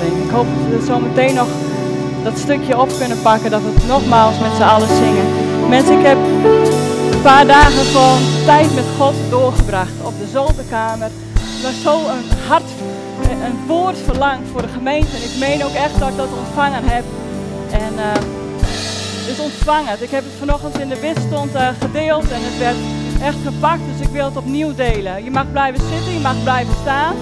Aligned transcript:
Ik 0.00 0.30
hoop 0.30 0.46
dat 0.70 0.80
we 0.80 0.86
zo 0.86 0.98
meteen 0.98 1.34
nog 1.34 1.48
dat 2.22 2.38
stukje 2.38 2.80
op 2.80 2.88
kunnen 2.98 3.22
pakken, 3.22 3.50
dat 3.50 3.62
we 3.62 3.70
het 3.74 3.86
nogmaals 3.86 4.38
met 4.38 4.52
z'n 4.56 4.62
allen 4.62 4.88
zingen. 4.88 5.26
Mensen, 5.68 5.98
ik 5.98 6.06
heb 6.06 6.18
een 7.12 7.22
paar 7.22 7.46
dagen 7.46 7.84
gewoon 7.84 8.22
tijd 8.44 8.74
met 8.74 8.84
God 8.98 9.14
doorgebracht 9.30 9.96
op 10.02 10.12
de 10.18 10.26
zolderkamer. 10.32 11.10
Ik 11.34 11.62
was 11.62 11.82
zo 11.82 11.94
een 11.96 12.24
hart, 12.48 12.70
een 13.44 13.66
woord 13.66 13.98
verlangt 14.04 14.48
voor 14.52 14.62
de 14.62 14.68
gemeente. 14.68 15.16
En 15.16 15.22
ik 15.22 15.36
meen 15.38 15.64
ook 15.64 15.74
echt 15.74 15.98
dat 15.98 16.08
ik 16.08 16.16
dat 16.16 16.28
ontvangen 16.38 16.84
heb. 16.84 17.04
En 17.70 17.92
uh, 17.96 18.22
dus 19.26 19.38
ontvang 19.38 19.88
het. 19.88 20.02
Ik 20.02 20.10
heb 20.10 20.24
het 20.24 20.32
vanochtend 20.38 20.78
in 20.78 20.88
de 20.88 21.00
witstond 21.00 21.54
uh, 21.54 21.68
gedeeld 21.80 22.30
en 22.30 22.40
het 22.42 22.58
werd 22.58 22.76
echt 23.22 23.36
gepakt, 23.44 23.80
dus 23.92 24.06
ik 24.06 24.12
wil 24.12 24.24
het 24.24 24.36
opnieuw 24.36 24.74
delen. 24.74 25.24
Je 25.24 25.30
mag 25.30 25.50
blijven 25.50 25.80
zitten, 25.92 26.12
je 26.12 26.20
mag 26.20 26.42
blijven 26.42 26.74
staan 26.82 27.14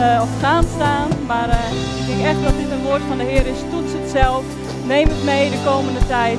uh, 0.00 0.22
of 0.22 0.28
gaan 0.40 0.64
staan, 0.74 1.08
maar 1.26 1.48
uh, 1.48 2.00
ik 2.00 2.06
denk 2.06 2.22
echt 2.22 2.42
dat 2.44 2.56
dit 2.56 2.70
een 2.70 2.82
woord 2.82 3.02
van 3.08 3.18
de 3.18 3.24
Heer 3.24 3.46
is. 3.46 3.58
Toets 3.70 3.92
het 3.92 4.10
zelf, 4.10 4.44
neem 4.86 5.08
het 5.08 5.24
mee 5.24 5.50
de 5.50 5.62
komende 5.64 6.06
tijd. 6.06 6.38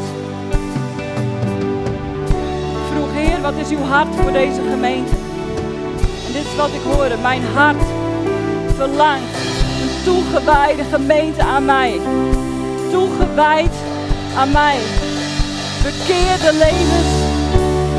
Vroeg 2.92 3.12
Heer, 3.14 3.42
wat 3.42 3.54
is 3.54 3.70
uw 3.70 3.84
hart 3.84 4.16
voor 4.16 4.32
deze 4.32 4.62
gemeente? 4.70 5.16
En 6.26 6.32
dit 6.34 6.46
is 6.46 6.56
wat 6.56 6.74
ik 6.74 6.82
hoorde. 6.94 7.18
Mijn 7.22 7.44
hart 7.54 7.84
verlangt 8.76 9.36
een 9.82 10.04
toegewijde 10.04 10.84
gemeente 10.84 11.44
aan 11.44 11.66
mij. 11.66 12.00
Toegewijd 12.92 13.76
aan 14.38 14.52
mij. 14.52 14.78
Bekeerde 15.84 16.58
levens 16.58 17.12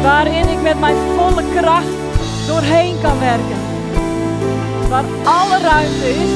waarin 0.03 0.49
ik 0.49 0.63
met 0.63 0.81
mijn 0.81 0.97
volle 1.17 1.43
kracht 1.55 1.97
doorheen 2.47 3.01
kan 3.03 3.19
werken. 3.19 3.64
Waar 4.95 5.05
alle 5.25 5.59
ruimte 5.59 6.09
is 6.09 6.33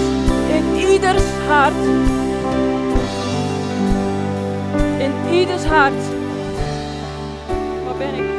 in 0.57 0.91
ieders 0.91 1.23
hart. 1.48 1.85
In 4.98 5.12
ieders 5.31 5.65
hart. 5.65 6.03
Waar 7.84 7.97
ben 7.98 8.15
ik? 8.15 8.31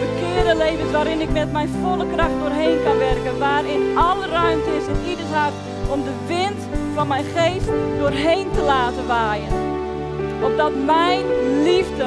Bekeerde 0.00 0.54
levens 0.56 0.90
waarin 0.90 1.20
ik 1.20 1.32
met 1.32 1.52
mijn 1.52 1.68
volle 1.82 2.06
kracht 2.14 2.38
doorheen 2.40 2.82
kan 2.84 2.98
werken. 2.98 3.38
Waarin 3.38 3.98
alle 3.98 4.26
ruimte 4.26 4.70
is 4.76 4.86
in 4.86 5.08
ieders 5.10 5.30
hart 5.30 5.54
om 5.90 6.02
de 6.04 6.14
wind 6.26 6.68
van 6.94 7.08
mijn 7.08 7.24
geest 7.24 7.68
doorheen 7.98 8.50
te 8.50 8.62
laten 8.62 9.06
waaien. 9.06 9.52
Opdat 10.42 10.72
mijn 10.84 11.24
liefde 11.62 12.06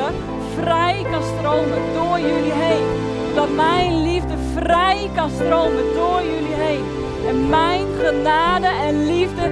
vrij 0.60 1.06
kan 1.12 1.24
stromen 1.24 1.94
door 1.94 2.20
jullie 2.20 2.54
heen. 2.54 3.05
Opdat 3.36 3.56
mijn 3.56 4.02
liefde 4.02 4.34
vrij 4.54 5.10
kan 5.16 5.30
stromen 5.30 5.94
door 5.94 6.22
jullie 6.24 6.54
heen. 6.54 6.84
En 7.28 7.50
mijn 7.50 7.86
genade 8.00 8.68
en 8.68 9.06
liefde 9.06 9.52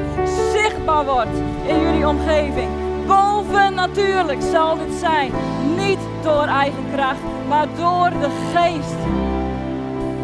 zichtbaar 0.53 1.05
wordt 1.05 1.37
in 1.67 1.81
jullie 1.81 2.07
omgeving. 2.07 2.69
Boven 3.07 3.73
natuurlijk 3.73 4.41
zal 4.41 4.77
dit 4.77 4.93
zijn. 4.99 5.31
Niet 5.77 5.99
door 6.21 6.45
eigen 6.45 6.83
kracht, 6.93 7.19
maar 7.47 7.67
door 7.77 8.09
de 8.09 8.29
geest. 8.53 8.95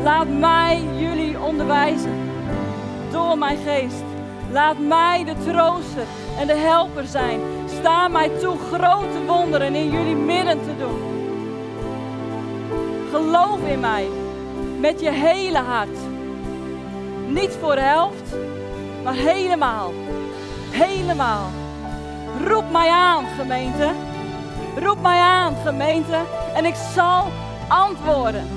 Laat 0.04 0.28
mij 0.28 0.82
jullie 0.96 1.40
onderwijzen. 1.40 2.32
Door 3.12 3.38
mijn 3.38 3.58
geest. 3.58 4.04
Laat 4.52 4.80
mij 4.80 5.24
de 5.24 5.52
trooster 5.52 6.06
en 6.40 6.48
de 6.48 6.56
helper 6.56 7.06
zijn. 7.06 7.40
Sta 7.80 8.08
mij 8.08 8.30
toe 8.30 8.58
grote 8.74 9.26
wonderen 9.28 9.76
in 9.76 9.90
jullie 9.92 10.16
midden 10.16 10.62
te 10.62 10.78
doen. 10.78 11.09
Geloof 13.20 13.60
in 13.60 13.80
mij 13.80 14.08
met 14.80 15.00
je 15.00 15.12
hele 15.12 15.58
hart. 15.58 15.98
Niet 17.28 17.58
voor 17.62 17.76
de 17.76 17.82
helft, 17.82 18.36
maar 19.04 19.14
helemaal. 19.14 19.94
Helemaal. 20.70 21.50
Roep 22.48 22.72
mij 22.72 22.90
aan, 22.90 23.26
gemeente. 23.26 23.92
Roep 24.76 25.02
mij 25.02 25.20
aan, 25.20 25.56
gemeente. 25.66 26.18
En 26.56 26.66
ik 26.66 26.76
zal 26.96 27.28
antwoorden. 27.68 28.48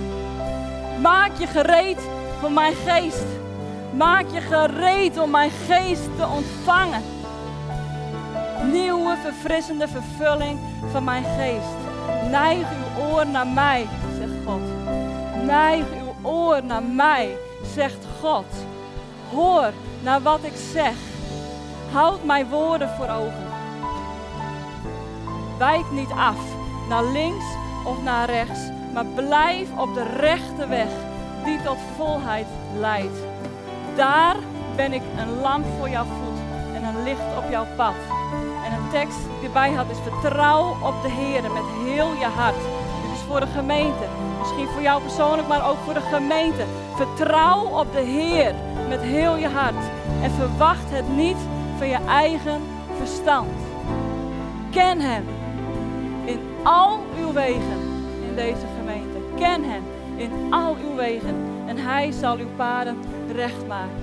Maak 1.00 1.31
je 1.38 1.47
gereed 1.47 1.98
voor 2.41 2.53
mijn 2.53 2.75
geest. 2.75 3.26
Maak 3.97 4.25
je 4.31 4.41
gereed 4.41 5.19
om 5.19 5.31
mijn 5.31 5.50
geest 5.50 6.16
te 6.16 6.26
ontvangen. 6.34 7.03
Nieuwe, 8.72 9.16
verfrissende 9.22 9.88
vervulling 9.88 10.59
van 10.92 11.04
mijn 11.04 11.25
geest. 11.25 11.91
Neig 12.31 12.59
uw 12.59 13.04
oor 13.04 13.26
naar 13.26 13.47
mij, 13.47 13.86
God. 14.47 14.60
Neig 15.47 15.84
uw 16.00 16.30
oor 16.30 16.64
naar 16.64 16.82
mij, 16.82 17.36
zegt 17.75 18.06
God. 18.20 18.47
Hoor 19.30 19.72
naar 20.03 20.20
wat 20.22 20.41
ik 20.42 20.56
zeg. 20.72 20.94
Houd 21.92 22.25
mijn 22.25 22.48
woorden 22.48 22.88
voor 22.88 23.08
ogen. 23.08 23.50
Wijk 25.58 25.91
niet 25.91 26.10
af 26.10 26.38
naar 26.88 27.04
links 27.04 27.44
of 27.84 28.03
naar 28.03 28.30
rechts, 28.30 28.60
maar 28.94 29.04
blijf 29.04 29.69
op 29.78 29.94
de 29.94 30.03
rechte 30.03 30.66
weg 30.66 30.88
die 31.44 31.62
tot 31.62 31.78
volheid 31.97 32.47
leidt. 32.78 33.19
Daar 33.97 34.36
ben 34.76 34.92
ik 34.92 35.03
een 35.19 35.41
lamp 35.41 35.64
voor 35.78 35.88
jouw 35.88 36.04
voet 36.04 36.38
en 36.74 36.84
een 36.84 37.03
licht 37.03 37.36
op 37.44 37.50
jouw 37.50 37.66
pad. 37.76 37.94
En 38.64 38.72
een 38.72 38.91
tekst 38.91 39.19
die 39.38 39.47
erbij 39.48 39.72
had 39.72 39.91
is 39.91 39.98
vertrouw 40.03 40.76
op 40.82 41.03
de 41.03 41.10
Heer 41.10 41.42
met 41.42 41.62
heel 41.84 42.12
je 42.12 42.26
hart. 42.36 42.62
Dit 43.03 43.12
is 43.14 43.22
voor 43.28 43.41
de 43.41 43.47
gemeente. 43.47 44.04
Misschien 44.42 44.69
voor 44.69 44.82
jou 44.82 45.03
persoonlijk, 45.03 45.48
maar 45.48 45.70
ook 45.70 45.76
voor 45.84 45.94
de 45.94 46.00
gemeente. 46.00 46.64
Vertrouw 46.97 47.64
op 47.64 47.92
de 47.92 48.00
Heer 48.00 48.54
met 48.88 49.00
heel 49.00 49.36
je 49.36 49.48
hart. 49.48 49.84
En 50.22 50.30
verwacht 50.30 50.91
het 50.91 51.16
niet 51.16 51.36
van 51.78 51.88
je 51.88 51.98
eigen 52.08 52.60
verstand. 52.98 53.50
Ken 54.70 55.00
Hem 55.00 55.25
in 56.25 56.41
al 56.62 57.00
uw 57.19 57.32
wegen 57.32 57.78
in 58.28 58.34
deze 58.34 58.66
gemeente. 58.78 59.19
Ken 59.36 59.64
Hem 59.64 59.82
in 60.16 60.53
al 60.53 60.76
uw 60.84 60.94
wegen. 60.94 61.36
En 61.66 61.76
Hij 61.76 62.12
zal 62.12 62.36
uw 62.36 62.50
paden 62.56 62.97
recht 63.34 63.66
maken. 63.66 64.03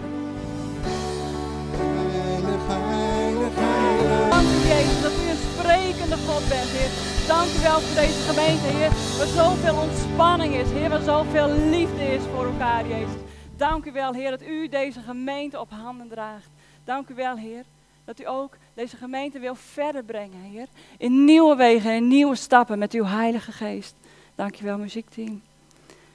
Dank 4.30 4.48
u 4.48 4.68
Jezus 4.68 5.02
dat 5.02 5.12
u 5.12 5.30
een 5.30 5.44
sprekende 5.54 6.16
God 6.28 6.50
bent, 6.50 6.70
Heer. 6.70 7.19
Dank 7.30 7.50
u 7.50 7.62
wel 7.62 7.80
voor 7.80 8.02
deze 8.02 8.20
gemeente, 8.20 8.68
Heer. 8.68 8.90
Waar 9.18 9.46
zoveel 9.46 9.82
ontspanning 9.82 10.54
is, 10.54 10.72
Heer. 10.72 10.90
Waar 10.90 11.02
zoveel 11.02 11.50
liefde 11.50 12.14
is 12.14 12.22
voor 12.34 12.46
elkaar, 12.46 12.88
Jezus. 12.88 13.22
Dank 13.58 13.86
u 13.86 13.92
wel, 13.92 14.14
Heer, 14.14 14.30
dat 14.30 14.42
u 14.42 14.68
deze 14.68 15.00
gemeente 15.00 15.60
op 15.60 15.70
handen 15.70 16.08
draagt. 16.08 16.50
Dank 16.84 17.10
u 17.10 17.16
wel, 17.16 17.38
Heer, 17.38 17.64
dat 18.06 18.20
u 18.20 18.28
ook 18.28 18.58
deze 18.74 18.98
gemeente 18.98 19.40
wil 19.40 19.56
verder 19.56 20.04
brengen, 20.04 20.42
Heer. 20.42 20.68
In 20.98 21.26
nieuwe 21.26 21.56
wegen, 21.56 21.94
in 21.96 22.08
nieuwe 22.08 22.36
stappen 22.36 22.80
met 22.80 22.94
uw 22.94 23.06
Heilige 23.06 23.52
Geest. 23.52 23.96
Dank 24.36 24.62
u 24.62 24.66
wel, 24.66 24.78
muziekteam. 24.78 25.42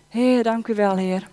Heer, 0.09 0.43
dank 0.43 0.69
u 0.69 0.75
wel, 0.75 0.97
Heer. 0.97 1.29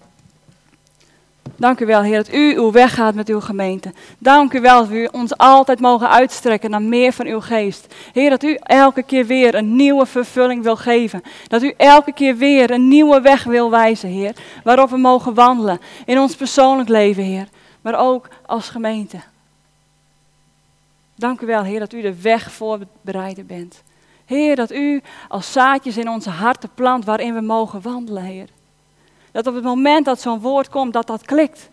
Dank 1.61 1.79
u 1.79 1.85
wel, 1.85 2.01
Heer, 2.01 2.17
dat 2.17 2.33
u 2.33 2.55
uw 2.55 2.71
weg 2.71 2.93
gaat 2.93 3.15
met 3.15 3.29
uw 3.29 3.39
gemeente. 3.39 3.93
Dank 4.17 4.53
u 4.53 4.61
wel 4.61 4.79
dat 4.79 4.87
we 4.87 5.09
ons 5.11 5.37
altijd 5.37 5.79
mogen 5.79 6.09
uitstrekken 6.09 6.69
naar 6.69 6.81
meer 6.81 7.13
van 7.13 7.25
uw 7.25 7.39
geest. 7.39 7.95
Heer, 8.13 8.29
dat 8.29 8.43
u 8.43 8.57
elke 8.61 9.03
keer 9.03 9.25
weer 9.25 9.55
een 9.55 9.75
nieuwe 9.75 10.05
vervulling 10.05 10.63
wil 10.63 10.75
geven. 10.75 11.21
Dat 11.47 11.63
u 11.63 11.73
elke 11.77 12.13
keer 12.13 12.35
weer 12.35 12.71
een 12.71 12.87
nieuwe 12.87 13.21
weg 13.21 13.43
wil 13.43 13.69
wijzen, 13.69 14.09
Heer. 14.09 14.35
Waarop 14.63 14.89
we 14.89 14.97
mogen 14.97 15.33
wandelen. 15.33 15.79
In 16.05 16.19
ons 16.19 16.35
persoonlijk 16.35 16.89
leven, 16.89 17.23
Heer. 17.23 17.47
Maar 17.81 17.99
ook 17.99 18.27
als 18.45 18.69
gemeente. 18.69 19.17
Dank 21.15 21.41
u 21.41 21.45
wel, 21.45 21.63
Heer, 21.63 21.79
dat 21.79 21.93
u 21.93 22.01
de 22.01 22.21
weg 22.21 22.51
voorbereiden 22.51 23.45
bent. 23.45 23.83
Heer, 24.25 24.55
dat 24.55 24.71
u 24.71 25.01
als 25.27 25.51
zaadjes 25.51 25.97
in 25.97 26.09
onze 26.09 26.29
harten 26.29 26.69
plant 26.73 27.05
waarin 27.05 27.33
we 27.33 27.41
mogen 27.41 27.81
wandelen, 27.81 28.23
Heer. 28.23 28.47
Dat 29.31 29.47
op 29.47 29.53
het 29.53 29.63
moment 29.63 30.05
dat 30.05 30.21
zo'n 30.21 30.39
woord 30.39 30.69
komt, 30.69 30.93
dat 30.93 31.07
dat 31.07 31.25
klikt. 31.25 31.69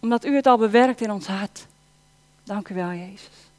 Omdat 0.00 0.24
u 0.24 0.34
het 0.34 0.46
al 0.46 0.58
bewerkt 0.58 1.00
in 1.00 1.10
ons 1.10 1.26
hart. 1.26 1.66
Dank 2.44 2.68
u 2.68 2.74
wel, 2.74 2.90
Jezus. 2.90 3.50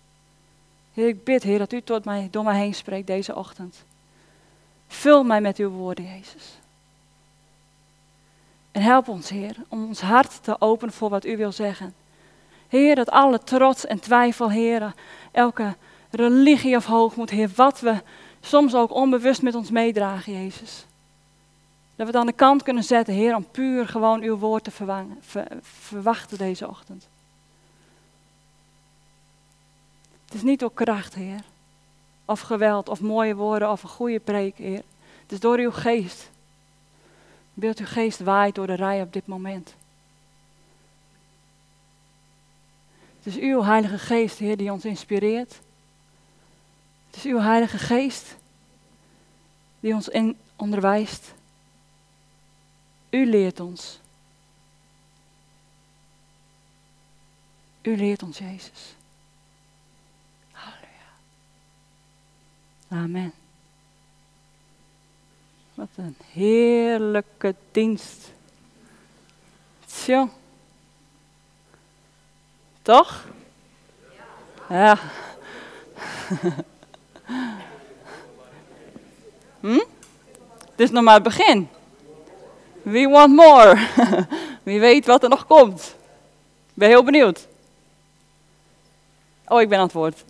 Heer, 0.93 1.07
ik 1.07 1.23
bid, 1.23 1.43
Heer, 1.43 1.57
dat 1.57 1.73
u 1.73 1.81
tot 1.81 2.05
mij, 2.05 2.27
door 2.31 2.43
mij 2.43 2.59
heen 2.59 2.73
spreekt 2.73 3.07
deze 3.07 3.35
ochtend. 3.35 3.83
Vul 4.87 5.23
mij 5.23 5.41
met 5.41 5.57
uw 5.57 5.69
woorden, 5.69 6.05
Jezus. 6.05 6.57
En 8.71 8.81
help 8.81 9.07
ons, 9.07 9.29
Heer, 9.29 9.55
om 9.67 9.85
ons 9.85 10.01
hart 10.01 10.43
te 10.43 10.61
openen 10.61 10.93
voor 10.93 11.09
wat 11.09 11.25
u 11.25 11.37
wil 11.37 11.51
zeggen. 11.51 11.93
Heer, 12.67 12.95
dat 12.95 13.09
alle 13.09 13.39
trots 13.39 13.85
en 13.85 13.99
twijfel, 13.99 14.51
Heer, 14.51 14.93
elke 15.31 15.75
religie 16.09 16.75
of 16.75 16.85
hoogmoed, 16.85 17.29
Heer, 17.29 17.49
wat 17.55 17.79
we 17.79 18.01
soms 18.41 18.75
ook 18.75 18.93
onbewust 18.93 19.41
met 19.41 19.55
ons 19.55 19.71
meedragen, 19.71 20.33
Jezus. 20.33 20.85
Dat 21.95 22.05
we 22.07 22.11
het 22.11 22.15
aan 22.15 22.25
de 22.25 22.33
kant 22.33 22.63
kunnen 22.63 22.83
zetten, 22.83 23.13
Heer, 23.13 23.35
om 23.35 23.51
puur 23.51 23.87
gewoon 23.87 24.21
uw 24.21 24.37
woord 24.37 24.63
te 24.63 24.71
verwachten 25.61 26.37
deze 26.37 26.67
ochtend. 26.67 27.07
Het 30.25 30.33
is 30.33 30.41
niet 30.41 30.59
door 30.59 30.73
kracht, 30.73 31.13
Heer, 31.13 31.43
of 32.25 32.39
geweld, 32.39 32.89
of 32.89 33.01
mooie 33.01 33.35
woorden, 33.35 33.71
of 33.71 33.83
een 33.83 33.89
goede 33.89 34.19
preek, 34.19 34.57
Heer. 34.57 34.83
Het 35.21 35.31
is 35.31 35.39
door 35.39 35.57
uw 35.57 35.71
geest. 35.71 36.29
Beeld 37.53 37.79
uw 37.79 37.85
geest 37.85 38.19
waait 38.19 38.55
door 38.55 38.67
de 38.67 38.75
rij 38.75 39.01
op 39.01 39.13
dit 39.13 39.27
moment. 39.27 39.75
Het 43.23 43.35
is 43.35 43.41
uw 43.41 43.63
Heilige 43.63 43.97
Geest, 43.97 44.37
Heer, 44.37 44.57
die 44.57 44.71
ons 44.71 44.85
inspireert. 44.85 45.59
Het 47.07 47.15
is 47.15 47.23
uw 47.23 47.39
Heilige 47.39 47.77
Geest 47.77 48.35
die 49.79 49.93
ons 49.93 50.09
onderwijst. 50.55 51.33
U 53.13 53.25
leert 53.25 53.59
ons. 53.59 53.99
U 57.81 57.97
leert 57.97 58.23
ons, 58.23 58.37
Jezus. 58.37 58.95
Halleluja. 60.51 61.11
Amen. 62.89 63.33
Wat 65.73 65.87
een 65.95 66.17
heerlijke 66.31 67.55
dienst. 67.71 68.31
Tjo. 69.85 70.29
Toch? 72.81 73.25
Ja. 74.69 74.99
hm? 79.59 79.83
Dit 80.75 80.87
is 80.87 80.91
nog 80.91 81.03
maar 81.03 81.13
het 81.13 81.23
begin. 81.23 81.69
We 82.83 83.07
want 83.07 83.35
more. 83.35 83.87
Wie 84.63 84.79
weet 84.79 85.05
wat 85.05 85.23
er 85.23 85.29
nog 85.29 85.45
komt. 85.45 85.95
Ben 86.73 86.89
heel 86.89 87.03
benieuwd. 87.03 87.47
Oh, 89.47 89.61
ik 89.61 89.69
ben 89.69 89.77
aan 89.77 89.83
het 89.83 89.93
woord. 89.93 90.23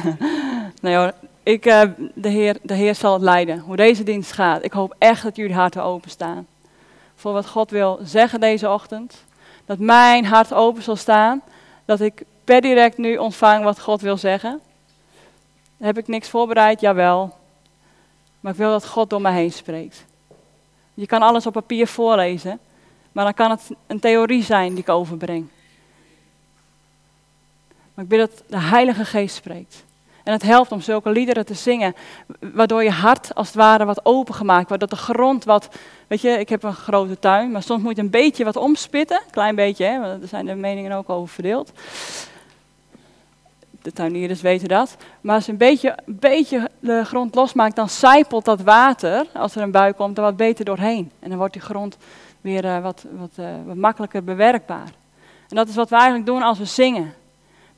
nee 0.82 0.96
hoor, 0.96 1.12
ik, 1.42 1.66
uh, 1.66 1.82
de, 2.14 2.28
Heer, 2.28 2.56
de 2.62 2.74
Heer 2.74 2.94
zal 2.94 3.12
het 3.12 3.22
leiden, 3.22 3.58
hoe 3.58 3.76
deze 3.76 4.02
dienst 4.02 4.32
gaat. 4.32 4.64
Ik 4.64 4.72
hoop 4.72 4.94
echt 4.98 5.22
dat 5.22 5.36
jullie 5.36 5.54
harten 5.54 5.82
openstaan. 5.82 6.46
Voor 7.14 7.32
wat 7.32 7.46
God 7.46 7.70
wil 7.70 7.98
zeggen 8.02 8.40
deze 8.40 8.70
ochtend. 8.70 9.24
Dat 9.66 9.78
mijn 9.78 10.24
hart 10.24 10.52
open 10.52 10.82
zal 10.82 10.96
staan. 10.96 11.42
Dat 11.84 12.00
ik 12.00 12.22
per 12.44 12.60
direct 12.60 12.98
nu 12.98 13.16
ontvang 13.16 13.64
wat 13.64 13.80
God 13.80 14.00
wil 14.00 14.16
zeggen. 14.16 14.60
Heb 15.78 15.98
ik 15.98 16.08
niks 16.08 16.28
voorbereid? 16.28 16.80
Jawel. 16.80 17.34
Maar 18.40 18.52
ik 18.52 18.58
wil 18.58 18.70
dat 18.70 18.86
God 18.86 19.10
door 19.10 19.20
mij 19.20 19.32
heen 19.32 19.52
spreekt. 19.52 20.04
Je 21.00 21.06
kan 21.06 21.22
alles 21.22 21.46
op 21.46 21.52
papier 21.52 21.86
voorlezen. 21.86 22.58
Maar 23.12 23.24
dan 23.24 23.34
kan 23.34 23.50
het 23.50 23.70
een 23.86 24.00
theorie 24.00 24.42
zijn 24.42 24.70
die 24.70 24.78
ik 24.78 24.88
overbreng. 24.88 25.48
Maar 27.94 28.04
ik 28.04 28.10
wil 28.10 28.18
dat 28.18 28.42
de 28.46 28.60
Heilige 28.60 29.04
Geest 29.04 29.34
spreekt. 29.34 29.84
En 30.24 30.32
het 30.32 30.42
helpt 30.42 30.72
om 30.72 30.80
zulke 30.80 31.10
liederen 31.10 31.46
te 31.46 31.54
zingen, 31.54 31.94
waardoor 32.40 32.82
je 32.82 32.90
hart 32.90 33.34
als 33.34 33.46
het 33.46 33.56
ware 33.56 33.84
wat 33.84 34.04
opengemaakt 34.04 34.68
wordt. 34.68 34.80
Dat 34.80 34.98
de 34.98 35.04
grond 35.04 35.44
wat, 35.44 35.68
weet 36.06 36.20
je, 36.20 36.28
ik 36.28 36.48
heb 36.48 36.62
een 36.62 36.74
grote 36.74 37.18
tuin, 37.18 37.50
maar 37.50 37.62
soms 37.62 37.82
moet 37.82 37.96
je 37.96 38.02
een 38.02 38.10
beetje 38.10 38.44
wat 38.44 38.56
omspitten. 38.56 39.22
Klein 39.30 39.54
beetje, 39.54 39.84
hè, 39.84 40.00
want 40.00 40.22
er 40.22 40.28
zijn 40.28 40.46
de 40.46 40.54
meningen 40.54 40.92
ook 40.92 41.08
over 41.08 41.34
verdeeld. 41.34 41.72
De 43.82 43.92
tuinierders 43.92 44.40
weten 44.40 44.68
dat. 44.68 44.96
Maar 45.20 45.34
als 45.34 45.46
je 45.46 45.52
een 45.52 45.58
beetje, 45.58 45.98
beetje 46.06 46.70
de 46.80 47.04
grond 47.04 47.34
losmaakt, 47.34 47.76
dan 47.76 47.88
zijpelt 47.88 48.44
dat 48.44 48.60
water, 48.60 49.26
als 49.34 49.54
er 49.54 49.62
een 49.62 49.70
bui 49.70 49.92
komt, 49.92 50.16
er 50.16 50.22
wat 50.24 50.36
beter 50.36 50.64
doorheen. 50.64 51.10
En 51.18 51.28
dan 51.28 51.38
wordt 51.38 51.52
die 51.52 51.62
grond 51.62 51.96
weer 52.40 52.64
uh, 52.64 52.82
wat, 52.82 53.06
wat, 53.18 53.30
uh, 53.40 53.46
wat 53.66 53.76
makkelijker 53.76 54.24
bewerkbaar. 54.24 54.92
En 55.48 55.56
dat 55.56 55.68
is 55.68 55.74
wat 55.74 55.88
we 55.88 55.94
eigenlijk 55.96 56.26
doen 56.26 56.42
als 56.42 56.58
we 56.58 56.64
zingen. 56.64 57.14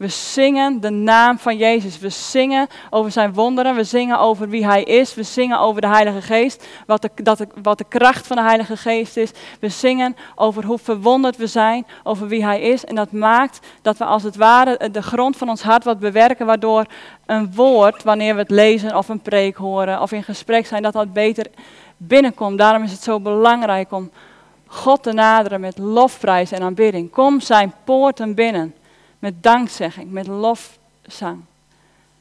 We 0.02 0.08
zingen 0.08 0.81
de 0.81 0.90
naam 0.90 1.38
van 1.38 1.56
Jezus. 1.56 1.99
We 1.99 2.08
zingen 2.08 2.69
over 2.90 3.10
zijn 3.10 3.32
wonderen. 3.32 3.75
We 3.75 3.84
zingen 3.84 4.19
over 4.19 4.49
wie 4.49 4.66
hij 4.66 4.82
is. 4.82 5.14
We 5.14 5.22
zingen 5.22 5.58
over 5.58 5.81
de 5.81 5.87
Heilige 5.87 6.22
Geest. 6.22 6.66
Wat 6.87 7.02
de, 7.02 7.10
dat 7.14 7.46
wat 7.62 7.78
de 7.78 7.84
kracht 7.88 8.26
van 8.26 8.37
de 8.37 8.43
Heilige 8.43 8.76
Geest 8.76 9.16
is. 9.16 9.31
We 9.60 9.69
zingen 9.69 10.16
over 10.34 10.64
hoe 10.64 10.78
verwonderd 10.78 11.37
we 11.37 11.46
zijn. 11.46 11.87
Over 12.02 12.28
wie 12.28 12.44
hij 12.44 12.60
is. 12.60 12.84
En 12.84 12.94
dat 12.94 13.12
maakt 13.12 13.66
dat 13.82 13.96
we 13.96 14.04
als 14.04 14.22
het 14.22 14.37
ware 14.37 14.90
de 14.90 15.02
grond 15.02 15.37
van 15.37 15.49
ons 15.49 15.62
hart 15.62 15.84
wat 15.84 15.99
bewerken. 15.99 16.46
Waardoor 16.46 16.87
een 17.26 17.55
woord, 17.55 18.02
wanneer 18.02 18.34
we 18.34 18.40
het 18.40 18.50
lezen 18.50 18.96
of 18.96 19.08
een 19.08 19.20
preek 19.20 19.56
horen. 19.56 20.00
Of 20.00 20.12
in 20.12 20.22
gesprek 20.22 20.66
zijn, 20.66 20.82
dat 20.82 20.93
dat 20.93 21.12
beter 21.12 21.46
binnenkomt. 21.96 22.58
Daarom 22.58 22.82
is 22.82 22.93
het 22.93 23.02
zo 23.02 23.20
belangrijk 23.20 23.93
om 23.93 24.10
God 24.66 25.02
te 25.02 25.12
naderen 25.12 25.60
met 25.60 25.78
lofprijs 25.78 26.52
en 26.52 26.62
aanbidding. 26.62 27.10
Kom 27.10 27.40
zijn 27.40 27.72
poorten 27.84 28.34
binnen 28.34 28.75
met 29.22 29.42
dankzegging, 29.42 30.10
met 30.10 30.26
lofzang. 30.26 31.40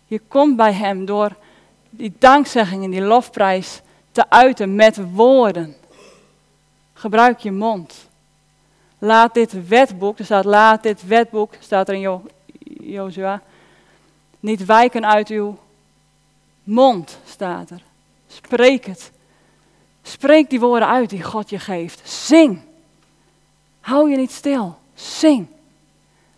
Je 0.06 0.20
komt 0.28 0.56
bij 0.56 0.74
Hem 0.74 1.06
door 1.06 1.36
die 1.90 2.14
dankzegging 2.20 2.84
en 2.84 2.90
die 2.90 3.02
lofprijs 3.02 3.82
te 4.12 4.30
uiten 4.30 4.76
met 4.76 5.12
woorden. 5.14 5.76
Gebruik 6.94 7.40
je 7.40 7.52
mond. 7.52 8.08
Laat 8.98 9.34
dit 9.34 9.68
wetboek, 9.68 10.20
er 10.20 10.26
staat 10.26 10.46
laat 10.46 10.84
dit 10.84 11.08
wetboek, 11.08 11.54
staat 11.60 11.88
er 11.88 11.94
in 11.94 12.00
jo 12.00 12.24
Jozua, 12.82 13.42
niet 14.40 14.66
wijken 14.66 15.06
uit 15.06 15.30
uw 15.30 15.58
mond, 16.64 17.20
staat 17.26 17.70
er. 17.70 17.82
Spreek 18.28 18.86
het. 18.86 19.12
Spreek 20.02 20.50
die 20.50 20.60
woorden 20.60 20.88
uit 20.88 21.10
die 21.10 21.24
God 21.24 21.50
je 21.50 21.60
geeft. 21.60 22.10
Zing. 22.10 22.62
Hou 23.80 24.10
je 24.10 24.18
niet 24.18 24.32
stil. 24.32 24.78
Zing. 24.94 25.48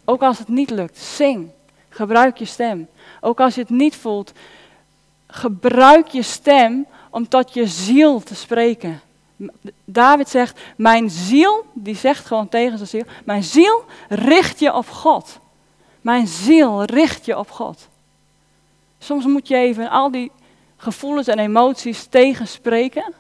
Ook 0.06 0.22
als 0.22 0.40
het 0.40 0.48
niet 0.48 0.70
lukt, 0.70 0.98
zing. 0.98 1.50
Gebruik 1.90 2.38
je 2.38 2.46
stem. 2.46 2.88
Ook 3.22 3.40
als 3.40 3.56
je 3.56 3.62
het 3.62 3.70
niet 3.70 3.96
voelt, 3.96 4.32
gebruik 5.28 6.08
je 6.08 6.22
stem 6.22 6.86
om 7.10 7.28
tot 7.28 7.54
je 7.54 7.68
ziel 7.68 8.20
te 8.20 8.36
spreken. 8.36 9.02
David 9.86 10.30
zegt, 10.30 10.60
mijn 10.76 11.10
ziel, 11.10 11.66
die 11.74 11.96
zegt 11.96 12.26
gewoon 12.26 12.50
tegen 12.50 12.78
zijn 12.78 12.90
ziel, 12.90 13.06
mijn 13.24 13.44
ziel 13.44 13.86
richt 14.10 14.60
je 14.60 14.74
op 14.74 14.90
God. 14.90 15.40
Mijn 16.02 16.28
ziel 16.28 16.84
richt 16.84 17.26
je 17.26 17.38
op 17.38 17.50
God. 17.50 17.88
Soms 19.00 19.26
moet 19.26 19.48
je 19.48 19.56
even 19.56 19.90
al 19.90 20.12
die 20.12 20.32
gevoelens 20.78 21.28
en 21.28 21.40
emoties 21.40 22.06
tegenspreken, 22.06 23.14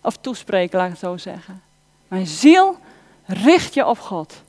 of 0.00 0.16
toespreken, 0.16 0.78
laat 0.78 0.86
ik 0.86 0.92
het 0.92 1.00
zo 1.00 1.16
zeggen. 1.16 1.62
Mijn 2.08 2.26
ziel 2.26 2.76
richt 3.26 3.74
je 3.74 3.86
op 3.86 3.98
God. 3.98 4.42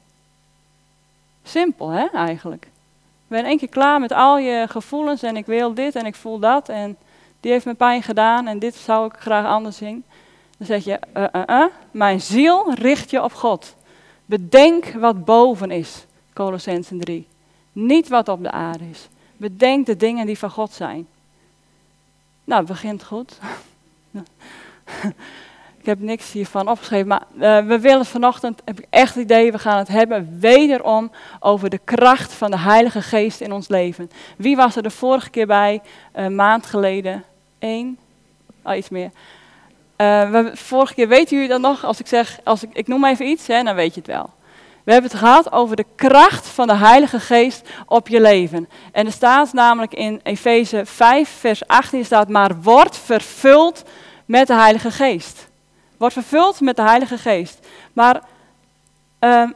Simpel, 1.54 1.90
hè, 1.90 2.06
eigenlijk. 2.06 2.64
Ik 2.64 3.40
ben 3.40 3.46
één 3.46 3.58
keer 3.58 3.70
klaar 3.70 4.00
met 4.00 4.12
al 4.12 4.38
je 4.38 4.66
gevoelens 4.70 5.24
en 5.24 5.38
ik 5.38 5.46
wil 5.46 5.74
dit 5.74 5.96
en 5.96 6.06
ik 6.06 6.16
voel 6.16 6.40
dat 6.40 6.70
en 6.70 6.98
die 7.40 7.52
heeft 7.52 7.66
me 7.66 7.74
pijn 7.74 8.04
gedaan 8.04 8.48
en 8.48 8.60
dit 8.60 8.76
zou 8.76 9.06
ik 9.06 9.14
graag 9.20 9.46
anders 9.46 9.78
zien. 9.78 10.04
Dan 10.58 10.68
zeg 10.68 10.84
je, 10.84 11.00
uh, 11.18 11.26
uh, 11.34 11.42
uh, 11.48 11.66
mijn 11.92 12.22
ziel 12.22 12.74
richt 12.74 13.10
je 13.10 13.24
op 13.24 13.34
God. 13.34 13.76
Bedenk 14.26 14.86
wat 14.86 15.26
boven 15.26 15.72
is, 15.72 16.06
Colossensen 16.34 17.00
3. 17.00 17.28
Niet 17.72 18.08
wat 18.08 18.28
op 18.28 18.44
de 18.44 18.52
aarde 18.52 18.90
is. 18.90 19.08
Bedenk 19.38 19.86
de 19.86 19.98
dingen 19.98 20.26
die 20.26 20.38
van 20.38 20.50
God 20.50 20.72
zijn. 20.72 21.08
Nou, 22.44 22.60
het 22.60 22.70
begint 22.70 23.04
goed. 23.04 23.40
Ik 25.84 25.90
heb 25.90 26.00
niks 26.00 26.32
hiervan 26.32 26.68
opgeschreven, 26.70 27.08
maar 27.08 27.24
uh, 27.36 27.68
we 27.68 27.80
willen 27.80 28.06
vanochtend, 28.06 28.62
heb 28.66 28.80
ik 28.80 28.86
echt 28.90 29.16
het 29.16 29.24
idee, 29.24 29.52
we 29.52 29.60
gaan 29.60 29.78
het 29.78 29.88
hebben 29.88 30.38
wederom 30.40 31.12
over 31.40 31.70
de 31.70 31.80
kracht 31.84 32.34
van 32.34 32.52
de 32.52 32.58
Heilige 32.58 33.02
Geest 33.02 33.42
in 33.42 33.52
ons 33.52 33.68
leven. 33.68 34.12
Wie 34.38 34.56
was 34.56 34.76
er 34.76 34.84
de 34.84 34.90
vorige 34.90 35.30
keer 35.30 35.48
bij, 35.48 35.82
een 36.12 36.32
uh, 36.32 36.38
maand 36.38 36.66
geleden? 36.66 37.24
Eén? 37.60 37.98
Oh, 38.62 38.76
iets 38.76 38.90
meer. 38.90 39.12
Uh, 39.98 40.32
we, 40.32 40.52
vorige 40.54 40.94
keer, 40.94 41.08
weten 41.08 41.36
jullie 41.36 41.52
dat 41.52 41.62
nog? 41.62 41.86
Als 41.86 42.00
ik 42.00 42.08
zeg, 42.08 42.40
als 42.44 42.64
ik, 42.64 42.70
ik 42.74 42.88
noem 42.88 43.06
even 43.06 43.28
iets, 43.28 43.48
hè, 43.48 43.64
dan 43.64 43.76
weet 43.76 43.94
je 43.94 44.00
het 44.00 44.10
wel. 44.10 44.30
We 44.84 44.92
hebben 44.92 45.12
het 45.12 45.20
gehad 45.20 45.52
over 45.52 45.76
de 45.76 45.86
kracht 45.96 46.48
van 46.48 46.68
de 46.68 46.76
Heilige 46.76 47.20
Geest 47.20 47.70
op 47.86 48.08
je 48.08 48.22
leven. 48.22 48.70
En 48.92 49.06
er 49.06 49.12
staat 49.12 49.54
namelijk 49.54 49.94
in 49.94 50.20
Efeze 50.24 50.86
5, 50.86 51.30
vers 51.30 51.68
18, 51.68 52.06
staat, 52.06 52.30
maar 52.30 52.62
wordt 52.62 52.98
vervuld 52.98 53.84
met 54.26 54.48
de 54.48 54.56
Heilige 54.56 54.92
Geest. 54.92 55.52
Wordt 56.04 56.18
vervuld 56.18 56.62
met 56.62 56.76
de 56.76 56.82
Heilige 56.82 57.18
Geest. 57.18 57.68
Maar 57.94 58.22
uh, 59.20 59.50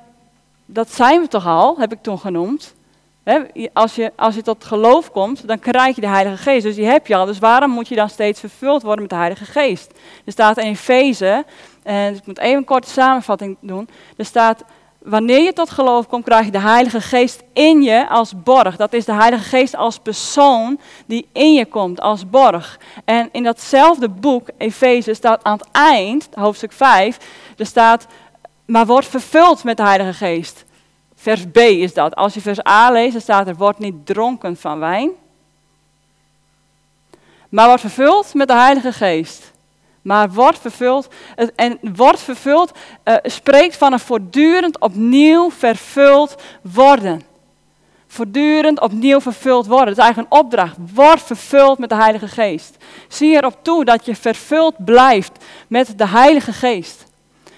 dat 0.65 0.93
zijn 0.93 1.21
we 1.21 1.27
toch 1.27 1.45
al, 1.47 1.77
heb 1.77 1.91
ik 1.91 2.01
toen 2.01 2.19
genoemd. 2.19 2.75
als, 3.73 3.95
je, 3.95 4.11
als 4.15 4.35
je 4.35 4.41
tot 4.41 4.65
geloof 4.65 5.11
komt, 5.11 5.47
dan 5.47 5.59
krijg 5.59 5.95
je 5.95 6.01
de 6.01 6.07
Heilige 6.07 6.37
Geest. 6.37 6.63
Dus 6.63 6.75
die 6.75 6.85
heb 6.85 7.07
je 7.07 7.15
al. 7.15 7.25
Dus 7.25 7.39
waarom 7.39 7.71
moet 7.71 7.87
je 7.87 7.95
dan 7.95 8.09
steeds 8.09 8.39
vervuld 8.39 8.81
worden 8.81 9.01
met 9.01 9.09
de 9.09 9.15
Heilige 9.15 9.45
Geest? 9.45 9.91
Er 10.25 10.31
staat 10.31 10.57
in 10.57 10.65
Efeze, 10.65 11.45
en 11.83 12.15
ik 12.15 12.25
moet 12.25 12.39
even 12.39 12.57
een 12.57 12.65
korte 12.65 12.89
samenvatting 12.89 13.57
doen. 13.61 13.89
Er 14.17 14.25
staat, 14.25 14.63
wanneer 15.09 15.41
je 15.41 15.53
tot 15.53 15.69
geloof 15.69 16.07
komt, 16.07 16.23
krijg 16.23 16.45
je 16.45 16.51
de 16.51 16.59
Heilige 16.59 17.01
Geest 17.01 17.43
in 17.53 17.81
je 17.81 18.07
als 18.09 18.43
borg. 18.43 18.75
Dat 18.75 18.93
is 18.93 19.05
de 19.05 19.13
Heilige 19.13 19.43
Geest 19.43 19.75
als 19.75 19.99
persoon 19.99 20.79
die 21.05 21.27
in 21.31 21.53
je 21.53 21.65
komt 21.65 22.01
als 22.01 22.29
borg. 22.29 22.79
En 23.05 23.29
in 23.31 23.43
datzelfde 23.43 24.09
boek, 24.09 24.47
Efeze, 24.57 25.13
staat 25.13 25.43
aan 25.43 25.57
het 25.57 25.67
eind, 25.71 26.27
hoofdstuk 26.33 26.71
5, 26.71 27.17
er 27.57 27.65
staat, 27.65 28.07
maar 28.65 28.85
wordt 28.85 29.07
vervuld 29.07 29.63
met 29.63 29.77
de 29.77 29.83
Heilige 29.83 30.13
Geest. 30.13 30.65
Vers 31.15 31.45
B 31.51 31.57
is 31.57 31.93
dat. 31.93 32.15
Als 32.15 32.33
je 32.33 32.41
vers 32.41 32.67
A 32.67 32.91
leest, 32.91 33.11
dan 33.11 33.21
staat 33.21 33.47
er, 33.47 33.55
wordt 33.55 33.79
niet 33.79 34.05
dronken 34.05 34.57
van 34.57 34.79
wijn, 34.79 35.09
maar 37.49 37.67
wordt 37.67 37.81
vervuld 37.81 38.33
met 38.33 38.47
de 38.47 38.53
Heilige 38.53 38.91
Geest 38.91 39.55
maar 40.07 40.29
wordt 40.29 40.59
vervuld. 40.59 41.07
En 41.55 41.79
wordt 41.81 42.19
vervuld 42.19 42.71
uh, 43.03 43.15
spreekt 43.23 43.75
van 43.75 43.93
een 43.93 43.99
voortdurend 43.99 44.79
opnieuw 44.79 45.51
vervuld 45.51 46.35
worden. 46.61 47.21
voortdurend 48.07 48.79
opnieuw 48.79 49.21
vervuld 49.21 49.67
worden. 49.67 49.87
Het 49.87 49.97
is 49.97 50.03
eigenlijk 50.03 50.33
een 50.33 50.39
opdracht. 50.39 50.75
Word 50.93 51.21
vervuld 51.21 51.77
met 51.77 51.89
de 51.89 51.95
Heilige 51.95 52.27
Geest. 52.27 52.77
Zie 53.07 53.35
erop 53.35 53.57
toe 53.61 53.85
dat 53.85 54.05
je 54.05 54.15
vervuld 54.15 54.85
blijft 54.85 55.45
met 55.67 55.97
de 55.97 56.07
Heilige 56.07 56.53
Geest. 56.53 57.05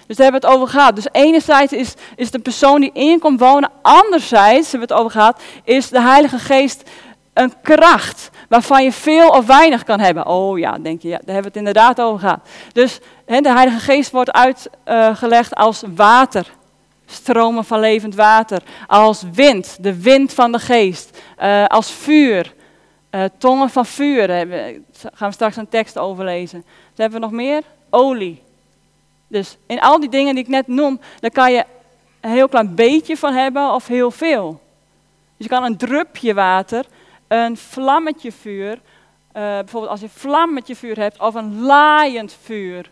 Dus 0.06 0.16
daar 0.16 0.30
hebben 0.30 0.40
we 0.40 0.46
het 0.46 0.56
over 0.56 0.68
gehad. 0.74 0.94
Dus 0.94 1.08
enerzijds 1.12 1.72
is, 1.72 1.94
is 2.16 2.30
de 2.30 2.38
persoon 2.38 2.80
die 2.80 2.92
in 2.92 3.18
komt 3.18 3.40
wonen. 3.40 3.70
Anderzijds, 3.82 4.70
hebben 4.70 4.88
we 4.88 4.94
het 4.94 5.02
over 5.02 5.18
gehad, 5.18 5.42
is 5.64 5.88
de 5.88 6.00
Heilige 6.00 6.38
Geest 6.38 6.90
een 7.32 7.52
kracht 7.62 8.30
waarvan 8.48 8.84
je 8.84 8.92
veel 8.92 9.28
of 9.28 9.46
weinig 9.46 9.84
kan 9.84 10.00
hebben. 10.00 10.26
Oh 10.26 10.58
ja, 10.58 10.78
denk 10.78 11.02
je, 11.02 11.08
ja, 11.08 11.16
daar 11.16 11.34
hebben 11.34 11.52
we 11.52 11.58
het 11.58 11.68
inderdaad 11.68 12.00
over 12.00 12.20
gehad. 12.20 12.40
Dus 12.72 13.00
de 13.26 13.52
Heilige 13.52 13.78
Geest 13.80 14.10
wordt 14.10 14.32
uitgelegd 14.32 15.54
als 15.54 15.82
water. 15.94 16.46
Stromen 17.06 17.64
van 17.64 17.80
levend 17.80 18.14
water. 18.14 18.62
Als 18.86 19.24
wind, 19.32 19.76
de 19.80 20.02
wind 20.02 20.32
van 20.32 20.52
de 20.52 20.58
geest. 20.58 21.18
Uh, 21.42 21.64
als 21.64 21.92
vuur. 21.92 22.54
Uh, 23.10 23.24
tongen 23.38 23.70
van 23.70 23.86
vuur. 23.86 24.26
Daar 24.26 24.46
gaan 25.14 25.28
we 25.28 25.34
straks 25.34 25.56
een 25.56 25.68
tekst 25.68 25.98
overlezen. 25.98 26.64
Wat 26.64 26.98
hebben 26.98 27.20
we 27.20 27.26
nog 27.26 27.34
meer? 27.34 27.62
Olie. 27.90 28.42
Dus 29.28 29.56
in 29.66 29.80
al 29.80 30.00
die 30.00 30.08
dingen 30.08 30.34
die 30.34 30.44
ik 30.44 30.50
net 30.50 30.66
noem, 30.66 31.00
daar 31.20 31.30
kan 31.30 31.52
je 31.52 31.64
een 32.20 32.30
heel 32.30 32.48
klein 32.48 32.74
beetje 32.74 33.16
van 33.16 33.32
hebben 33.32 33.74
of 33.74 33.86
heel 33.86 34.10
veel. 34.10 34.60
Dus 35.36 35.46
je 35.46 35.48
kan 35.48 35.64
een 35.64 35.76
drupje 35.76 36.34
water, 36.34 36.84
een 37.30 37.56
vlammetje 37.56 38.32
vuur, 38.32 38.72
uh, 38.72 38.80
bijvoorbeeld 39.32 39.92
als 39.92 40.00
je 40.00 40.08
vlammetje 40.08 40.76
vuur 40.76 40.98
hebt 40.98 41.20
of 41.20 41.34
een 41.34 41.60
laaiend 41.60 42.36
vuur, 42.42 42.90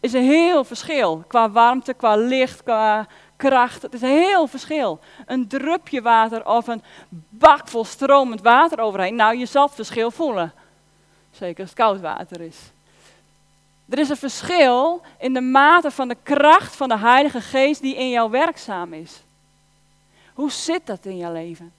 is 0.00 0.12
een 0.12 0.24
heel 0.24 0.64
verschil 0.64 1.24
qua 1.28 1.50
warmte, 1.50 1.94
qua 1.94 2.16
licht, 2.16 2.62
qua 2.62 3.06
kracht. 3.36 3.82
Het 3.82 3.94
is 3.94 4.02
een 4.02 4.08
heel 4.08 4.46
verschil. 4.46 5.00
Een 5.26 5.48
drupje 5.48 6.02
water 6.02 6.46
of 6.46 6.66
een 6.66 6.82
bak 7.28 7.68
vol 7.68 7.84
stromend 7.84 8.40
water 8.40 8.80
overheen. 8.80 9.14
Nou, 9.14 9.36
je 9.36 9.46
zal 9.46 9.66
het 9.66 9.74
verschil 9.74 10.10
voelen. 10.10 10.52
Zeker 11.30 11.60
als 11.60 11.70
het 11.70 11.78
koud 11.78 12.00
water 12.00 12.40
is. 12.40 12.56
Er 13.88 13.98
is 13.98 14.08
een 14.08 14.16
verschil 14.16 15.02
in 15.18 15.34
de 15.34 15.40
mate 15.40 15.90
van 15.90 16.08
de 16.08 16.16
kracht 16.22 16.76
van 16.76 16.88
de 16.88 16.98
Heilige 16.98 17.40
Geest 17.40 17.82
die 17.82 17.96
in 17.96 18.10
jou 18.10 18.30
werkzaam 18.30 18.92
is. 18.92 19.22
Hoe 20.34 20.50
zit 20.50 20.86
dat 20.86 21.04
in 21.04 21.16
jouw 21.16 21.32
leven? 21.32 21.72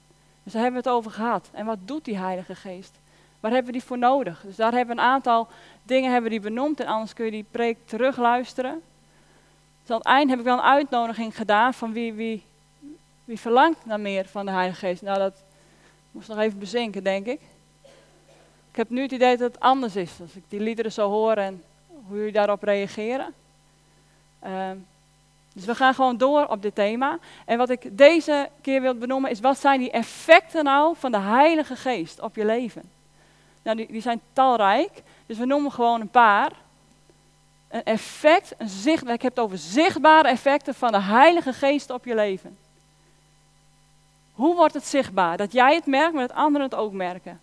Dus 0.50 0.58
daar 0.58 0.68
hebben 0.70 0.82
we 0.82 0.88
het 0.88 0.98
over 0.98 1.18
gehad. 1.18 1.48
En 1.52 1.66
wat 1.66 1.78
doet 1.84 2.04
die 2.04 2.18
Heilige 2.18 2.54
Geest? 2.54 2.98
Waar 3.40 3.50
hebben 3.50 3.72
we 3.72 3.78
die 3.78 3.86
voor 3.86 3.98
nodig? 3.98 4.42
Dus 4.44 4.56
daar 4.56 4.72
hebben 4.72 4.96
we 4.96 5.02
een 5.02 5.08
aantal 5.08 5.48
dingen 5.82 6.12
hebben 6.12 6.30
die 6.30 6.40
benoemd 6.40 6.80
en 6.80 6.86
anders 6.86 7.12
kun 7.12 7.24
je 7.24 7.30
die 7.30 7.44
preek 7.50 7.76
terugluisteren. 7.84 8.82
Dus 9.82 9.90
aan 9.90 9.96
het 9.96 10.06
eind 10.06 10.30
heb 10.30 10.38
ik 10.38 10.44
wel 10.44 10.58
een 10.58 10.64
uitnodiging 10.64 11.36
gedaan 11.36 11.74
van 11.74 11.92
wie, 11.92 12.12
wie, 12.12 12.42
wie 13.24 13.40
verlangt 13.40 13.84
naar 13.84 14.00
meer 14.00 14.26
van 14.26 14.44
de 14.46 14.50
Heilige 14.50 14.78
Geest. 14.78 15.02
Nou, 15.02 15.18
dat 15.18 15.42
moest 16.10 16.28
nog 16.28 16.38
even 16.38 16.58
bezinken, 16.58 17.04
denk 17.04 17.26
ik. 17.26 17.40
Ik 18.70 18.76
heb 18.76 18.90
nu 18.90 19.02
het 19.02 19.12
idee 19.12 19.36
dat 19.36 19.52
het 19.52 19.60
anders 19.60 19.96
is. 19.96 20.20
Als 20.20 20.34
ik 20.34 20.44
die 20.48 20.60
liederen 20.60 20.92
zo 20.92 21.08
hoor 21.08 21.34
en 21.34 21.62
hoe 22.06 22.16
jullie 22.16 22.32
daarop 22.32 22.62
reageren. 22.62 23.34
Uh, 24.44 24.70
dus 25.54 25.64
we 25.64 25.74
gaan 25.74 25.94
gewoon 25.94 26.16
door 26.16 26.46
op 26.46 26.62
dit 26.62 26.74
thema. 26.74 27.18
En 27.44 27.58
wat 27.58 27.70
ik 27.70 27.98
deze 27.98 28.48
keer 28.60 28.80
wil 28.80 28.94
benoemen 28.94 29.30
is, 29.30 29.40
wat 29.40 29.58
zijn 29.58 29.80
die 29.80 29.90
effecten 29.90 30.64
nou 30.64 30.94
van 30.98 31.10
de 31.10 31.18
Heilige 31.18 31.76
Geest 31.76 32.20
op 32.20 32.36
je 32.36 32.44
leven? 32.44 32.82
Nou, 33.62 33.76
die, 33.76 33.86
die 33.86 34.00
zijn 34.00 34.20
talrijk, 34.32 35.02
dus 35.26 35.38
we 35.38 35.44
noemen 35.44 35.72
gewoon 35.72 36.00
een 36.00 36.08
paar. 36.10 36.52
Een 37.68 37.84
effect, 37.84 38.54
een 38.58 38.68
zicht, 38.68 39.08
ik 39.08 39.22
heb 39.22 39.36
het 39.36 39.44
over 39.44 39.58
zichtbare 39.58 40.28
effecten 40.28 40.74
van 40.74 40.92
de 40.92 41.00
Heilige 41.00 41.52
Geest 41.52 41.90
op 41.90 42.04
je 42.04 42.14
leven. 42.14 42.56
Hoe 44.32 44.54
wordt 44.54 44.74
het 44.74 44.86
zichtbaar? 44.86 45.36
Dat 45.36 45.52
jij 45.52 45.74
het 45.74 45.86
merkt, 45.86 46.12
maar 46.12 46.26
dat 46.28 46.36
anderen 46.36 46.68
het 46.68 46.78
ook 46.78 46.92
merken. 46.92 47.40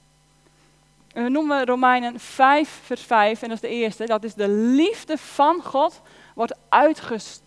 En 1.13 1.23
we 1.23 1.29
noemen 1.29 1.65
Romeinen 1.65 2.19
5, 2.19 2.79
vers 2.83 3.01
5, 3.01 3.41
en 3.41 3.49
dat 3.49 3.63
is 3.63 3.69
de 3.69 3.75
eerste. 3.75 4.05
Dat 4.05 4.23
is 4.23 4.33
de 4.33 4.49
liefde 4.49 5.17
van 5.17 5.61
God 5.63 6.01
wordt 6.33 6.55
uitgestort 6.69 7.45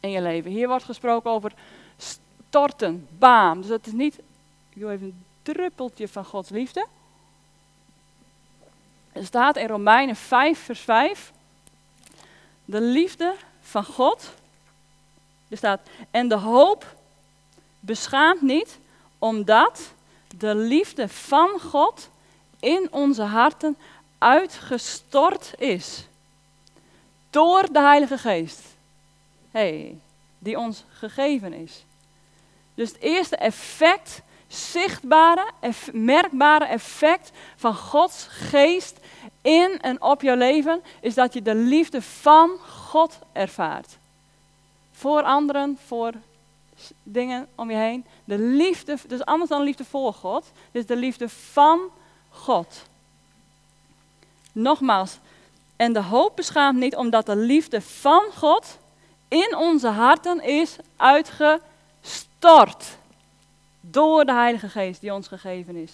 in 0.00 0.10
je 0.10 0.20
leven. 0.20 0.50
Hier 0.50 0.68
wordt 0.68 0.84
gesproken 0.84 1.30
over 1.30 1.52
storten, 1.96 3.08
baam. 3.18 3.60
Dus 3.60 3.70
dat 3.70 3.86
is 3.86 3.92
niet, 3.92 4.18
ik 4.68 4.82
even 4.82 5.06
een 5.06 5.24
druppeltje 5.42 6.08
van 6.08 6.24
Gods 6.24 6.48
liefde. 6.48 6.86
Er 9.12 9.24
staat 9.24 9.56
in 9.56 9.66
Romeinen 9.66 10.16
5, 10.16 10.58
vers 10.58 10.80
5. 10.80 11.32
De 12.64 12.80
liefde 12.80 13.34
van 13.60 13.84
God. 13.84 14.30
Er 15.48 15.56
staat, 15.56 15.80
en 16.10 16.28
de 16.28 16.36
hoop 16.36 16.96
beschaamt 17.80 18.42
niet, 18.42 18.78
omdat 19.18 19.92
de 20.36 20.54
liefde 20.54 21.08
van 21.08 21.60
God 21.60 22.08
in 22.60 22.88
onze 22.90 23.22
harten 23.22 23.76
uitgestort 24.18 25.54
is. 25.58 26.06
Door 27.30 27.72
de 27.72 27.80
Heilige 27.80 28.18
Geest. 28.18 28.71
Hey, 29.52 29.98
die 30.38 30.58
ons 30.58 30.84
gegeven 30.88 31.52
is. 31.52 31.84
Dus 32.74 32.88
het 32.88 33.00
eerste 33.00 33.36
effect, 33.36 34.20
zichtbare, 34.46 35.50
merkbare 35.92 36.64
effect 36.64 37.30
van 37.56 37.74
Gods 37.74 38.26
geest 38.28 38.96
in 39.42 39.78
en 39.80 40.02
op 40.02 40.22
jouw 40.22 40.36
leven, 40.36 40.82
is 41.00 41.14
dat 41.14 41.32
je 41.34 41.42
de 41.42 41.54
liefde 41.54 42.02
van 42.02 42.50
God 42.68 43.18
ervaart. 43.32 43.96
Voor 44.92 45.22
anderen, 45.22 45.78
voor 45.86 46.12
dingen 47.02 47.48
om 47.54 47.70
je 47.70 47.76
heen. 47.76 48.04
De 48.24 48.38
liefde, 48.38 48.96
dus 49.06 49.24
anders 49.24 49.50
dan 49.50 49.62
liefde 49.62 49.84
voor 49.84 50.14
God, 50.14 50.52
dus 50.70 50.86
de 50.86 50.96
liefde 50.96 51.28
van 51.28 51.80
God. 52.28 52.82
Nogmaals, 54.52 55.18
en 55.76 55.92
de 55.92 56.02
hoop 56.02 56.36
beschaamt 56.36 56.78
niet 56.78 56.96
omdat 56.96 57.26
de 57.26 57.36
liefde 57.36 57.80
van 57.80 58.22
God 58.34 58.78
in 59.32 59.56
onze 59.56 59.88
harten 59.88 60.42
is 60.42 60.76
uitgestort. 60.96 62.96
Door 63.80 64.24
de 64.24 64.32
Heilige 64.32 64.68
Geest 64.68 65.00
die 65.00 65.14
ons 65.14 65.28
gegeven 65.28 65.76
is. 65.76 65.92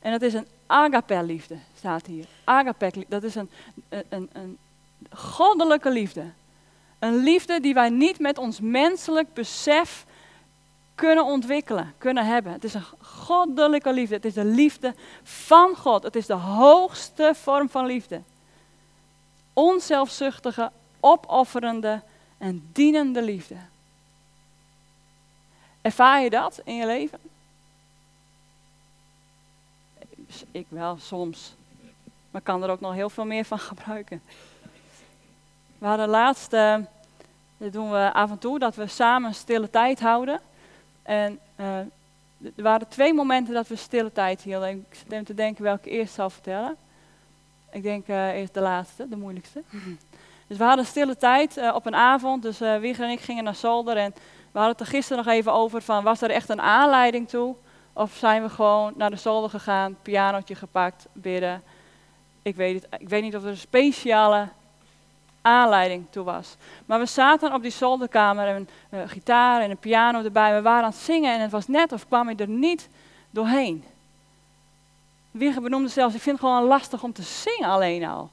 En 0.00 0.12
dat 0.12 0.22
is 0.22 0.34
een 0.34 0.46
agape-liefde, 0.66 1.56
staat 1.76 2.06
hier. 2.06 2.26
Agape, 2.44 3.04
dat 3.08 3.22
is 3.22 3.34
een, 3.34 3.50
een, 3.88 4.30
een 4.32 4.58
goddelijke 5.10 5.90
liefde. 5.90 6.24
Een 6.98 7.16
liefde 7.16 7.60
die 7.60 7.74
wij 7.74 7.88
niet 7.88 8.18
met 8.18 8.38
ons 8.38 8.60
menselijk 8.60 9.34
besef 9.34 10.04
kunnen 10.94 11.24
ontwikkelen, 11.24 11.94
kunnen 11.98 12.26
hebben. 12.26 12.52
Het 12.52 12.64
is 12.64 12.74
een 12.74 12.86
goddelijke 13.00 13.92
liefde. 13.92 14.14
Het 14.14 14.24
is 14.24 14.34
de 14.34 14.44
liefde 14.44 14.94
van 15.22 15.76
God. 15.76 16.02
Het 16.02 16.16
is 16.16 16.26
de 16.26 16.32
hoogste 16.32 17.32
vorm 17.34 17.68
van 17.68 17.86
liefde. 17.86 18.20
Onzelfzuchtige, 19.52 20.70
opofferende 21.00 22.02
en 22.42 22.68
dienende 22.72 23.22
liefde. 23.22 23.56
Ervaar 25.80 26.22
je 26.22 26.30
dat 26.30 26.60
in 26.64 26.76
je 26.76 26.86
leven? 26.86 27.18
Ik 30.50 30.66
wel, 30.68 30.96
soms. 30.98 31.54
Maar 32.30 32.40
kan 32.40 32.62
er 32.62 32.70
ook 32.70 32.80
nog 32.80 32.94
heel 32.94 33.10
veel 33.10 33.24
meer 33.24 33.44
van 33.44 33.58
gebruiken. 33.70 34.22
We 35.78 35.86
hadden 35.86 36.08
laatst, 36.08 36.52
uh, 36.52 36.78
dit 37.56 37.72
doen 37.72 37.90
we 37.90 38.12
af 38.12 38.30
en 38.30 38.38
toe, 38.38 38.58
dat 38.58 38.74
we 38.74 38.86
samen 38.86 39.34
stille 39.34 39.70
tijd 39.70 40.00
houden. 40.00 40.40
En 41.02 41.38
uh, 41.56 41.76
er 41.76 42.62
waren 42.62 42.88
twee 42.88 43.14
momenten 43.14 43.54
dat 43.54 43.68
we 43.68 43.76
stille 43.76 44.12
tijd 44.12 44.42
hielden. 44.42 44.68
Ik 44.68 44.84
zit 44.90 45.12
even 45.12 45.24
te 45.24 45.34
denken 45.34 45.64
welke 45.64 45.90
ik 45.90 45.94
eerst 45.94 46.14
zal 46.14 46.30
vertellen. 46.30 46.76
Ik 47.70 47.82
denk 47.82 48.08
uh, 48.08 48.28
eerst 48.28 48.54
de 48.54 48.60
laatste, 48.60 49.08
de 49.08 49.16
moeilijkste. 49.16 49.62
Dus 50.52 50.60
we 50.60 50.66
hadden 50.66 50.86
stille 50.86 51.16
tijd 51.16 51.56
uh, 51.56 51.74
op 51.74 51.86
een 51.86 51.94
avond. 51.94 52.42
Dus 52.42 52.60
uh, 52.62 52.76
Wieger 52.76 53.04
en 53.04 53.10
ik 53.10 53.20
gingen 53.20 53.44
naar 53.44 53.54
Zolder. 53.54 53.96
En 53.96 54.14
we 54.52 54.58
hadden 54.58 54.70
het 54.70 54.80
er 54.80 54.86
gisteren 54.86 55.24
nog 55.24 55.34
even 55.34 55.52
over 55.52 55.82
van, 55.82 56.04
was 56.04 56.22
er 56.22 56.30
echt 56.30 56.48
een 56.48 56.60
aanleiding 56.60 57.28
toe? 57.28 57.54
Of 57.92 58.12
zijn 58.14 58.42
we 58.42 58.48
gewoon 58.48 58.92
naar 58.96 59.10
de 59.10 59.16
zolder 59.16 59.50
gegaan, 59.50 59.96
pianotje 60.02 60.54
gepakt, 60.54 61.06
bidden? 61.12 61.62
Ik 62.42 62.56
weet, 62.56 62.82
het, 62.82 63.00
ik 63.00 63.08
weet 63.08 63.22
niet 63.22 63.36
of 63.36 63.42
er 63.42 63.48
een 63.48 63.56
speciale 63.56 64.48
aanleiding 65.42 66.06
toe 66.10 66.24
was. 66.24 66.56
Maar 66.86 66.98
we 66.98 67.06
zaten 67.06 67.54
op 67.54 67.62
die 67.62 67.70
zolderkamer 67.70 68.46
en 68.46 68.56
een 68.56 68.68
uh, 68.90 69.00
gitaar 69.06 69.60
en 69.60 69.70
een 69.70 69.78
piano 69.78 70.22
erbij. 70.24 70.54
We 70.54 70.62
waren 70.62 70.84
aan 70.84 70.90
het 70.90 71.00
zingen 71.00 71.34
en 71.34 71.40
het 71.40 71.50
was 71.50 71.68
net 71.68 71.92
of 71.92 72.08
kwam 72.08 72.28
ik 72.28 72.40
er 72.40 72.48
niet 72.48 72.88
doorheen. 73.30 73.84
Wieger 75.30 75.62
benoemde 75.62 75.88
zelfs, 75.88 76.14
ik 76.14 76.20
vind 76.20 76.38
het 76.38 76.46
gewoon 76.46 76.64
lastig 76.64 77.02
om 77.02 77.12
te 77.12 77.22
zingen 77.22 77.68
alleen 77.68 78.04
al. 78.04 78.30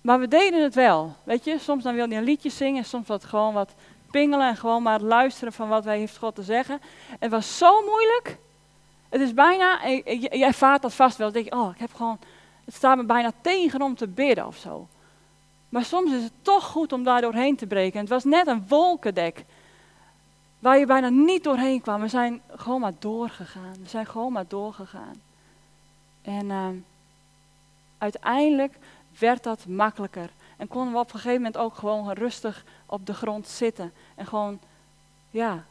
Maar 0.00 0.20
we 0.20 0.28
deden 0.28 0.62
het 0.62 0.74
wel. 0.74 1.16
Weet 1.24 1.44
je, 1.44 1.58
soms 1.58 1.82
dan 1.82 1.94
wilde 1.94 2.12
je 2.12 2.18
een 2.18 2.24
liedje 2.26 2.50
zingen, 2.50 2.84
soms 2.84 3.08
wat 3.08 3.24
gewoon 3.24 3.54
wat 3.54 3.74
pingelen 4.10 4.48
en 4.48 4.56
gewoon 4.56 4.82
maar 4.82 5.00
luisteren 5.00 5.52
van 5.52 5.68
wat 5.68 5.84
wij 5.84 5.98
heeft 5.98 6.16
God 6.16 6.34
te 6.34 6.42
zeggen. 6.42 6.80
Het 7.18 7.30
was 7.30 7.58
zo 7.58 7.84
moeilijk. 7.84 8.38
Het 9.08 9.20
is 9.20 9.34
bijna, 9.34 9.86
je, 9.86 10.28
je 10.30 10.44
ervaart 10.44 10.82
dat 10.82 10.94
vast 10.94 11.16
wel. 11.16 11.32
Dan 11.32 11.42
denk 11.42 11.54
je, 11.54 11.60
oh, 11.60 11.70
ik 11.74 11.80
heb 11.80 11.94
gewoon, 11.94 12.18
het 12.64 12.74
staat 12.74 12.96
me 12.96 13.04
bijna 13.04 13.32
tegen 13.40 13.82
om 13.82 13.94
te 13.94 14.08
bidden 14.08 14.46
of 14.46 14.56
zo. 14.56 14.88
Maar 15.68 15.84
soms 15.84 16.12
is 16.12 16.22
het 16.22 16.32
toch 16.42 16.64
goed 16.64 16.92
om 16.92 17.04
daar 17.04 17.20
doorheen 17.20 17.56
te 17.56 17.66
breken. 17.66 18.00
Het 18.00 18.08
was 18.08 18.24
net 18.24 18.46
een 18.46 18.64
wolkendek. 18.68 19.44
waar 20.58 20.78
je 20.78 20.86
bijna 20.86 21.08
niet 21.08 21.44
doorheen 21.44 21.80
kwam. 21.80 22.00
We 22.00 22.08
zijn 22.08 22.40
gewoon 22.56 22.80
maar 22.80 22.92
doorgegaan. 22.98 23.74
We 23.82 23.88
zijn 23.88 24.06
gewoon 24.06 24.32
maar 24.32 24.48
doorgegaan. 24.48 25.22
En 26.22 26.50
ehm, 26.50 26.74
uiteindelijk 27.98 28.78
werd 29.20 29.42
dat 29.42 29.66
makkelijker. 29.66 30.30
En 30.56 30.68
konden 30.68 30.92
we 30.92 30.98
op 30.98 31.06
een 31.06 31.20
gegeven 31.20 31.36
moment 31.36 31.56
ook 31.56 31.74
gewoon 31.74 32.12
rustig 32.12 32.64
op 32.86 33.06
de 33.06 33.14
grond 33.14 33.48
zitten. 33.48 33.92
En 34.14 34.26
gewoon, 34.26 34.60
ja, 35.30 35.64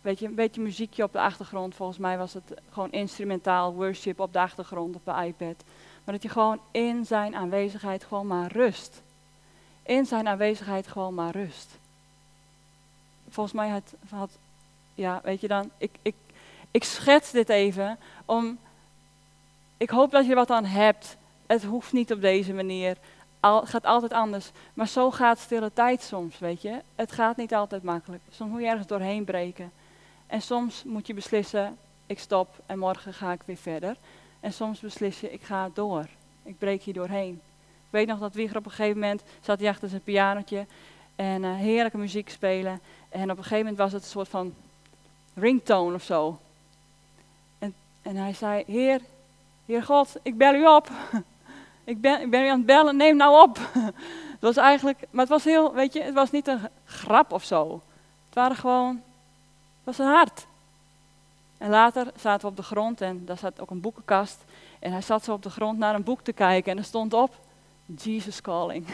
weet 0.00 0.18
je, 0.18 0.26
een 0.26 0.34
beetje 0.34 0.60
muziekje 0.60 1.02
op 1.02 1.12
de 1.12 1.20
achtergrond. 1.20 1.74
Volgens 1.74 1.98
mij 1.98 2.18
was 2.18 2.34
het 2.34 2.54
gewoon 2.70 2.90
instrumentaal 2.92 3.74
worship 3.74 4.20
op 4.20 4.32
de 4.32 4.40
achtergrond 4.40 4.94
op 4.94 5.04
de 5.04 5.24
iPad. 5.24 5.64
Maar 6.04 6.14
dat 6.14 6.22
je 6.22 6.28
gewoon 6.28 6.60
in 6.70 7.06
zijn 7.06 7.34
aanwezigheid 7.34 8.04
gewoon 8.04 8.26
maar 8.26 8.52
rust. 8.52 9.02
In 9.82 10.06
zijn 10.06 10.28
aanwezigheid 10.28 10.86
gewoon 10.86 11.14
maar 11.14 11.30
rust. 11.30 11.78
Volgens 13.28 13.54
mij 13.54 13.68
had, 13.68 13.94
had 14.08 14.30
ja, 14.94 15.20
weet 15.24 15.40
je 15.40 15.48
dan, 15.48 15.70
ik, 15.78 15.90
ik, 16.02 16.14
ik 16.70 16.84
schets 16.84 17.30
dit 17.30 17.48
even 17.48 17.98
om, 18.24 18.58
ik 19.76 19.90
hoop 19.90 20.10
dat 20.10 20.26
je 20.26 20.34
wat 20.34 20.50
aan 20.50 20.64
hebt. 20.64 21.16
Het 21.52 21.64
hoeft 21.64 21.92
niet 21.92 22.12
op 22.12 22.20
deze 22.20 22.52
manier. 22.52 22.96
het 23.40 23.68
gaat 23.68 23.84
altijd 23.84 24.12
anders. 24.12 24.50
Maar 24.74 24.88
zo 24.88 25.10
gaat 25.10 25.38
stille 25.38 25.72
tijd 25.72 26.02
soms, 26.02 26.38
weet 26.38 26.62
je. 26.62 26.80
Het 26.94 27.12
gaat 27.12 27.36
niet 27.36 27.54
altijd 27.54 27.82
makkelijk. 27.82 28.22
Soms 28.30 28.50
moet 28.50 28.60
je 28.60 28.66
ergens 28.66 28.86
doorheen 28.86 29.24
breken. 29.24 29.72
En 30.26 30.42
soms 30.42 30.82
moet 30.84 31.06
je 31.06 31.14
beslissen, 31.14 31.76
ik 32.06 32.18
stop 32.18 32.48
en 32.66 32.78
morgen 32.78 33.14
ga 33.14 33.32
ik 33.32 33.40
weer 33.44 33.56
verder. 33.56 33.96
En 34.40 34.52
soms 34.52 34.80
beslis 34.80 35.20
je, 35.20 35.32
ik 35.32 35.42
ga 35.42 35.70
door. 35.74 36.06
Ik 36.42 36.58
breek 36.58 36.82
hier 36.82 36.94
doorheen. 36.94 37.32
Ik 37.62 37.90
weet 37.90 38.06
nog 38.06 38.18
dat 38.18 38.34
Wieger 38.34 38.56
op 38.56 38.64
een 38.64 38.70
gegeven 38.70 39.00
moment 39.00 39.22
zat 39.40 39.60
hij 39.60 39.68
achter 39.68 39.88
zijn 39.88 40.02
pianotje 40.02 40.66
en 41.16 41.42
uh, 41.42 41.56
heerlijke 41.56 41.98
muziek 41.98 42.30
spelen. 42.30 42.80
En 43.08 43.30
op 43.30 43.36
een 43.36 43.42
gegeven 43.42 43.58
moment 43.58 43.76
was 43.76 43.92
het 43.92 44.02
een 44.02 44.08
soort 44.08 44.28
van 44.28 44.54
ringtone 45.34 45.94
of 45.94 46.02
zo. 46.02 46.38
En, 47.58 47.74
en 48.02 48.16
hij 48.16 48.32
zei, 48.32 48.64
Heer, 48.66 49.00
Heer 49.66 49.82
God, 49.82 50.16
ik 50.22 50.36
bel 50.36 50.54
u 50.54 50.66
op. 50.66 50.90
ik, 51.84 52.00
ben, 52.00 52.20
ik 52.20 52.30
ben 52.30 52.44
u 52.44 52.48
aan 52.48 52.56
het 52.56 52.66
bellen, 52.66 52.96
neem 52.96 53.16
nou 53.16 53.42
op. 53.42 53.58
het 54.32 54.40
was 54.40 54.56
eigenlijk, 54.56 54.98
maar 55.10 55.20
het 55.20 55.32
was 55.32 55.44
heel, 55.44 55.74
weet 55.74 55.92
je, 55.92 56.02
het 56.02 56.14
was 56.14 56.30
niet 56.30 56.46
een 56.46 56.68
grap 56.84 57.32
of 57.32 57.44
zo. 57.44 57.82
Het 58.26 58.34
waren 58.34 58.56
gewoon, 58.56 58.94
het 59.84 59.96
was 59.96 59.98
een 59.98 60.12
hart. 60.12 60.46
En 61.58 61.70
later 61.70 62.06
zaten 62.16 62.40
we 62.40 62.46
op 62.46 62.56
de 62.56 62.62
grond 62.62 63.00
en 63.00 63.24
daar 63.24 63.38
zat 63.38 63.60
ook 63.60 63.70
een 63.70 63.80
boekenkast. 63.80 64.44
En 64.78 64.92
hij 64.92 65.02
zat 65.02 65.24
zo 65.24 65.32
op 65.32 65.42
de 65.42 65.50
grond 65.50 65.78
naar 65.78 65.94
een 65.94 66.02
boek 66.02 66.20
te 66.22 66.32
kijken 66.32 66.72
en 66.72 66.78
er 66.78 66.84
stond 66.84 67.14
op, 67.14 67.38
Jesus 67.86 68.40
Calling. 68.40 68.86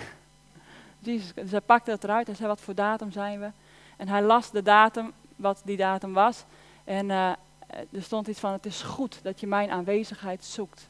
Jesus, 0.99 1.33
dus 1.35 1.51
hij 1.51 1.61
pakte 1.61 1.91
het 1.91 2.05
eruit 2.05 2.29
en 2.29 2.37
zei, 2.37 2.49
wat 2.49 2.61
voor 2.61 2.75
datum 2.75 3.13
zijn 3.13 3.41
we? 3.41 3.51
En 3.97 4.09
hij 4.09 4.23
las 4.23 4.51
de 4.51 4.63
datum, 4.63 5.13
wat 5.37 5.63
die 5.65 5.77
datum 5.77 6.13
was. 6.13 6.45
En 6.85 7.09
uh, 7.09 7.29
er 7.69 8.03
stond 8.03 8.29
iets 8.29 8.41
van, 8.41 8.53
het 8.53 8.67
is 8.67 8.83
goed 8.83 9.21
dat 9.23 9.41
je 9.41 9.47
mijn 9.47 9.71
aanwezigheid 9.71 10.45
zoekt. 10.45 10.89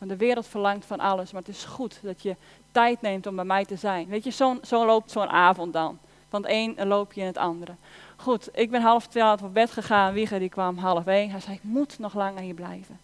Want 0.00 0.12
de 0.12 0.16
wereld 0.16 0.46
verlangt 0.46 0.86
van 0.86 1.00
alles, 1.00 1.32
maar 1.32 1.42
het 1.42 1.50
is 1.50 1.64
goed 1.64 1.98
dat 2.02 2.22
je 2.22 2.36
tijd 2.70 3.00
neemt 3.00 3.26
om 3.26 3.36
bij 3.36 3.44
mij 3.44 3.64
te 3.64 3.76
zijn. 3.76 4.08
Weet 4.08 4.24
je, 4.24 4.30
zo, 4.30 4.58
zo 4.62 4.86
loopt 4.86 5.10
zo'n 5.10 5.28
avond 5.28 5.72
dan. 5.72 5.98
Van 6.28 6.46
het 6.46 6.50
een 6.76 6.86
loop 6.86 7.12
je 7.12 7.20
in 7.20 7.26
het 7.26 7.38
andere. 7.38 7.72
Goed, 8.16 8.48
ik 8.52 8.70
ben 8.70 8.82
half 8.82 9.06
twaalf 9.06 9.42
op 9.42 9.54
bed 9.54 9.70
gegaan. 9.70 10.12
Wieger 10.12 10.38
die 10.38 10.48
kwam 10.48 10.78
half 10.78 11.06
één. 11.06 11.30
Hij 11.30 11.40
zei, 11.40 11.54
ik 11.54 11.62
moet 11.62 11.98
nog 11.98 12.14
langer 12.14 12.42
hier 12.42 12.54
blijven. 12.54 12.98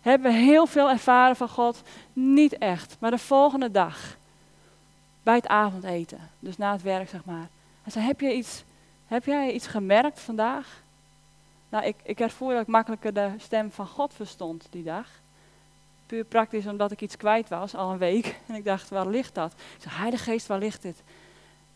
Hebben 0.00 0.32
we 0.32 0.38
heel 0.38 0.66
veel 0.66 0.90
ervaren 0.90 1.36
van 1.36 1.48
God? 1.48 1.82
Niet 2.12 2.58
echt. 2.58 2.96
Maar 2.98 3.10
de 3.10 3.18
volgende 3.18 3.70
dag, 3.70 4.16
bij 5.22 5.34
het 5.34 5.46
avondeten, 5.46 6.30
dus 6.38 6.56
na 6.56 6.72
het 6.72 6.82
werk 6.82 7.08
zeg 7.08 7.24
maar. 7.24 7.48
Hij 7.82 7.92
zei, 7.92 8.04
heb, 8.04 8.20
je 8.20 8.34
iets, 8.34 8.64
heb 9.06 9.24
jij 9.24 9.52
iets 9.52 9.66
gemerkt 9.66 10.20
vandaag? 10.20 10.82
Nou, 11.68 11.84
ik, 11.84 11.96
ik 12.02 12.20
ervoer 12.20 12.52
dat 12.52 12.62
ik 12.62 12.66
makkelijker 12.66 13.14
de 13.14 13.30
stem 13.36 13.70
van 13.70 13.86
God 13.86 14.14
verstond 14.14 14.66
die 14.70 14.82
dag. 14.82 15.08
Puur 16.06 16.24
praktisch 16.24 16.66
omdat 16.66 16.90
ik 16.90 17.00
iets 17.00 17.16
kwijt 17.16 17.48
was, 17.48 17.74
al 17.74 17.90
een 17.90 17.98
week. 17.98 18.40
En 18.48 18.54
ik 18.54 18.64
dacht, 18.64 18.88
waar 18.88 19.06
ligt 19.06 19.34
dat? 19.34 19.52
Ik 19.52 19.82
zei, 19.82 19.94
Heilige 19.94 20.24
Geest, 20.24 20.46
waar 20.46 20.58
ligt 20.58 20.82
dit? 20.82 21.02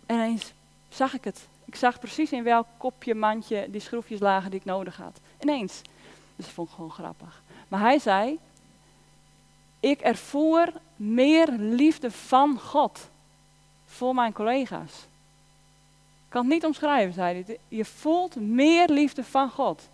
En 0.07 0.15
ineens 0.15 0.53
zag 0.89 1.15
ik 1.15 1.25
het. 1.25 1.49
Ik 1.65 1.75
zag 1.75 1.99
precies 1.99 2.33
in 2.33 2.45
welk 2.45 2.67
kopje, 2.77 3.15
mandje 3.15 3.67
die 3.71 3.81
schroefjes 3.81 4.21
lagen 4.21 4.51
die 4.51 4.61
ik 4.61 4.67
nodig 4.67 4.97
had. 4.97 5.21
Ineens. 5.41 5.83
Dus 6.37 6.45
dat 6.47 6.55
vond 6.55 6.69
ik 6.69 6.75
gewoon 6.75 6.91
grappig. 6.91 7.43
Maar 7.69 7.81
hij 7.81 7.99
zei, 7.99 8.39
ik 9.81 10.01
ervoer 10.01 10.73
meer 10.97 11.49
liefde 11.59 12.11
van 12.11 12.61
God 12.61 13.09
voor 13.87 14.15
mijn 14.15 14.33
collega's. 14.33 14.93
Ik 16.29 16.35
kan 16.35 16.45
het 16.45 16.53
niet 16.53 16.65
omschrijven, 16.65 17.13
zei 17.15 17.45
hij. 17.47 17.59
Je 17.69 17.85
voelt 17.85 18.37
meer 18.37 18.89
liefde 18.89 19.25
van 19.25 19.51
God. 19.51 19.89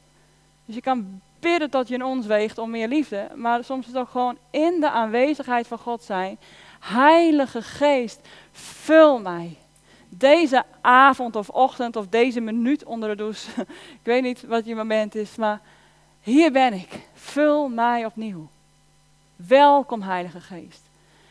Dus 0.65 0.75
je 0.75 0.81
kan 0.81 1.21
bidden 1.45 1.71
tot 1.71 1.89
je 1.89 1.95
in 1.95 2.05
ons 2.05 2.27
weegt 2.27 2.59
om 2.59 2.71
meer 2.71 2.89
liefde. 2.89 3.29
Maar 3.35 3.65
soms 3.65 3.87
is 3.87 3.93
het 3.93 4.01
ook 4.01 4.09
gewoon 4.09 4.39
in 4.51 4.81
de 4.81 4.91
aanwezigheid 4.91 5.67
van 5.67 5.79
God 5.79 6.03
zijn. 6.03 6.39
Heilige 6.81 7.63
Geest, 7.63 8.21
vul 8.53 9.21
mij. 9.21 9.57
Deze 10.09 10.65
avond 10.81 11.37
of 11.37 11.49
ochtend 11.49 11.97
of 11.97 12.07
deze 12.09 12.41
minuut 12.41 12.85
onder 12.85 13.09
de 13.09 13.17
douche. 13.17 13.61
Ik 14.01 14.03
weet 14.03 14.23
niet 14.23 14.43
wat 14.47 14.67
je 14.67 14.75
moment 14.75 15.15
is, 15.15 15.37
maar 15.37 15.61
hier 16.21 16.53
ben 16.53 16.73
ik. 16.73 17.09
Vul 17.15 17.69
mij 17.69 18.05
opnieuw. 18.05 18.49
Welkom, 19.37 20.03
Heilige 20.03 20.41
Geest. 20.41 20.83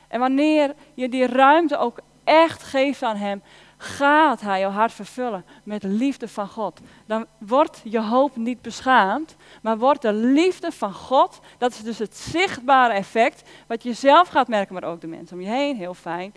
En 0.07 0.19
wanneer 0.19 0.73
je 0.93 1.09
die 1.09 1.25
ruimte 1.25 1.77
ook 1.77 1.99
echt 2.23 2.63
geeft 2.63 3.03
aan 3.03 3.17
Hem, 3.17 3.41
gaat 3.83 4.41
Hij 4.41 4.59
jouw 4.59 4.71
hart 4.71 4.93
vervullen 4.93 5.45
met 5.63 5.83
liefde 5.83 6.27
van 6.27 6.47
God. 6.47 6.79
Dan 7.05 7.25
wordt 7.37 7.81
je 7.83 8.01
hoop 8.01 8.35
niet 8.35 8.61
beschaamd, 8.61 9.35
maar 9.61 9.77
wordt 9.77 10.01
de 10.01 10.13
liefde 10.13 10.71
van 10.71 10.93
God, 10.93 11.39
dat 11.57 11.71
is 11.71 11.83
dus 11.83 11.99
het 11.99 12.17
zichtbare 12.17 12.93
effect, 12.93 13.49
wat 13.67 13.83
je 13.83 13.93
zelf 13.93 14.27
gaat 14.27 14.47
merken, 14.47 14.73
maar 14.73 14.83
ook 14.83 15.01
de 15.01 15.07
mensen 15.07 15.37
om 15.37 15.43
je 15.43 15.49
heen, 15.49 15.75
heel 15.75 15.93
fijn, 15.93 16.33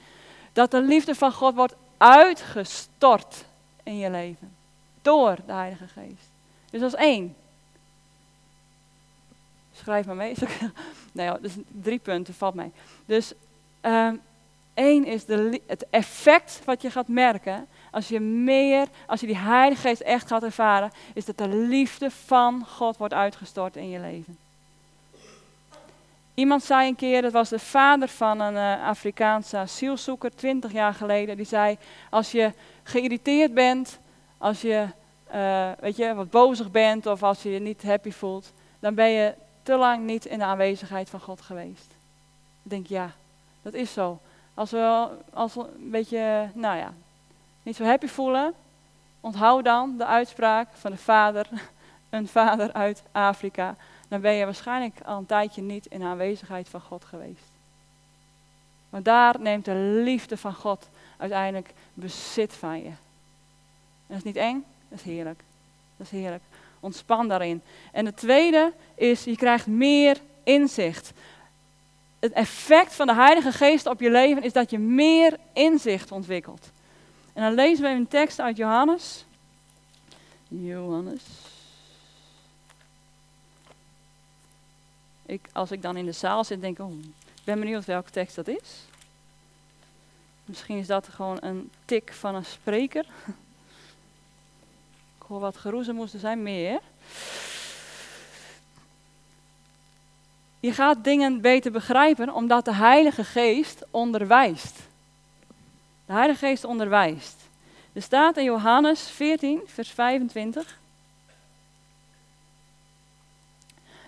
dat 0.52 0.70
de 0.70 0.80
liefde 0.82 1.14
van 1.14 1.32
God 1.32 1.54
wordt 1.54 1.74
uitgestort 1.96 3.44
in 3.82 3.98
je 3.98 4.10
leven. 4.10 4.54
Door 5.02 5.36
de 5.46 5.52
Heilige 5.52 5.86
Geest. 5.86 6.30
Dus 6.70 6.80
dat 6.80 6.92
is 6.92 6.98
één. 6.98 7.36
Schrijf 9.72 10.06
maar 10.06 10.16
mee. 10.16 10.34
nee, 11.12 11.40
dus 11.40 11.52
drie 11.82 11.98
punten, 11.98 12.34
valt 12.34 12.54
mee. 12.54 12.72
Dus 13.06 13.32
um, 13.82 14.20
één 14.76 15.04
is 15.04 15.24
de, 15.24 15.60
het 15.66 15.86
effect 15.90 16.60
wat 16.64 16.82
je 16.82 16.90
gaat 16.90 17.08
merken 17.08 17.66
als 17.90 18.08
je 18.08 18.20
meer, 18.20 18.86
als 19.06 19.20
je 19.20 19.26
die 19.26 19.36
Heilige 19.36 19.80
Geest 19.80 20.00
echt 20.00 20.28
gaat 20.28 20.42
ervaren, 20.42 20.92
is 21.14 21.24
dat 21.24 21.38
de 21.38 21.48
liefde 21.48 22.10
van 22.10 22.66
God 22.66 22.96
wordt 22.96 23.14
uitgestort 23.14 23.76
in 23.76 23.88
je 23.88 24.00
leven. 24.00 24.36
Iemand 26.34 26.64
zei 26.64 26.88
een 26.88 26.96
keer, 26.96 27.22
dat 27.22 27.32
was 27.32 27.48
de 27.48 27.58
vader 27.58 28.08
van 28.08 28.40
een 28.40 28.54
uh, 28.54 28.88
Afrikaanse 28.88 29.56
asielzoeker, 29.56 30.34
twintig 30.34 30.72
jaar 30.72 30.94
geleden, 30.94 31.36
die 31.36 31.46
zei, 31.46 31.78
als 32.10 32.32
je 32.32 32.52
geïrriteerd 32.82 33.54
bent, 33.54 33.98
als 34.38 34.60
je, 34.60 34.86
uh, 35.34 35.70
weet 35.80 35.96
je 35.96 36.14
wat 36.14 36.30
bozig 36.30 36.70
bent 36.70 37.06
of 37.06 37.22
als 37.22 37.42
je 37.42 37.50
je 37.50 37.58
niet 37.58 37.82
happy 37.82 38.10
voelt, 38.10 38.52
dan 38.80 38.94
ben 38.94 39.08
je 39.08 39.34
te 39.62 39.76
lang 39.76 40.04
niet 40.04 40.24
in 40.24 40.38
de 40.38 40.44
aanwezigheid 40.44 41.10
van 41.10 41.20
God 41.20 41.40
geweest. 41.40 41.86
Ik 42.62 42.70
denk, 42.70 42.86
ja, 42.86 43.10
dat 43.62 43.74
is 43.74 43.92
zo. 43.92 44.18
Als 44.56 44.70
we, 44.70 45.08
als 45.32 45.54
we 45.54 45.60
een 45.60 45.90
beetje, 45.90 46.50
nou 46.54 46.76
ja, 46.76 46.92
niet 47.62 47.76
zo 47.76 47.84
happy 47.84 48.06
voelen, 48.06 48.54
onthoud 49.20 49.64
dan 49.64 49.96
de 49.96 50.06
uitspraak 50.06 50.68
van 50.72 50.90
de 50.90 50.96
vader, 50.96 51.48
een 52.10 52.28
vader 52.28 52.72
uit 52.72 53.02
Afrika. 53.12 53.76
Dan 54.08 54.20
ben 54.20 54.32
je 54.32 54.44
waarschijnlijk 54.44 55.00
al 55.04 55.18
een 55.18 55.26
tijdje 55.26 55.62
niet 55.62 55.86
in 55.86 56.02
aanwezigheid 56.02 56.68
van 56.68 56.80
God 56.80 57.04
geweest. 57.04 57.50
Maar 58.90 59.02
daar 59.02 59.40
neemt 59.40 59.64
de 59.64 60.00
liefde 60.04 60.36
van 60.36 60.54
God 60.54 60.88
uiteindelijk 61.16 61.72
bezit 61.94 62.52
van 62.52 62.82
je. 62.82 62.90
Dat 64.06 64.16
is 64.16 64.22
niet 64.22 64.36
eng, 64.36 64.64
dat 64.88 64.98
is 64.98 65.04
heerlijk. 65.04 65.42
Dat 65.96 66.06
is 66.06 66.18
heerlijk. 66.18 66.42
Ontspan 66.80 67.28
daarin. 67.28 67.62
En 67.92 68.04
de 68.04 68.14
tweede 68.14 68.72
is, 68.94 69.24
je 69.24 69.36
krijgt 69.36 69.66
meer 69.66 70.20
inzicht. 70.42 71.12
Het 72.26 72.34
effect 72.34 72.94
van 72.94 73.06
de 73.06 73.14
Heilige 73.14 73.52
Geest 73.52 73.86
op 73.86 74.00
je 74.00 74.10
leven 74.10 74.42
is 74.42 74.52
dat 74.52 74.70
je 74.70 74.78
meer 74.78 75.36
inzicht 75.52 76.12
ontwikkelt. 76.12 76.70
En 77.32 77.42
dan 77.42 77.54
lezen 77.54 77.84
we 77.84 77.90
een 77.90 78.08
tekst 78.08 78.40
uit 78.40 78.56
Johannes. 78.56 79.24
Johannes. 80.48 81.22
Ik, 85.26 85.48
als 85.52 85.70
ik 85.70 85.82
dan 85.82 85.96
in 85.96 86.04
de 86.04 86.12
zaal 86.12 86.44
zit, 86.44 86.60
denk 86.60 86.78
ik, 86.78 86.84
oh, 86.84 86.92
ik 87.34 87.44
ben 87.44 87.58
benieuwd 87.58 87.84
welke 87.84 88.10
tekst 88.10 88.36
dat 88.36 88.48
is. 88.48 88.84
Misschien 90.44 90.78
is 90.78 90.86
dat 90.86 91.08
gewoon 91.08 91.38
een 91.40 91.70
tik 91.84 92.12
van 92.12 92.34
een 92.34 92.44
spreker. 92.44 93.06
ik 95.18 95.26
hoor 95.26 95.40
wat 95.40 95.56
geroezen 95.56 95.94
moesten 95.94 96.20
zijn, 96.20 96.42
meer. 96.42 96.80
Je 100.66 100.72
gaat 100.72 101.04
dingen 101.04 101.40
beter 101.40 101.72
begrijpen 101.72 102.34
omdat 102.34 102.64
de 102.64 102.74
Heilige 102.74 103.24
Geest 103.24 103.84
onderwijst. 103.90 104.76
De 106.06 106.12
Heilige 106.12 106.46
Geest 106.46 106.64
onderwijst. 106.64 107.36
Er 107.92 108.02
staat 108.02 108.36
in 108.36 108.44
Johannes 108.44 109.10
14, 109.10 109.60
vers 109.66 109.90
25. 109.90 110.78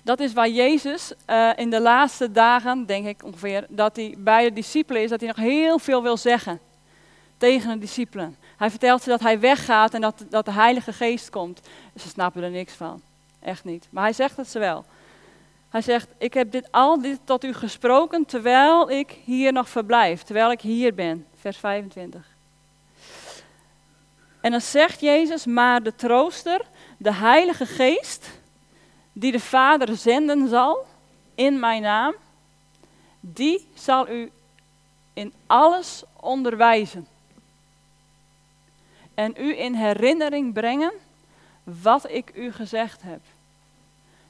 Dat 0.03 0.21
is 0.21 0.33
waar 0.33 0.49
Jezus 0.49 1.13
uh, 1.31 1.51
in 1.57 1.71
de 1.71 1.81
laatste 1.81 2.33
dagen, 2.33 2.87
denk 2.87 3.07
ik 3.07 3.25
ongeveer, 3.25 3.67
dat 3.69 3.97
hij 3.97 4.15
bij 4.19 4.45
de 4.45 4.53
discipelen 4.53 5.03
is, 5.03 5.11
dat 5.11 5.21
hij 5.21 5.29
nog 5.29 5.39
heel 5.39 5.79
veel 5.79 6.03
wil 6.03 6.17
zeggen 6.17 6.61
tegen 7.37 7.71
de 7.71 7.79
discipelen. 7.79 8.37
Hij 8.57 8.71
vertelt 8.71 9.03
ze 9.03 9.09
dat 9.09 9.21
hij 9.21 9.41
weggaat 9.41 9.95
en 9.95 10.01
dat, 10.01 10.25
dat 10.29 10.45
de 10.45 10.53
Heilige 10.53 10.93
Geest 10.93 11.31
komt. 11.31 11.61
Ze 11.97 12.09
snappen 12.09 12.43
er 12.43 12.51
niks 12.51 12.73
van. 12.73 13.03
Echt 13.41 13.65
niet. 13.65 13.87
Maar 13.91 14.03
hij 14.03 14.13
zegt 14.13 14.37
het 14.37 14.49
ze 14.49 14.59
wel. 14.59 14.85
Hij 15.69 15.83
zegt, 15.83 16.09
ik 16.19 16.35
heb 16.35 16.51
dit 16.51 16.73
al 16.73 17.01
dit 17.01 17.19
tot 17.25 17.45
u 17.45 17.53
gesproken 17.53 18.25
terwijl 18.25 18.91
ik 18.91 19.17
hier 19.25 19.53
nog 19.53 19.69
verblijf, 19.69 20.23
terwijl 20.23 20.51
ik 20.51 20.61
hier 20.61 20.95
ben. 20.95 21.27
Vers 21.41 21.57
25. 21.57 22.27
En 24.41 24.51
dan 24.51 24.61
zegt 24.61 25.01
Jezus, 25.01 25.47
maar 25.47 25.83
de 25.83 25.95
trooster, 25.95 26.61
de 26.97 27.13
Heilige 27.13 27.67
Geest, 27.67 28.31
die 29.13 29.33
de 29.33 29.41
Vader 29.41 29.97
zenden 29.97 30.49
zal 30.49 30.87
in 31.35 31.61
mijn 31.61 31.83
naam, 31.83 32.15
die 33.21 33.69
zal 33.75 34.09
u 34.09 34.31
in 35.13 35.33
alles 35.47 36.03
onderwijzen. 36.21 37.07
En 39.15 39.35
u 39.39 39.59
in 39.59 39.75
herinnering 39.75 40.53
brengen 40.53 40.93
wat 41.65 42.11
ik 42.11 42.31
u 42.35 42.53
gezegd 42.53 43.03
heb. 43.03 43.21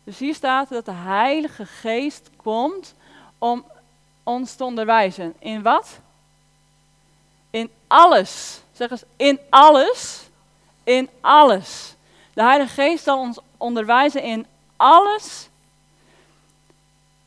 Dus 0.08 0.18
hier 0.18 0.34
staat 0.34 0.68
dat 0.68 0.84
de 0.84 0.92
Heilige 0.92 1.66
Geest 1.66 2.30
komt 2.36 2.94
om 3.38 3.64
ons 4.22 4.54
te 4.54 4.64
onderwijzen. 4.64 5.34
In 5.38 5.62
wat? 5.62 5.98
In 7.50 7.70
alles. 7.86 8.60
Zeg 8.72 8.90
eens, 8.90 9.02
in 9.16 9.40
alles. 9.50 10.22
In 10.84 11.08
alles. 11.20 11.94
De 12.34 12.42
Heilige 12.42 12.72
Geest 12.72 13.04
zal 13.04 13.18
ons 13.18 13.38
onderwijzen 13.56 14.22
in 14.22 14.46
alles. 14.76 15.48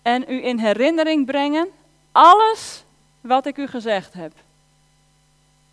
En 0.02 0.24
u 0.28 0.46
in 0.46 0.58
herinnering 0.58 1.26
brengen. 1.26 1.68
Alles 2.12 2.84
wat 3.20 3.46
ik 3.46 3.58
u 3.58 3.68
gezegd 3.68 4.14
heb. 4.14 4.34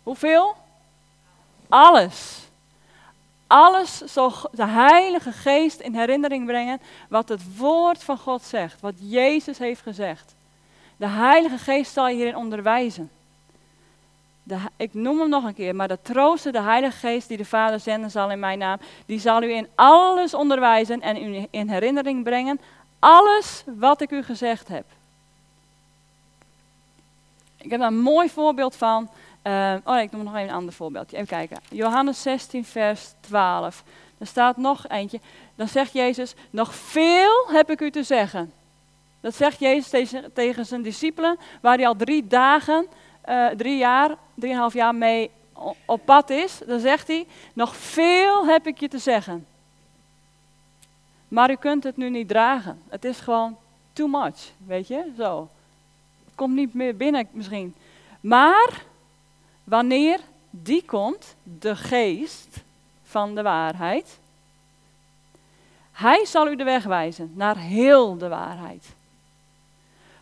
Hoeveel? 0.03 0.55
Alles 1.69 2.48
alles 3.49 3.97
zal 3.97 4.33
de 4.51 4.65
Heilige 4.65 5.31
Geest 5.31 5.79
in 5.79 5.95
herinnering 5.95 6.45
brengen 6.45 6.81
wat 7.09 7.29
het 7.29 7.57
woord 7.57 8.03
van 8.03 8.17
God 8.17 8.43
zegt, 8.43 8.81
wat 8.81 8.93
Jezus 8.97 9.57
heeft 9.57 9.81
gezegd. 9.81 10.35
De 10.97 11.07
Heilige 11.07 11.57
Geest 11.57 11.93
zal 11.93 12.07
je 12.07 12.15
hierin 12.15 12.35
onderwijzen. 12.35 13.09
De, 14.43 14.57
ik 14.77 14.93
noem 14.93 15.19
hem 15.19 15.29
nog 15.29 15.43
een 15.43 15.53
keer, 15.53 15.75
maar 15.75 15.87
de 15.87 15.99
trooster, 16.01 16.51
de 16.51 16.61
Heilige 16.61 16.97
Geest 16.97 17.27
die 17.27 17.37
de 17.37 17.45
Vader 17.45 17.79
zenden 17.79 18.11
zal 18.11 18.31
in 18.31 18.39
mijn 18.39 18.59
naam, 18.59 18.79
die 19.05 19.19
zal 19.19 19.43
u 19.43 19.53
in 19.53 19.67
alles 19.75 20.33
onderwijzen 20.33 21.01
en 21.01 21.23
u 21.23 21.45
in 21.49 21.69
herinnering 21.69 22.23
brengen, 22.23 22.59
alles 22.99 23.63
wat 23.65 24.01
ik 24.01 24.11
u 24.11 24.23
gezegd 24.23 24.67
heb. 24.67 24.85
Ik 27.57 27.71
heb 27.71 27.79
daar 27.79 27.89
een 27.89 27.99
mooi 27.99 28.29
voorbeeld 28.29 28.75
van 28.75 29.09
uh, 29.43 29.75
oh, 29.83 29.99
ik 29.99 30.11
noem 30.11 30.23
nog 30.23 30.33
een 30.33 30.51
ander 30.51 30.73
voorbeeldje. 30.73 31.15
Even 31.15 31.27
kijken. 31.27 31.57
Johannes 31.69 32.21
16, 32.21 32.65
vers 32.65 33.13
12. 33.19 33.83
Er 34.17 34.27
staat 34.27 34.57
nog 34.57 34.87
eentje. 34.87 35.19
Dan 35.55 35.67
zegt 35.67 35.93
Jezus: 35.93 36.33
Nog 36.49 36.75
veel 36.75 37.47
heb 37.47 37.69
ik 37.69 37.81
u 37.81 37.91
te 37.91 38.03
zeggen. 38.03 38.51
Dat 39.21 39.35
zegt 39.35 39.59
Jezus 39.59 39.89
tegen, 39.89 40.33
tegen 40.33 40.65
zijn 40.65 40.81
discipelen, 40.81 41.37
waar 41.61 41.77
hij 41.77 41.87
al 41.87 41.95
drie 41.95 42.27
dagen, 42.27 42.87
uh, 43.29 43.47
drie 43.47 43.77
jaar, 43.77 44.15
drieënhalf 44.33 44.73
jaar 44.73 44.95
mee 44.95 45.31
op 45.85 46.05
pad 46.05 46.29
is. 46.29 46.59
Dan 46.65 46.79
zegt 46.79 47.07
hij: 47.07 47.27
Nog 47.53 47.75
veel 47.75 48.45
heb 48.45 48.67
ik 48.67 48.79
je 48.79 48.87
te 48.87 48.99
zeggen. 48.99 49.45
Maar 51.27 51.51
u 51.51 51.55
kunt 51.55 51.83
het 51.83 51.97
nu 51.97 52.09
niet 52.09 52.27
dragen. 52.27 52.81
Het 52.89 53.05
is 53.05 53.19
gewoon 53.19 53.57
too 53.93 54.07
much, 54.07 54.51
weet 54.65 54.87
je, 54.87 55.11
zo. 55.17 55.49
Het 56.25 56.35
komt 56.35 56.55
niet 56.55 56.73
meer 56.73 56.95
binnen 56.95 57.27
misschien. 57.31 57.75
Maar 58.21 58.83
Wanneer 59.69 60.19
die 60.49 60.85
komt, 60.85 61.35
de 61.43 61.75
geest 61.75 62.63
van 63.03 63.35
de 63.35 63.41
waarheid, 63.41 64.19
hij 65.91 66.25
zal 66.25 66.47
u 66.47 66.55
de 66.55 66.63
weg 66.63 66.83
wijzen 66.83 67.31
naar 67.35 67.57
heel 67.57 68.17
de 68.17 68.27
waarheid. 68.27 68.85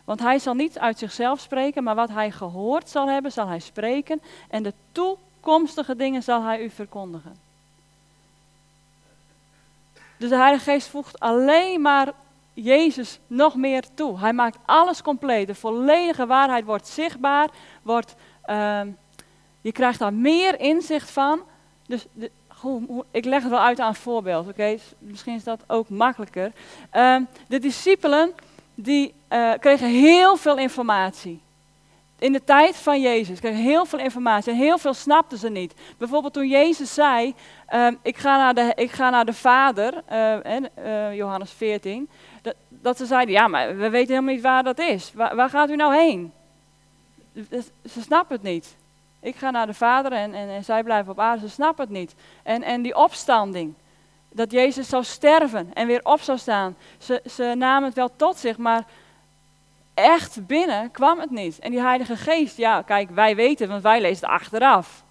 Want 0.04 0.20
hij 0.20 0.38
zal 0.38 0.54
niet 0.54 0.78
uit 0.78 0.98
zichzelf 0.98 1.40
spreken, 1.40 1.82
maar 1.82 1.94
wat 1.94 2.08
hij 2.08 2.30
gehoord 2.30 2.88
zal 2.88 3.08
hebben, 3.08 3.32
zal 3.32 3.46
hij 3.46 3.58
spreken. 3.58 4.20
En 4.48 4.62
de 4.62 4.72
toekomstige 4.92 5.96
dingen 5.96 6.22
zal 6.22 6.42
hij 6.42 6.62
u 6.62 6.70
verkondigen. 6.70 7.36
Dus 10.16 10.28
de 10.28 10.36
Heilige 10.36 10.70
Geest 10.70 10.88
voegt 10.88 11.20
alleen 11.20 11.80
maar 11.80 12.12
Jezus 12.54 13.18
nog 13.26 13.54
meer 13.54 13.84
toe. 13.94 14.18
Hij 14.18 14.32
maakt 14.32 14.58
alles 14.64 15.02
compleet. 15.02 15.46
De 15.46 15.54
volledige 15.54 16.26
waarheid 16.26 16.64
wordt 16.64 16.88
zichtbaar, 16.88 17.48
wordt 17.82 18.14
uh, 18.46 18.80
je 19.60 19.72
krijgt 19.72 19.98
daar 19.98 20.14
meer 20.14 20.60
inzicht 20.60 21.10
van. 21.10 21.40
Dus 21.86 22.06
de, 22.12 22.30
ik 23.10 23.24
leg 23.24 23.42
het 23.42 23.50
wel 23.50 23.60
uit 23.60 23.80
aan 23.80 23.94
voorbeeld, 23.94 24.48
oké? 24.48 24.76
Misschien 24.98 25.34
is 25.34 25.44
dat 25.44 25.60
ook 25.66 25.88
makkelijker. 25.88 26.52
Ehm, 26.90 27.22
de 27.48 27.58
discipelen 27.58 28.34
die 28.74 29.14
uh, 29.32 29.52
kregen 29.60 29.88
heel 29.88 30.36
veel 30.36 30.58
informatie. 30.58 31.40
In 32.18 32.32
de 32.32 32.44
tijd 32.44 32.76
van 32.76 33.00
Jezus 33.00 33.40
kregen 33.40 33.62
heel 33.62 33.84
veel 33.84 33.98
informatie 33.98 34.52
en 34.52 34.58
heel 34.58 34.78
veel 34.78 34.94
snapten 34.94 35.38
ze 35.38 35.48
niet. 35.48 35.74
Bijvoorbeeld 35.98 36.32
toen 36.32 36.48
Jezus 36.48 36.94
zei, 36.94 37.34
uh, 37.74 37.88
ik, 38.02 38.16
ga 38.16 38.36
naar 38.36 38.54
de, 38.54 38.72
ik 38.74 38.90
ga 38.90 39.10
naar 39.10 39.24
de 39.24 39.32
Vader, 39.32 40.02
uh, 40.12 41.14
Johannes 41.14 41.52
14, 41.52 42.08
dat, 42.42 42.54
dat, 42.68 42.96
ze 42.96 43.06
zeiden, 43.06 43.34
ja, 43.34 43.48
maar 43.48 43.76
we 43.76 43.90
weten 43.90 44.14
helemaal 44.14 44.34
niet 44.34 44.42
waar 44.42 44.62
dat 44.62 44.78
is. 44.78 45.12
Waar, 45.14 45.36
waar 45.36 45.50
gaat 45.50 45.70
u 45.70 45.76
nou 45.76 45.94
heen? 45.94 46.32
Ze 47.84 48.00
snappen 48.00 48.36
het 48.36 48.44
niet. 48.44 48.76
Ik 49.20 49.36
ga 49.36 49.50
naar 49.50 49.66
de 49.66 49.74
Vader 49.74 50.12
en, 50.12 50.34
en, 50.34 50.48
en 50.48 50.64
zij 50.64 50.82
blijven 50.82 51.12
op 51.12 51.18
aarde. 51.18 51.40
Ze 51.40 51.48
snappen 51.48 51.84
het 51.84 51.94
niet. 51.94 52.14
En, 52.42 52.62
en 52.62 52.82
die 52.82 52.96
opstanding. 52.96 53.74
Dat 54.32 54.50
Jezus 54.50 54.88
zou 54.88 55.04
sterven 55.04 55.70
en 55.74 55.86
weer 55.86 56.04
op 56.04 56.20
zou 56.20 56.38
staan. 56.38 56.76
Ze, 56.98 57.22
ze 57.30 57.54
namen 57.56 57.88
het 57.88 57.94
wel 57.96 58.16
tot 58.16 58.36
zich, 58.36 58.56
maar 58.56 58.84
echt 59.94 60.46
binnen 60.46 60.90
kwam 60.90 61.18
het 61.18 61.30
niet. 61.30 61.58
En 61.58 61.70
die 61.70 61.80
Heilige 61.80 62.16
Geest, 62.16 62.56
ja, 62.56 62.82
kijk, 62.82 63.10
wij 63.10 63.36
weten, 63.36 63.68
want 63.68 63.82
wij 63.82 64.00
lezen 64.00 64.26
het 64.26 64.40
achteraf. 64.40 65.02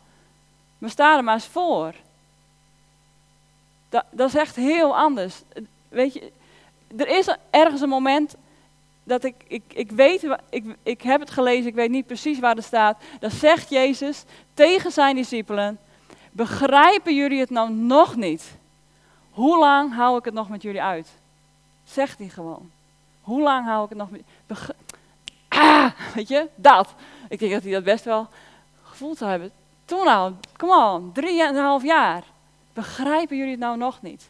Maar 0.78 0.90
sta 0.90 1.18
er 1.18 1.24
maar 1.24 1.34
eens 1.34 1.46
voor. 1.46 1.94
Dat, 3.90 4.04
dat 4.12 4.28
is 4.28 4.36
echt 4.36 4.56
heel 4.56 4.98
anders. 4.98 5.42
Weet 5.90 6.14
je, 6.14 6.32
er 6.98 7.08
is 7.08 7.36
ergens 7.50 7.82
een 7.82 7.90
moment 7.90 8.36
dat 9.08 9.24
ik, 9.24 9.36
ik, 9.48 9.64
ik 9.68 9.92
weet, 9.92 10.28
ik, 10.50 10.64
ik 10.84 11.02
heb 11.02 11.20
het 11.20 11.30
gelezen, 11.30 11.68
ik 11.68 11.76
weet 11.76 11.90
niet 11.90 12.08
precies 12.08 12.40
waar 12.40 12.56
het 12.56 12.66
staat. 12.66 12.98
Dan 13.20 13.32
zegt 13.32 13.70
Jezus 13.70 14.24
tegen 14.54 14.92
zijn 14.92 15.16
discipelen, 15.16 15.80
begrijpen 16.32 17.16
jullie 17.16 17.40
het 17.40 17.50
nou 17.50 17.72
nog 17.72 18.16
niet? 18.16 18.56
Hoe 19.32 19.60
lang 19.60 19.94
hou 19.94 20.18
ik 20.18 20.26
het 20.26 20.34
nog 20.34 20.50
met 20.50 20.62
jullie 20.62 20.82
uit? 20.82 21.08
Zegt 21.86 22.20
hij 22.20 22.28
gewoon. 22.28 22.72
Hoe 23.22 23.42
lang 23.42 23.66
hou 23.66 23.84
ik 23.84 23.90
het 23.90 23.98
nog 23.98 24.10
met 24.10 24.22
Ah, 25.48 25.92
weet 26.16 26.28
je, 26.28 26.48
dat. 26.56 26.94
Ik 27.30 27.40
denk 27.40 27.52
dat 27.52 27.64
hij 27.64 27.72
dat 27.72 27.84
best 27.84 28.04
wel 28.04 28.28
gevoeld 28.84 29.18
zou 29.18 29.30
hebben. 29.30 29.52
Toen 29.86 30.08
al, 30.08 30.34
kom 30.58 30.70
on, 30.70 31.12
drieënhalf 31.14 31.84
jaar. 31.84 32.24
Begrijpen 32.74 33.38
jullie 33.38 33.52
het 33.52 33.60
nou 33.60 33.78
nog 33.78 34.02
niet? 34.02 34.30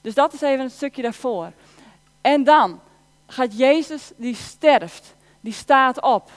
Dus 0.00 0.14
dat 0.14 0.32
is 0.32 0.40
even 0.40 0.64
een 0.64 0.70
stukje 0.70 1.02
daarvoor. 1.02 1.52
En 2.20 2.44
dan, 2.44 2.80
gaat 3.26 3.58
Jezus, 3.58 4.12
die 4.16 4.34
sterft, 4.34 5.14
die 5.40 5.52
staat 5.52 6.02
op. 6.02 6.30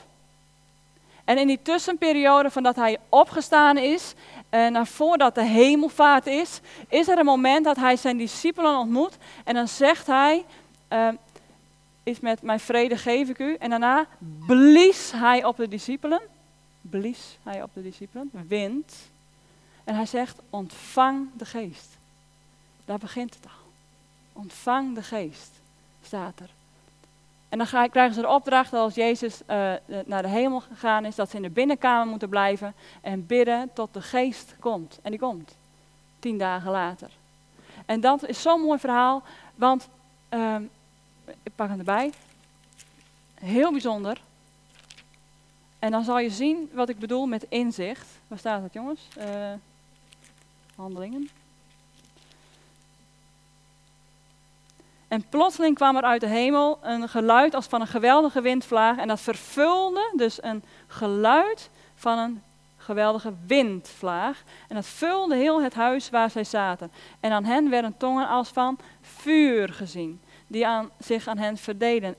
En 1.25 1.37
in 1.37 1.47
die 1.47 1.61
tussenperiode 1.61 2.49
van 2.49 2.63
dat 2.63 2.75
hij 2.75 2.97
opgestaan 3.09 3.77
is 3.77 4.13
en 4.49 4.75
uh, 4.75 4.85
voordat 4.85 5.35
de 5.35 5.43
hemelvaart 5.43 6.25
is, 6.27 6.59
is 6.87 7.07
er 7.07 7.17
een 7.17 7.25
moment 7.25 7.65
dat 7.65 7.75
hij 7.75 7.95
zijn 7.95 8.17
discipelen 8.17 8.77
ontmoet. 8.77 9.17
En 9.43 9.53
dan 9.53 9.67
zegt 9.67 10.07
hij, 10.07 10.45
uh, 10.89 11.07
is 12.03 12.19
met 12.19 12.41
mijn 12.41 12.59
vrede 12.59 12.97
geef 12.97 13.29
ik 13.29 13.39
u. 13.39 13.55
En 13.55 13.69
daarna 13.69 14.07
blies 14.47 15.11
hij 15.11 15.45
op 15.45 15.57
de 15.57 15.67
discipelen. 15.67 16.21
Blies 16.81 17.37
hij 17.43 17.63
op 17.63 17.69
de 17.73 17.81
discipelen, 17.81 18.31
wind. 18.47 18.95
En 19.83 19.95
hij 19.95 20.05
zegt, 20.05 20.39
ontvang 20.49 21.27
de 21.33 21.45
geest. 21.45 21.97
Daar 22.85 22.97
begint 22.97 23.35
het 23.35 23.45
al. 23.45 23.71
Ontvang 24.41 24.95
de 24.95 25.03
geest, 25.03 25.51
staat 26.01 26.39
er. 26.39 26.49
En 27.49 27.57
dan 27.57 27.67
krijgen 27.67 28.13
ze 28.13 28.21
de 28.21 28.27
opdracht 28.27 28.71
dat 28.71 28.81
als 28.81 28.95
Jezus 28.95 29.41
uh, 29.41 29.73
naar 30.05 30.21
de 30.21 30.27
hemel 30.27 30.59
gegaan 30.59 31.05
is, 31.05 31.15
dat 31.15 31.29
ze 31.29 31.35
in 31.35 31.41
de 31.41 31.49
binnenkamer 31.49 32.07
moeten 32.07 32.29
blijven 32.29 32.73
en 33.01 33.25
bidden 33.25 33.69
tot 33.73 33.93
de 33.93 34.01
geest 34.01 34.55
komt. 34.59 34.99
En 35.01 35.11
die 35.11 35.19
komt, 35.19 35.55
tien 36.19 36.37
dagen 36.37 36.71
later. 36.71 37.09
En 37.85 37.99
dat 37.99 38.27
is 38.27 38.41
zo'n 38.41 38.61
mooi 38.61 38.79
verhaal, 38.79 39.23
want, 39.55 39.87
uh, 40.29 40.55
ik 41.43 41.55
pak 41.55 41.69
hem 41.69 41.79
erbij, 41.79 42.11
heel 43.39 43.71
bijzonder. 43.71 44.21
En 45.79 45.91
dan 45.91 46.03
zal 46.03 46.19
je 46.19 46.29
zien 46.29 46.69
wat 46.73 46.89
ik 46.89 46.99
bedoel 46.99 47.25
met 47.25 47.45
inzicht. 47.49 48.07
Waar 48.27 48.39
staat 48.39 48.61
dat, 48.61 48.73
jongens? 48.73 49.07
Uh, 49.17 49.25
handelingen. 50.75 51.29
En 55.09 55.25
plotseling 55.29 55.75
kwam 55.75 55.95
er 55.95 56.03
uit 56.03 56.21
de 56.21 56.27
hemel 56.27 56.79
een 56.81 57.09
geluid 57.09 57.53
als 57.53 57.65
van 57.65 57.81
een 57.81 57.87
geweldige 57.87 58.41
windvlaag. 58.41 58.97
En 58.97 59.07
dat 59.07 59.21
vervulde 59.21 60.13
dus 60.15 60.43
een 60.43 60.63
geluid 60.87 61.69
van 61.95 62.17
een 62.17 62.41
geweldige 62.77 63.33
windvlaag. 63.45 64.43
En 64.67 64.75
dat 64.75 64.85
vulde 64.85 65.35
heel 65.35 65.61
het 65.61 65.73
huis 65.73 66.09
waar 66.09 66.29
zij 66.29 66.43
zaten. 66.43 66.91
En 67.19 67.31
aan 67.31 67.45
hen 67.45 67.69
werden 67.69 67.97
tongen 67.97 68.27
als 68.27 68.49
van 68.49 68.79
vuur 69.01 69.73
gezien, 69.73 70.21
die 70.47 70.67
aan, 70.67 70.89
zich 70.99 71.27
aan 71.27 71.37
hen 71.37 71.57
verdeden, 71.57 72.15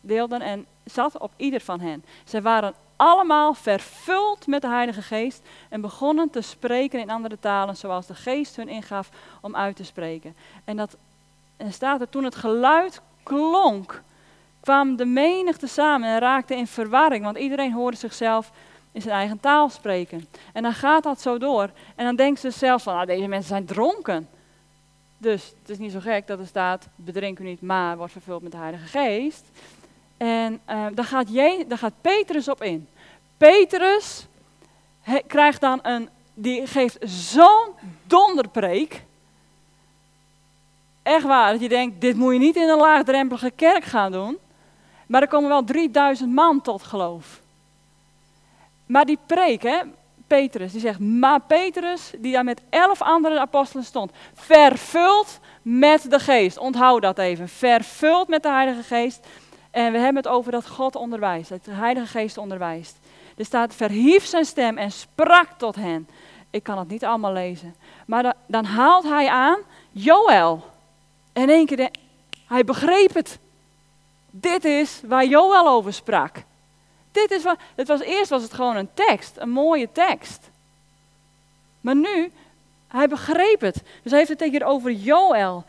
deelden 0.00 0.40
en 0.40 0.66
zat 0.84 1.18
op 1.18 1.32
ieder 1.36 1.60
van 1.60 1.80
hen. 1.80 2.04
Zij 2.24 2.42
waren 2.42 2.74
allemaal 2.96 3.54
vervuld 3.54 4.46
met 4.46 4.62
de 4.62 4.68
Heilige 4.68 5.02
Geest 5.02 5.42
en 5.68 5.80
begonnen 5.80 6.30
te 6.30 6.40
spreken 6.40 7.00
in 7.00 7.10
andere 7.10 7.38
talen, 7.38 7.76
zoals 7.76 8.06
de 8.06 8.14
Geest 8.14 8.56
hun 8.56 8.68
ingaf 8.68 9.08
om 9.40 9.56
uit 9.56 9.76
te 9.76 9.84
spreken. 9.84 10.36
En 10.64 10.76
dat 10.76 10.96
en 11.56 11.72
staat 11.72 12.00
er 12.00 12.08
toen 12.08 12.24
het 12.24 12.34
geluid 12.34 13.00
klonk, 13.22 14.02
kwam 14.60 14.96
de 14.96 15.04
menigte 15.04 15.66
samen 15.66 16.08
en 16.08 16.18
raakte 16.18 16.56
in 16.56 16.66
verwarring, 16.66 17.24
want 17.24 17.38
iedereen 17.38 17.72
hoorde 17.72 17.96
zichzelf 17.96 18.52
in 18.92 19.02
zijn 19.02 19.14
eigen 19.14 19.40
taal 19.40 19.68
spreken. 19.68 20.28
En 20.52 20.62
dan 20.62 20.72
gaat 20.72 21.02
dat 21.02 21.20
zo 21.20 21.38
door. 21.38 21.70
En 21.96 22.04
dan 22.04 22.16
denken 22.16 22.40
ze 22.40 22.58
zelf 22.58 22.82
van, 22.82 22.94
nou, 22.94 23.06
deze 23.06 23.26
mensen 23.26 23.48
zijn 23.48 23.64
dronken. 23.64 24.28
Dus 25.18 25.54
het 25.60 25.70
is 25.70 25.78
niet 25.78 25.92
zo 25.92 26.00
gek 26.00 26.26
dat 26.26 26.38
er 26.38 26.46
staat, 26.46 26.88
bedrink 26.96 27.38
u 27.38 27.44
niet, 27.44 27.62
maar 27.62 27.96
wordt 27.96 28.12
vervuld 28.12 28.42
met 28.42 28.52
de 28.52 28.58
Heilige 28.58 28.86
Geest. 28.86 29.44
En 30.16 30.60
uh, 30.70 30.86
daar, 30.94 31.04
gaat 31.04 31.32
Je, 31.32 31.64
daar 31.68 31.78
gaat 31.78 32.00
Petrus 32.00 32.48
op 32.48 32.62
in. 32.62 32.88
Petrus 33.36 34.26
krijgt 35.26 35.60
dan 35.60 35.78
een, 35.82 36.08
die 36.34 36.66
geeft 36.66 36.98
zo'n 37.00 37.74
donderpreek. 38.02 39.02
Echt 41.02 41.24
waar, 41.24 41.52
dat 41.52 41.60
je 41.60 41.68
denkt, 41.68 42.00
dit 42.00 42.16
moet 42.16 42.32
je 42.32 42.38
niet 42.38 42.56
in 42.56 42.68
een 42.68 42.78
laagdrempelige 42.78 43.50
kerk 43.50 43.84
gaan 43.84 44.12
doen. 44.12 44.38
Maar 45.06 45.22
er 45.22 45.28
komen 45.28 45.48
wel 45.48 45.64
3000 45.64 46.32
man 46.32 46.60
tot 46.60 46.82
geloof. 46.82 47.40
Maar 48.86 49.04
die 49.04 49.18
preek, 49.26 49.62
hè, 49.62 49.78
Petrus, 50.26 50.72
die 50.72 50.80
zegt, 50.80 50.98
maar 50.98 51.40
Petrus, 51.40 52.12
die 52.18 52.32
daar 52.32 52.44
met 52.44 52.60
elf 52.70 53.02
andere 53.02 53.40
apostelen 53.40 53.84
stond, 53.84 54.10
vervuld 54.34 55.38
met 55.62 56.10
de 56.10 56.18
geest. 56.18 56.58
Onthoud 56.58 57.02
dat 57.02 57.18
even, 57.18 57.48
vervuld 57.48 58.28
met 58.28 58.42
de 58.42 58.48
Heilige 58.48 58.82
Geest. 58.82 59.26
En 59.70 59.92
we 59.92 59.98
hebben 59.98 60.22
het 60.22 60.32
over 60.32 60.52
dat 60.52 60.68
God 60.68 60.96
onderwijst, 60.96 61.48
dat 61.48 61.64
de 61.64 61.70
Heilige 61.70 62.06
Geest 62.06 62.38
onderwijst. 62.38 62.96
Er 63.36 63.44
staat, 63.44 63.74
verhief 63.74 64.24
zijn 64.24 64.44
stem 64.44 64.78
en 64.78 64.90
sprak 64.92 65.48
tot 65.56 65.76
hen. 65.76 66.08
Ik 66.50 66.62
kan 66.62 66.78
het 66.78 66.88
niet 66.88 67.04
allemaal 67.04 67.32
lezen. 67.32 67.74
Maar 68.06 68.34
dan 68.46 68.64
haalt 68.64 69.04
hij 69.04 69.28
aan, 69.28 69.58
Joël. 69.90 70.71
En 71.32 71.48
één 71.48 71.66
keer, 71.66 71.90
hij 72.46 72.64
begreep 72.64 73.14
het. 73.14 73.38
Dit 74.30 74.64
is 74.64 75.00
waar 75.04 75.26
Joël 75.26 75.68
over 75.68 75.92
sprak. 75.92 76.36
Dit 77.12 77.30
is 77.30 77.42
wat, 77.42 77.56
het 77.74 77.88
was, 77.88 78.00
eerst 78.00 78.30
was 78.30 78.42
het 78.42 78.54
gewoon 78.54 78.76
een 78.76 78.94
tekst, 78.94 79.36
een 79.36 79.50
mooie 79.50 79.88
tekst. 79.92 80.50
Maar 81.80 81.96
nu, 81.96 82.32
hij 82.88 83.08
begreep 83.08 83.60
het. 83.60 83.74
Dus 83.74 84.10
hij 84.10 84.18
heeft 84.18 84.28
het 84.28 84.38
tegen 84.38 84.62
over 84.62 84.90
Joël. 84.90 85.64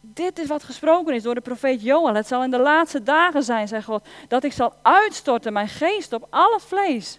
Dit 0.00 0.38
is 0.38 0.46
wat 0.46 0.64
gesproken 0.64 1.14
is 1.14 1.22
door 1.22 1.34
de 1.34 1.40
profeet 1.40 1.82
Joël. 1.82 2.14
Het 2.14 2.26
zal 2.26 2.42
in 2.42 2.50
de 2.50 2.58
laatste 2.58 3.02
dagen 3.02 3.42
zijn, 3.42 3.68
zei 3.68 3.82
God, 3.82 4.06
dat 4.28 4.44
ik 4.44 4.52
zal 4.52 4.72
uitstorten 4.82 5.52
mijn 5.52 5.68
geest 5.68 6.12
op 6.12 6.26
al 6.30 6.52
het 6.52 6.62
vlees. 6.62 7.18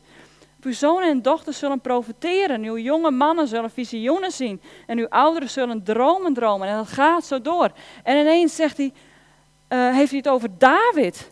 Uw 0.66 0.74
zonen 0.74 1.10
en 1.10 1.22
dochters 1.22 1.60
zullen 1.60 1.80
profeteren. 1.80 2.64
Uw 2.64 2.78
jonge 2.78 3.12
mannen 3.12 3.48
zullen 3.48 3.72
visioenen 3.72 4.32
zien. 4.32 4.62
En 4.88 4.98
uw 4.98 5.08
ouderen 5.10 5.50
zullen 5.50 5.84
dromen 5.84 6.34
dromen. 6.34 6.68
En 6.68 6.78
dat 6.78 6.88
gaat 6.88 7.26
zo 7.26 7.42
door. 7.42 7.72
En 8.04 8.18
ineens 8.18 8.56
zegt 8.56 8.78
hij, 8.78 8.94
uh, 9.70 9.94
heeft 9.94 10.10
hij 10.10 10.20
het 10.20 10.28
over 10.28 10.50
David. 10.58 11.32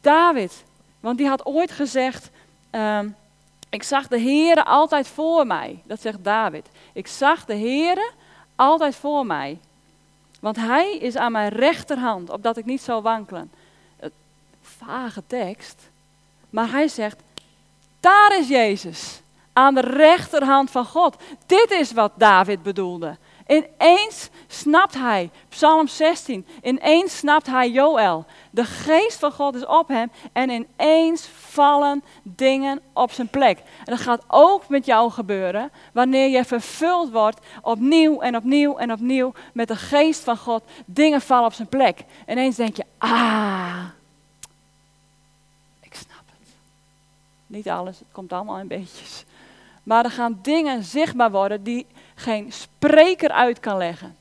David. 0.00 0.64
Want 1.00 1.18
die 1.18 1.28
had 1.28 1.46
ooit 1.46 1.70
gezegd, 1.70 2.30
um, 2.70 3.16
ik 3.70 3.82
zag 3.82 4.08
de 4.08 4.20
Heere 4.20 4.64
altijd 4.64 5.08
voor 5.08 5.46
mij. 5.46 5.82
Dat 5.84 6.00
zegt 6.00 6.24
David. 6.24 6.68
Ik 6.92 7.06
zag 7.06 7.44
de 7.44 7.56
Heere 7.56 8.10
altijd 8.56 8.96
voor 8.96 9.26
mij. 9.26 9.58
Want 10.40 10.56
hij 10.56 10.96
is 10.96 11.16
aan 11.16 11.32
mijn 11.32 11.48
rechterhand, 11.48 12.30
opdat 12.30 12.56
ik 12.56 12.64
niet 12.64 12.82
zou 12.82 13.02
wankelen. 13.02 13.50
Vage 14.62 15.22
tekst. 15.26 15.90
Maar 16.50 16.70
hij 16.70 16.88
zegt, 16.88 17.22
daar 18.00 18.38
is 18.38 18.48
Jezus. 18.48 19.22
Aan 19.52 19.74
de 19.74 19.80
rechterhand 19.80 20.70
van 20.70 20.84
God. 20.84 21.16
Dit 21.46 21.70
is 21.70 21.92
wat 21.92 22.12
David 22.16 22.62
bedoelde. 22.62 23.16
Ineens 23.48 24.28
snapt 24.46 24.94
hij, 24.94 25.30
Psalm 25.48 25.86
16, 25.86 26.46
ineens 26.62 27.16
snapt 27.16 27.46
hij 27.46 27.70
Joël. 27.70 28.26
De 28.50 28.64
geest 28.64 29.18
van 29.18 29.32
God 29.32 29.54
is 29.54 29.66
op 29.66 29.88
hem 29.88 30.10
en 30.32 30.50
ineens 30.50 31.28
vallen 31.32 32.04
dingen 32.22 32.80
op 32.92 33.12
zijn 33.12 33.28
plek. 33.28 33.58
En 33.58 33.84
dat 33.84 34.00
gaat 34.00 34.24
ook 34.26 34.68
met 34.68 34.86
jou 34.86 35.10
gebeuren 35.10 35.70
wanneer 35.92 36.28
je 36.28 36.44
vervuld 36.44 37.10
wordt 37.10 37.40
opnieuw 37.62 38.20
en 38.20 38.36
opnieuw 38.36 38.76
en 38.76 38.92
opnieuw 38.92 39.32
met 39.52 39.68
de 39.68 39.76
geest 39.76 40.24
van 40.24 40.36
God. 40.36 40.62
Dingen 40.86 41.20
vallen 41.20 41.46
op 41.46 41.52
zijn 41.52 41.68
plek. 41.68 42.04
Ineens 42.26 42.56
denk 42.56 42.76
je, 42.76 42.84
ah, 42.98 43.84
Niet 47.48 47.68
alles, 47.68 47.98
het 47.98 48.08
komt 48.12 48.32
allemaal 48.32 48.58
in 48.58 48.66
beetjes. 48.66 49.24
Maar 49.82 50.04
er 50.04 50.10
gaan 50.10 50.38
dingen 50.42 50.84
zichtbaar 50.84 51.30
worden 51.30 51.62
die 51.62 51.86
geen 52.14 52.52
spreker 52.52 53.30
uit 53.30 53.60
kan 53.60 53.76
leggen. 53.76 54.16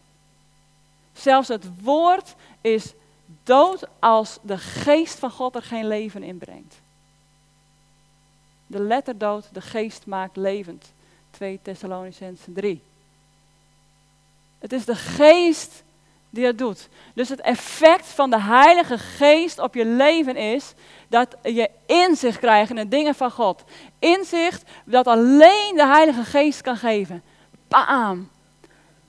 Zelfs 1.14 1.48
het 1.48 1.82
woord 1.82 2.36
is 2.62 2.94
dood 3.44 3.88
als 4.00 4.40
de 4.42 4.58
geest 4.58 5.20
van 5.20 5.32
God 5.32 5.56
er 5.56 5.64
geen 5.64 5.88
leven 5.88 6.24
in 6.24 6.38
brengt. 6.38 6.76
De 8.68 8.80
letter 8.80 9.18
dood, 9.18 9.54
de 9.54 9.62
geest 9.62 10.06
maakt 10.06 10.36
levend. 10.36 10.92
2 11.30 11.60
Thessalonicenzen 11.62 12.54
3. 12.54 12.82
Het 14.60 14.74
is 14.74 14.86
de 14.86 14.96
geest 14.96 15.84
die 16.30 16.44
dat 16.44 16.58
doet. 16.58 16.90
Dus 17.14 17.30
het 17.30 17.42
effect 17.42 18.06
van 18.06 18.30
de 18.30 18.42
Heilige 18.42 18.98
Geest 18.98 19.60
op 19.60 19.74
je 19.74 19.86
leven 19.86 20.36
is 20.36 20.74
dat 21.08 21.36
je 21.44 21.70
inzicht 21.86 22.40
krijgt 22.40 22.70
in 22.70 22.76
de 22.76 22.88
dingen 22.88 23.16
van 23.16 23.32
God. 23.32 23.64
Inzicht 24.00 24.64
dat 24.86 25.08
alleen 25.08 25.74
de 25.76 25.86
Heilige 25.86 26.24
Geest 26.24 26.62
kan 26.62 26.78
geven. 26.78 27.24
Bam! 27.68 28.30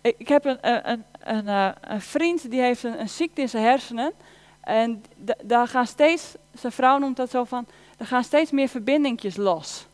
Ik, 0.01 0.29
heb 0.29 0.45
een, 0.45 0.59
een, 0.61 1.05
een, 1.21 1.49
eh, 1.49 1.71
een, 1.81 2.01
vriend 2.01 2.51
die 2.51 2.61
heeft 2.61 2.83
een, 2.83 3.09
ziekte 3.09 3.41
in 3.41 3.49
zijn 3.49 3.65
hersenen. 3.65 4.13
En 4.61 5.05
daar 5.43 5.69
gaan 5.69 5.87
steeds, 5.87 6.35
zijn 6.55 6.73
vrouw 6.73 6.99
noemt 6.99 7.17
dat 7.17 7.31
zo 7.31 7.45
van, 7.45 7.67
er 7.99 8.07
gaan 8.07 8.25
steeds 8.25 8.51
meer 8.51 8.69
verbindingjes 8.69 9.37
los. 9.37 9.87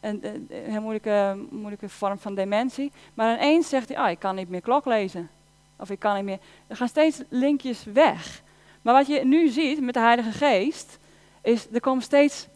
Een, 0.00 0.48
een, 0.48 0.82
moeilijke, 0.82 1.46
moeilijke 1.50 1.88
vorm 1.88 2.18
van 2.18 2.34
dementie. 2.34 2.92
Maar 3.14 3.34
ineens 3.34 3.68
zegt 3.68 3.88
hij, 3.88 3.98
ah, 3.98 4.10
ik 4.10 4.18
kan 4.18 4.34
niet 4.34 4.48
meer 4.48 4.60
klok 4.60 4.84
lezen. 4.84 5.30
Of 5.78 5.90
ik 5.90 5.98
kan 5.98 6.14
niet 6.14 6.24
meer. 6.24 6.38
Er 6.66 6.76
gaan 6.76 6.88
steeds 6.88 7.20
linkjes 7.28 7.84
weg. 7.84 8.42
Maar 8.82 8.94
wat 8.94 9.06
je 9.06 9.24
nu 9.24 9.48
ziet 9.48 9.80
met 9.80 9.94
de 9.94 10.00
Heilige 10.00 10.32
Geest, 10.32 10.98
is 11.42 11.66
er 11.72 11.80
komen 11.80 12.02
steeds, 12.02 12.46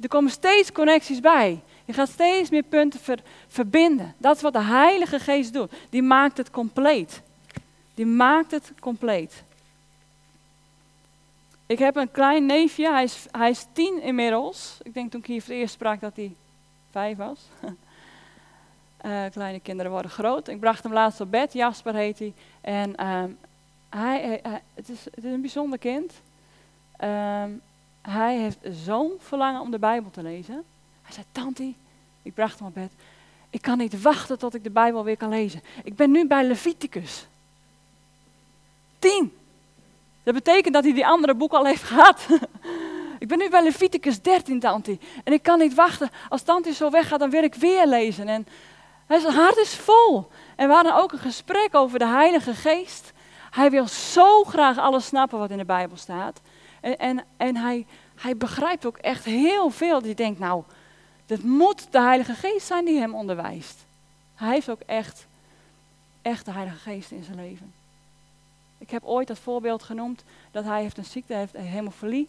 er 0.00 0.08
komen 0.08 0.30
steeds 0.30 0.72
connecties 0.72 1.20
bij. 1.20 1.60
Je 1.84 1.92
gaat 1.92 2.08
steeds 2.08 2.50
meer 2.50 2.62
punten 2.62 3.00
verbinden. 3.48 4.14
Dat 4.18 4.36
is 4.36 4.42
wat 4.42 4.52
de 4.52 4.62
Heilige 4.62 5.18
Geest 5.18 5.52
doet. 5.52 5.72
Die 5.90 6.02
maakt 6.02 6.36
het 6.36 6.50
compleet. 6.50 7.22
Die 7.94 8.06
maakt 8.06 8.50
het 8.50 8.72
compleet. 8.80 9.42
Ik 11.66 11.78
heb 11.78 11.96
een 11.96 12.10
klein 12.10 12.46
neefje, 12.46 12.90
hij 12.90 13.02
is, 13.02 13.26
hij 13.30 13.50
is 13.50 13.66
tien 13.72 14.02
inmiddels. 14.02 14.78
Ik 14.82 14.94
denk 14.94 15.10
toen 15.10 15.20
ik 15.20 15.26
hier 15.26 15.42
voor 15.42 15.52
het 15.52 15.60
eerst 15.60 15.74
sprak 15.74 16.00
dat 16.00 16.16
hij 16.16 16.34
vijf 16.90 17.16
was. 17.16 17.40
Uh, 19.06 19.24
kleine 19.30 19.60
kinderen 19.60 19.92
worden 19.92 20.10
groot. 20.10 20.48
Ik 20.48 20.60
bracht 20.60 20.82
hem 20.82 20.92
laatst 20.92 21.20
op 21.20 21.30
bed, 21.30 21.52
Jasper 21.52 21.94
heet 21.94 22.18
hij. 22.18 22.32
En 22.60 22.96
ehm, 22.96 23.30
hij, 23.90 24.40
het, 24.74 24.88
is, 24.88 25.04
het, 25.04 25.24
is, 25.24 25.32
een 25.32 25.40
bijzonder 25.40 25.78
kind. 25.78 26.12
Ehm, 26.96 27.50
hij 28.02 28.38
heeft 28.38 28.58
zo'n 28.84 29.12
verlangen 29.18 29.60
om 29.60 29.70
de 29.70 29.78
Bijbel 29.78 30.10
te 30.10 30.22
lezen. 30.22 30.64
Hij 31.02 31.12
zei, 31.12 31.26
Tanti, 31.32 31.76
ik 32.22 32.34
bracht 32.34 32.58
hem 32.58 32.68
op 32.68 32.74
bed. 32.74 32.92
Ik 33.50 33.62
kan 33.62 33.78
niet 33.78 34.02
wachten 34.02 34.38
tot 34.38 34.54
ik 34.54 34.64
de 34.64 34.70
Bijbel 34.70 35.04
weer 35.04 35.16
kan 35.16 35.28
lezen. 35.28 35.62
Ik 35.84 35.96
ben 35.96 36.10
nu 36.10 36.26
bij 36.26 36.44
Leviticus. 36.44 37.26
Tien. 38.98 39.32
Dat 40.22 40.34
betekent 40.34 40.74
dat 40.74 40.84
hij 40.84 40.92
die 40.92 41.06
andere 41.06 41.34
boek 41.34 41.52
al 41.52 41.64
heeft 41.64 41.82
gehad. 41.92 42.26
ik 43.18 43.28
ben 43.28 43.38
nu 43.38 43.48
bij 43.48 43.62
Leviticus 43.62 44.22
13, 44.22 44.60
Tanti. 44.60 44.98
En 45.24 45.32
ik 45.32 45.42
kan 45.42 45.58
niet 45.58 45.74
wachten. 45.74 46.10
Als 46.28 46.42
Tanti 46.42 46.72
zo 46.72 46.90
weggaat, 46.90 47.20
dan 47.20 47.30
wil 47.30 47.42
ik 47.42 47.54
weer 47.54 47.86
lezen. 47.86 48.28
En 48.28 48.46
zijn 49.20 49.34
hart 49.34 49.56
is 49.56 49.74
vol. 49.74 50.28
En 50.56 50.68
we 50.68 50.74
hadden 50.74 50.96
ook 50.96 51.12
een 51.12 51.18
gesprek 51.18 51.74
over 51.74 51.98
de 51.98 52.06
Heilige 52.06 52.54
Geest. 52.54 53.12
Hij 53.50 53.70
wil 53.70 53.88
zo 53.88 54.44
graag 54.44 54.78
alles 54.78 55.06
snappen 55.06 55.38
wat 55.38 55.50
in 55.50 55.58
de 55.58 55.64
Bijbel 55.64 55.96
staat. 55.96 56.40
En, 56.80 56.98
en, 56.98 57.24
en 57.36 57.56
hij, 57.56 57.86
hij 58.14 58.36
begrijpt 58.36 58.86
ook 58.86 58.96
echt 58.96 59.24
heel 59.24 59.70
veel. 59.70 60.02
Die 60.02 60.14
denkt, 60.14 60.38
nou, 60.38 60.62
het 61.26 61.42
moet 61.42 61.86
de 61.90 62.00
Heilige 62.00 62.34
Geest 62.34 62.66
zijn 62.66 62.84
die 62.84 62.98
hem 62.98 63.14
onderwijst. 63.14 63.84
Hij 64.34 64.52
heeft 64.52 64.70
ook 64.70 64.80
echt, 64.86 65.26
echt 66.22 66.44
de 66.44 66.52
Heilige 66.52 66.78
Geest 66.78 67.10
in 67.10 67.24
zijn 67.24 67.36
leven. 67.36 67.72
Ik 68.78 68.90
heb 68.90 69.04
ooit 69.04 69.28
dat 69.28 69.38
voorbeeld 69.38 69.82
genoemd 69.82 70.24
dat 70.50 70.64
hij 70.64 70.82
heeft 70.82 70.98
een 70.98 71.04
ziekte, 71.04 71.34
heeft 71.34 71.56
hemofilie. 71.56 72.28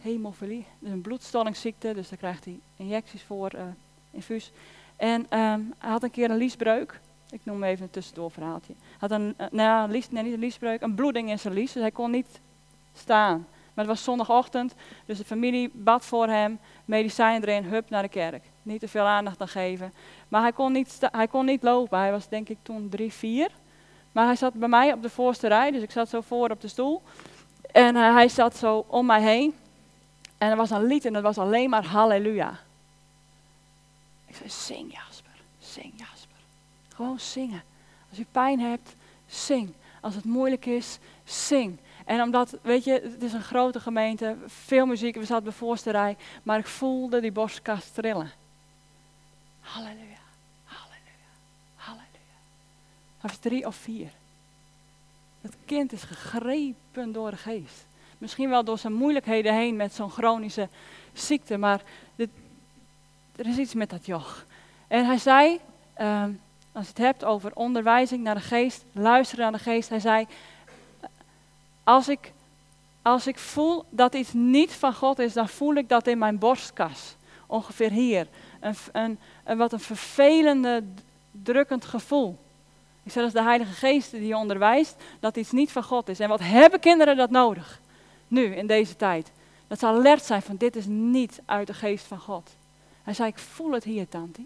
Hemofilie, 0.00 0.66
dus 0.78 0.90
een 0.90 1.00
bloedstollingsziekte, 1.00 1.94
dus 1.94 2.08
daar 2.08 2.18
krijgt 2.18 2.44
hij 2.44 2.58
injecties 2.76 3.22
voor, 3.22 3.54
uh, 3.54 3.62
infuus. 4.10 4.50
En 4.96 5.26
ehm, 5.28 5.60
hij 5.78 5.90
had 5.90 6.02
een 6.02 6.10
keer 6.10 6.30
een 6.30 6.36
liesbreuk. 6.36 7.00
Ik 7.30 7.40
noem 7.44 7.64
even 7.64 7.84
een 7.84 7.90
tussendoor 7.90 8.30
verhaaltje. 8.30 8.74
Hij 8.78 8.96
had 8.98 9.10
een, 9.10 9.34
uh, 9.40 9.46
nou, 9.50 9.90
lies, 9.90 10.10
niet 10.10 10.32
een 10.32 10.38
liesbreuk, 10.38 10.82
een 10.82 10.94
bloeding 10.94 11.30
in 11.30 11.38
zijn 11.38 11.54
lies, 11.54 11.72
dus 11.72 11.82
hij 11.82 11.90
kon 11.90 12.10
niet 12.10 12.40
staan. 12.94 13.46
Maar 13.74 13.84
het 13.84 13.94
was 13.94 14.04
zondagochtend, 14.04 14.74
dus 15.06 15.18
de 15.18 15.24
familie 15.24 15.70
bad 15.72 16.04
voor 16.04 16.26
hem, 16.26 16.58
medicijn 16.84 17.42
erin, 17.42 17.64
hup 17.64 17.90
naar 17.90 18.02
de 18.02 18.08
kerk. 18.08 18.44
Niet 18.62 18.80
te 18.80 18.88
veel 18.88 19.04
aandacht 19.04 19.40
aan 19.40 19.48
geven. 19.48 19.92
Maar 20.28 20.42
hij 20.42 20.52
kon, 20.52 20.72
niet 20.72 20.98
hij 21.00 21.28
kon 21.28 21.44
niet 21.44 21.62
lopen, 21.62 21.98
hij 21.98 22.10
was 22.10 22.28
denk 22.28 22.48
ik 22.48 22.58
toen 22.62 22.88
drie, 22.88 23.12
vier. 23.12 23.50
Maar 24.12 24.26
hij 24.26 24.36
zat 24.36 24.54
bij 24.54 24.68
mij 24.68 24.92
op 24.92 25.02
de 25.02 25.10
voorste 25.10 25.48
rij, 25.48 25.70
dus 25.70 25.82
ik 25.82 25.90
zat 25.90 26.08
zo 26.08 26.20
voor 26.20 26.50
op 26.50 26.60
de 26.60 26.68
stoel. 26.68 27.02
En 27.72 27.94
uh, 27.94 28.14
hij 28.14 28.28
zat 28.28 28.56
zo 28.56 28.84
om 28.88 29.06
mij 29.06 29.22
heen. 29.22 29.54
En 30.38 30.50
er 30.50 30.56
was 30.56 30.70
een 30.70 30.84
lied 30.86 31.04
en 31.04 31.12
dat 31.12 31.22
was 31.22 31.38
alleen 31.38 31.70
maar 31.70 31.84
halleluja. 31.84 32.58
Ik 34.34 34.50
zei, 34.50 34.76
zing 34.78 34.92
Jasper, 34.92 35.30
zing 35.58 35.92
Jasper. 35.96 36.36
Gewoon 36.94 37.20
zingen. 37.20 37.62
Als 38.08 38.18
je 38.18 38.26
pijn 38.32 38.60
hebt, 38.60 38.94
zing. 39.26 39.72
Als 40.00 40.14
het 40.14 40.24
moeilijk 40.24 40.66
is, 40.66 40.98
zing. 41.24 41.78
En 42.04 42.22
omdat, 42.22 42.56
weet 42.62 42.84
je, 42.84 42.92
het 42.92 43.22
is 43.22 43.32
een 43.32 43.42
grote 43.42 43.80
gemeente, 43.80 44.36
veel 44.46 44.86
muziek, 44.86 45.14
we 45.14 45.24
zaten 45.24 45.44
de 45.44 45.52
voorste 45.52 45.90
rij, 45.90 46.16
maar 46.42 46.58
ik 46.58 46.66
voelde 46.66 47.20
die 47.20 47.32
borstkast 47.32 47.94
trillen. 47.94 48.30
Halleluja, 49.60 50.18
halleluja, 50.64 51.30
halleluja. 51.74 52.38
Hij 53.18 53.30
was 53.30 53.36
drie 53.36 53.66
of 53.66 53.76
vier. 53.76 54.10
Het 55.40 55.56
kind 55.64 55.92
is 55.92 56.02
gegrepen 56.02 57.12
door 57.12 57.30
de 57.30 57.36
geest. 57.36 57.86
Misschien 58.18 58.48
wel 58.48 58.64
door 58.64 58.78
zijn 58.78 58.92
moeilijkheden 58.92 59.54
heen 59.54 59.76
met 59.76 59.94
zo'n 59.94 60.10
chronische 60.10 60.68
ziekte, 61.12 61.56
maar 61.56 61.82
er 63.36 63.46
is 63.46 63.56
iets 63.56 63.74
met 63.74 63.90
dat 63.90 64.06
joch. 64.06 64.44
En 64.88 65.06
hij 65.06 65.18
zei, 65.18 65.60
ehm, 65.94 66.30
als 66.72 66.84
je 66.84 66.90
het 66.90 66.98
hebt 66.98 67.24
over 67.24 67.50
onderwijzing 67.54 68.22
naar 68.22 68.34
de 68.34 68.40
geest, 68.40 68.84
luisteren 68.92 69.42
naar 69.44 69.60
de 69.60 69.70
geest, 69.70 69.88
hij 69.88 70.00
zei, 70.00 70.26
als 71.84 72.08
ik, 72.08 72.32
als 73.02 73.26
ik 73.26 73.38
voel 73.38 73.84
dat 73.90 74.14
iets 74.14 74.32
niet 74.32 74.72
van 74.72 74.94
God 74.94 75.18
is, 75.18 75.32
dan 75.32 75.48
voel 75.48 75.74
ik 75.74 75.88
dat 75.88 76.06
in 76.06 76.18
mijn 76.18 76.38
borstkas. 76.38 77.16
Ongeveer 77.46 77.90
hier. 77.90 78.26
Een, 78.60 79.18
een, 79.44 79.56
wat 79.56 79.72
een 79.72 79.80
vervelende, 79.80 80.82
drukkend 81.30 81.84
gevoel. 81.84 82.38
Ik 83.02 83.12
zeg, 83.12 83.22
dat 83.22 83.34
is 83.34 83.40
de 83.40 83.46
Heilige 83.46 83.72
Geest 83.72 84.10
die 84.10 84.26
je 84.26 84.36
onderwijst 84.36 84.96
dat 85.20 85.36
iets 85.36 85.50
niet 85.50 85.72
van 85.72 85.82
God 85.82 86.08
is. 86.08 86.20
En 86.20 86.28
wat 86.28 86.40
hebben 86.40 86.80
kinderen 86.80 87.16
dat 87.16 87.30
nodig? 87.30 87.80
Nu, 88.28 88.54
in 88.54 88.66
deze 88.66 88.96
tijd. 88.96 89.30
Dat 89.66 89.78
ze 89.78 89.86
alert 89.86 90.24
zijn 90.24 90.42
van 90.42 90.56
dit 90.56 90.76
is 90.76 90.86
niet 90.86 91.40
uit 91.44 91.66
de 91.66 91.74
geest 91.74 92.06
van 92.06 92.18
God. 92.18 92.50
Hij 93.04 93.14
zei, 93.14 93.28
ik 93.28 93.38
voel 93.38 93.72
het 93.72 93.84
hier, 93.84 94.08
tante. 94.08 94.40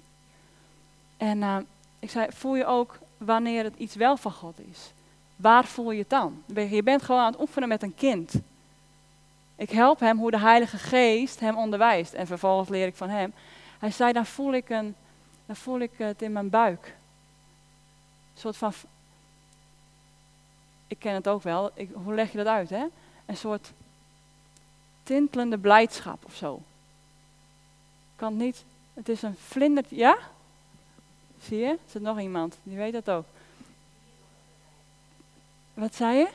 En 1.16 1.38
uh, 1.38 1.57
ik 1.99 2.11
zei, 2.11 2.27
voel 2.31 2.57
je 2.57 2.66
ook 2.66 2.99
wanneer 3.16 3.64
het 3.64 3.77
iets 3.77 3.94
wel 3.94 4.16
van 4.16 4.33
God 4.33 4.61
is? 4.71 4.92
Waar 5.37 5.64
voel 5.64 5.90
je 5.90 5.99
het 5.99 6.11
dan? 6.11 6.42
Je 6.55 6.83
bent 6.83 7.03
gewoon 7.03 7.21
aan 7.21 7.33
het 7.33 7.40
oefenen 7.40 7.68
met 7.68 7.83
een 7.83 7.94
kind. 7.94 8.35
Ik 9.57 9.71
help 9.71 10.01
hem 10.01 10.18
hoe 10.18 10.31
de 10.31 10.38
Heilige 10.38 10.79
Geest 10.79 11.40
hem 11.40 11.57
onderwijst. 11.57 12.12
En 12.12 12.27
vervolgens 12.27 12.68
leer 12.68 12.87
ik 12.87 12.97
van 12.97 13.09
hem. 13.09 13.33
Hij 13.79 13.90
zei, 13.90 14.12
dan 14.12 14.27
voel 14.27 14.53
ik, 14.53 14.68
een, 14.68 14.94
dan 15.47 15.57
voel 15.57 15.81
ik 15.81 15.90
het 15.97 16.23
in 16.23 16.33
mijn 16.33 16.51
buik. 16.51 16.87
Een 18.35 18.40
soort 18.40 18.57
van, 18.57 18.73
ik 20.87 20.99
ken 20.99 21.14
het 21.14 21.29
ook 21.29 21.42
wel, 21.42 21.71
hoe 21.92 22.14
leg 22.14 22.31
je 22.31 22.37
dat 22.37 22.47
uit 22.47 22.71
hè? 22.71 22.85
Een 23.27 23.37
soort 23.37 23.73
tintelende 25.03 25.59
blijdschap 25.59 26.25
of 26.25 26.35
zo. 26.35 26.62
Kan 28.18 28.37
niet, 28.37 28.64
het 28.94 29.09
is 29.09 29.22
een 29.22 29.37
vlinder, 29.37 29.85
ja? 29.88 30.18
Zie 31.42 31.59
je? 31.59 31.66
Er 31.66 31.78
zit 31.87 32.02
nog 32.02 32.20
iemand, 32.20 32.57
die 32.62 32.76
weet 32.76 32.92
dat 32.92 33.11
ook. 33.11 33.24
Wat 35.74 35.94
zei 35.94 36.16
je? 36.16 36.28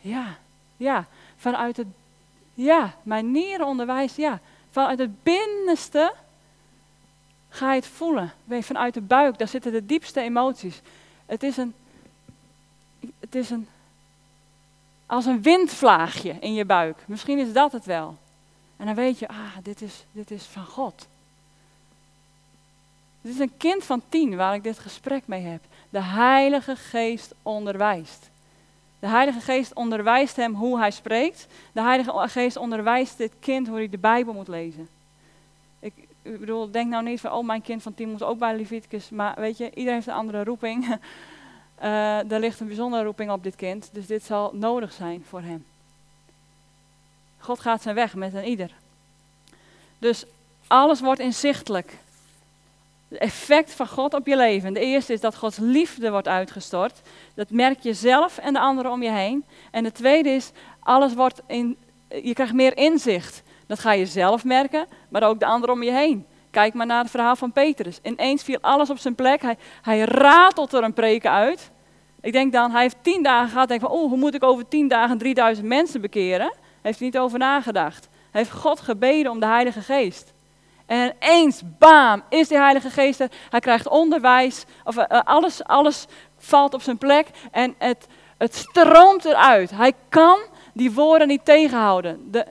Ja, 0.00 0.38
ja. 0.76 1.06
Vanuit 1.36 1.76
het, 1.76 1.86
ja, 2.54 2.94
mijn 3.02 3.30
nierenonderwijs, 3.30 4.16
ja. 4.16 4.40
Vanuit 4.70 4.98
het 4.98 5.22
binnenste 5.22 6.14
ga 7.48 7.70
je 7.72 7.80
het 7.80 7.88
voelen. 7.88 8.32
Vanuit 8.48 8.94
de 8.94 9.00
buik, 9.00 9.38
daar 9.38 9.48
zitten 9.48 9.72
de 9.72 9.86
diepste 9.86 10.20
emoties. 10.20 10.80
Het 11.26 11.42
is 11.42 11.56
een, 11.56 11.74
het 13.20 13.34
is 13.34 13.50
een, 13.50 13.68
als 15.06 15.26
een 15.26 15.42
windvlaagje 15.42 16.36
in 16.40 16.54
je 16.54 16.64
buik. 16.64 17.04
Misschien 17.06 17.38
is 17.38 17.52
dat 17.52 17.72
het 17.72 17.84
wel. 17.84 18.16
En 18.82 18.88
dan 18.88 18.96
weet 18.96 19.18
je, 19.18 19.28
ah, 19.28 19.56
dit 19.62 19.82
is, 19.82 20.04
dit 20.12 20.30
is 20.30 20.44
van 20.44 20.64
God. 20.64 21.06
Dit 23.20 23.32
is 23.32 23.38
een 23.38 23.56
kind 23.56 23.84
van 23.84 24.02
tien 24.08 24.36
waar 24.36 24.54
ik 24.54 24.62
dit 24.62 24.78
gesprek 24.78 25.26
mee 25.26 25.42
heb 25.42 25.60
de 25.90 26.02
Heilige 26.02 26.76
Geest 26.76 27.34
onderwijst. 27.42 28.30
De 28.98 29.06
Heilige 29.06 29.40
Geest 29.40 29.74
onderwijst 29.74 30.36
hem 30.36 30.54
hoe 30.54 30.78
hij 30.78 30.90
spreekt. 30.90 31.46
De 31.72 31.80
Heilige 31.80 32.28
Geest 32.28 32.56
onderwijst 32.56 33.18
dit 33.18 33.32
kind 33.40 33.68
hoe 33.68 33.76
hij 33.76 33.88
de 33.88 33.98
Bijbel 33.98 34.32
moet 34.32 34.48
lezen. 34.48 34.88
Ik, 35.78 35.92
ik 36.22 36.40
bedoel, 36.40 36.70
denk 36.70 36.90
nou 36.90 37.04
niet 37.04 37.20
van, 37.20 37.32
oh 37.32 37.46
mijn 37.46 37.62
kind 37.62 37.82
van 37.82 37.94
tien 37.94 38.10
moet 38.10 38.22
ook 38.22 38.38
bij 38.38 38.56
Leviticus. 38.56 39.10
Maar 39.10 39.34
weet 39.36 39.56
je, 39.56 39.64
iedereen 39.64 39.94
heeft 39.94 40.06
een 40.06 40.12
andere 40.12 40.44
roeping. 40.44 40.98
uh, 41.82 42.30
er 42.32 42.40
ligt 42.40 42.60
een 42.60 42.66
bijzondere 42.66 43.04
roeping 43.04 43.30
op 43.30 43.42
dit 43.42 43.56
kind. 43.56 43.90
Dus 43.92 44.06
dit 44.06 44.24
zal 44.24 44.50
nodig 44.54 44.92
zijn 44.92 45.24
voor 45.28 45.40
hem. 45.40 45.64
God 47.42 47.60
gaat 47.60 47.82
zijn 47.82 47.94
weg 47.94 48.14
met 48.14 48.34
een 48.34 48.44
ieder. 48.44 48.70
Dus 49.98 50.24
alles 50.66 51.00
wordt 51.00 51.20
inzichtelijk 51.20 51.96
het 53.08 53.20
effect 53.20 53.74
van 53.74 53.88
God 53.88 54.14
op 54.14 54.26
je 54.26 54.36
leven. 54.36 54.72
De 54.72 54.80
eerste 54.80 55.12
is 55.12 55.20
dat 55.20 55.36
Gods 55.36 55.56
liefde 55.56 56.10
wordt 56.10 56.28
uitgestort. 56.28 57.00
Dat 57.34 57.50
merk 57.50 57.80
je 57.80 57.94
zelf 57.94 58.38
en 58.38 58.52
de 58.52 58.60
anderen 58.60 58.92
om 58.92 59.02
je 59.02 59.10
heen. 59.10 59.44
En 59.70 59.82
de 59.82 59.92
tweede 59.92 60.28
is, 60.28 60.50
alles 60.80 61.14
wordt 61.14 61.40
in, 61.46 61.76
je 62.08 62.32
krijgt 62.32 62.52
meer 62.52 62.76
inzicht. 62.76 63.42
Dat 63.66 63.78
ga 63.78 63.92
je 63.92 64.06
zelf 64.06 64.44
merken, 64.44 64.86
maar 65.08 65.22
ook 65.22 65.40
de 65.40 65.46
anderen 65.46 65.74
om 65.74 65.82
je 65.82 65.92
heen. 65.92 66.26
Kijk 66.50 66.74
maar 66.74 66.86
naar 66.86 67.02
het 67.02 67.10
verhaal 67.10 67.36
van 67.36 67.52
Petrus. 67.52 67.98
Ineens 68.02 68.42
viel 68.42 68.58
alles 68.60 68.90
op 68.90 68.98
zijn 68.98 69.14
plek. 69.14 69.42
Hij, 69.42 69.56
hij 69.82 70.00
ratelt 70.00 70.72
er 70.72 70.82
een 70.82 70.92
preken 70.92 71.30
uit. 71.30 71.70
Ik 72.20 72.32
denk 72.32 72.52
dan, 72.52 72.70
hij 72.70 72.82
heeft 72.82 72.96
tien 73.02 73.22
dagen 73.22 73.50
gehad. 73.50 73.68
Denk 73.68 73.80
van, 73.80 73.90
oh, 73.90 74.08
hoe 74.08 74.18
moet 74.18 74.34
ik 74.34 74.42
over 74.42 74.68
tien 74.68 74.88
dagen 74.88 75.18
3000 75.18 75.66
mensen 75.66 76.00
bekeren? 76.00 76.52
Heeft 76.82 76.98
hij 76.98 77.08
niet 77.08 77.18
over 77.18 77.38
nagedacht. 77.38 78.08
Hij 78.30 78.40
heeft 78.40 78.52
God 78.52 78.80
gebeden 78.80 79.30
om 79.30 79.40
de 79.40 79.46
Heilige 79.46 79.80
Geest. 79.80 80.32
En 80.86 81.14
eens, 81.18 81.62
bam, 81.78 82.22
is 82.28 82.48
die 82.48 82.58
Heilige 82.58 82.90
Geest 82.90 83.20
er. 83.20 83.30
Hij 83.50 83.60
krijgt 83.60 83.88
onderwijs. 83.88 84.64
Of, 84.84 84.96
uh, 84.96 85.04
alles, 85.24 85.64
alles 85.64 86.06
valt 86.38 86.74
op 86.74 86.82
zijn 86.82 86.98
plek. 86.98 87.28
En 87.50 87.74
het, 87.78 88.06
het 88.36 88.54
stroomt 88.54 89.24
eruit. 89.24 89.70
Hij 89.70 89.92
kan 90.08 90.38
die 90.72 90.92
woorden 90.92 91.28
niet 91.28 91.44
tegenhouden. 91.44 92.30
De, 92.30 92.46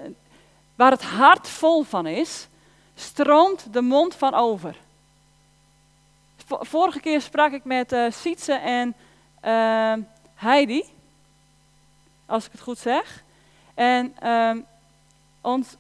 waar 0.76 0.92
het 0.92 1.04
hart 1.04 1.50
vol 1.50 1.84
van 1.84 2.08
is, 2.08 2.48
stroomt 2.96 3.74
de 3.74 3.82
mond 3.82 4.16
van 4.16 4.34
over. 4.34 4.76
Vorige 6.46 7.00
keer 7.00 7.22
sprak 7.22 7.52
ik 7.52 7.64
met 7.64 7.92
uh, 7.94 8.06
Sietse 8.10 8.54
en 8.54 8.96
Heidi. 10.36 10.84
Als 12.26 12.46
ik 12.46 12.52
het 12.52 12.62
goed 12.62 12.78
zeg. 12.78 13.24
En 13.82 14.16
uh, 14.24 14.64
ons, 15.42 15.76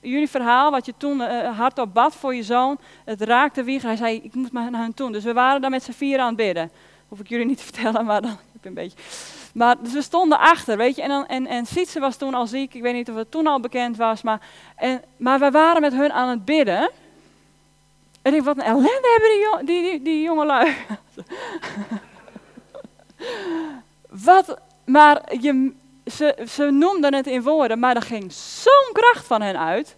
jullie 0.00 0.28
verhaal, 0.28 0.70
wat 0.70 0.86
je 0.86 0.94
toen 0.96 1.20
uh, 1.20 1.58
hardop 1.58 1.94
bad 1.94 2.14
voor 2.14 2.34
je 2.34 2.42
zoon, 2.42 2.78
het 3.04 3.20
raakte 3.20 3.62
wie. 3.62 3.80
Hij 3.80 3.96
zei, 3.96 4.20
ik 4.22 4.34
moet 4.34 4.52
maar 4.52 4.70
naar 4.70 4.82
hen 4.82 4.94
toe. 4.94 5.12
Dus 5.12 5.24
we 5.24 5.32
waren 5.32 5.60
daar 5.60 5.70
met 5.70 5.82
z'n 5.82 5.92
vier 5.92 6.18
aan 6.18 6.26
het 6.26 6.36
bidden. 6.36 6.70
Hoef 7.08 7.20
ik 7.20 7.28
jullie 7.28 7.46
niet 7.46 7.58
te 7.58 7.64
vertellen, 7.72 8.04
maar 8.04 8.22
dan 8.22 8.30
heb 8.30 8.64
een 8.64 8.74
beetje. 8.74 8.98
Maar 9.54 9.82
dus 9.82 9.92
we 9.92 10.02
stonden 10.02 10.38
achter, 10.38 10.76
weet 10.76 10.96
je. 10.96 11.02
En, 11.02 11.26
en, 11.26 11.46
en 11.46 11.66
Sietse 11.66 12.00
was 12.00 12.16
toen 12.16 12.34
al 12.34 12.46
ziek. 12.46 12.74
Ik 12.74 12.82
weet 12.82 12.94
niet 12.94 13.10
of 13.10 13.16
het 13.16 13.30
toen 13.30 13.46
al 13.46 13.60
bekend 13.60 13.96
was. 13.96 14.22
Maar, 14.22 14.40
en, 14.76 15.02
maar 15.16 15.38
we 15.38 15.50
waren 15.50 15.80
met 15.80 15.92
hun 15.92 16.12
aan 16.12 16.28
het 16.28 16.44
bidden. 16.44 16.90
En 18.22 18.34
ik 18.34 18.42
wat 18.42 18.56
een 18.56 18.62
ellende 18.62 19.18
hebben 19.18 19.66
die, 19.66 19.80
die, 19.82 19.90
die, 19.90 20.02
die 20.02 20.22
jongelui. 20.22 20.74
wat, 24.24 24.58
maar 24.84 25.34
je, 25.40 25.72
ze, 26.06 26.46
ze 26.48 26.70
noemden 26.70 27.14
het 27.14 27.26
in 27.26 27.42
woorden, 27.42 27.78
maar 27.78 27.96
er 27.96 28.02
ging 28.02 28.32
zo'n 28.32 28.92
kracht 28.92 29.26
van 29.26 29.42
hen 29.42 29.58
uit. 29.58 29.96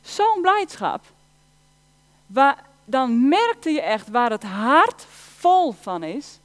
Zo'n 0.00 0.38
blijdschap. 0.40 1.04
Waar, 2.26 2.64
dan 2.84 3.28
merkte 3.28 3.70
je 3.70 3.80
echt 3.80 4.08
waar 4.08 4.30
het 4.30 4.42
hart 4.42 5.06
vol 5.36 5.72
van 5.72 6.02
is. 6.02 6.38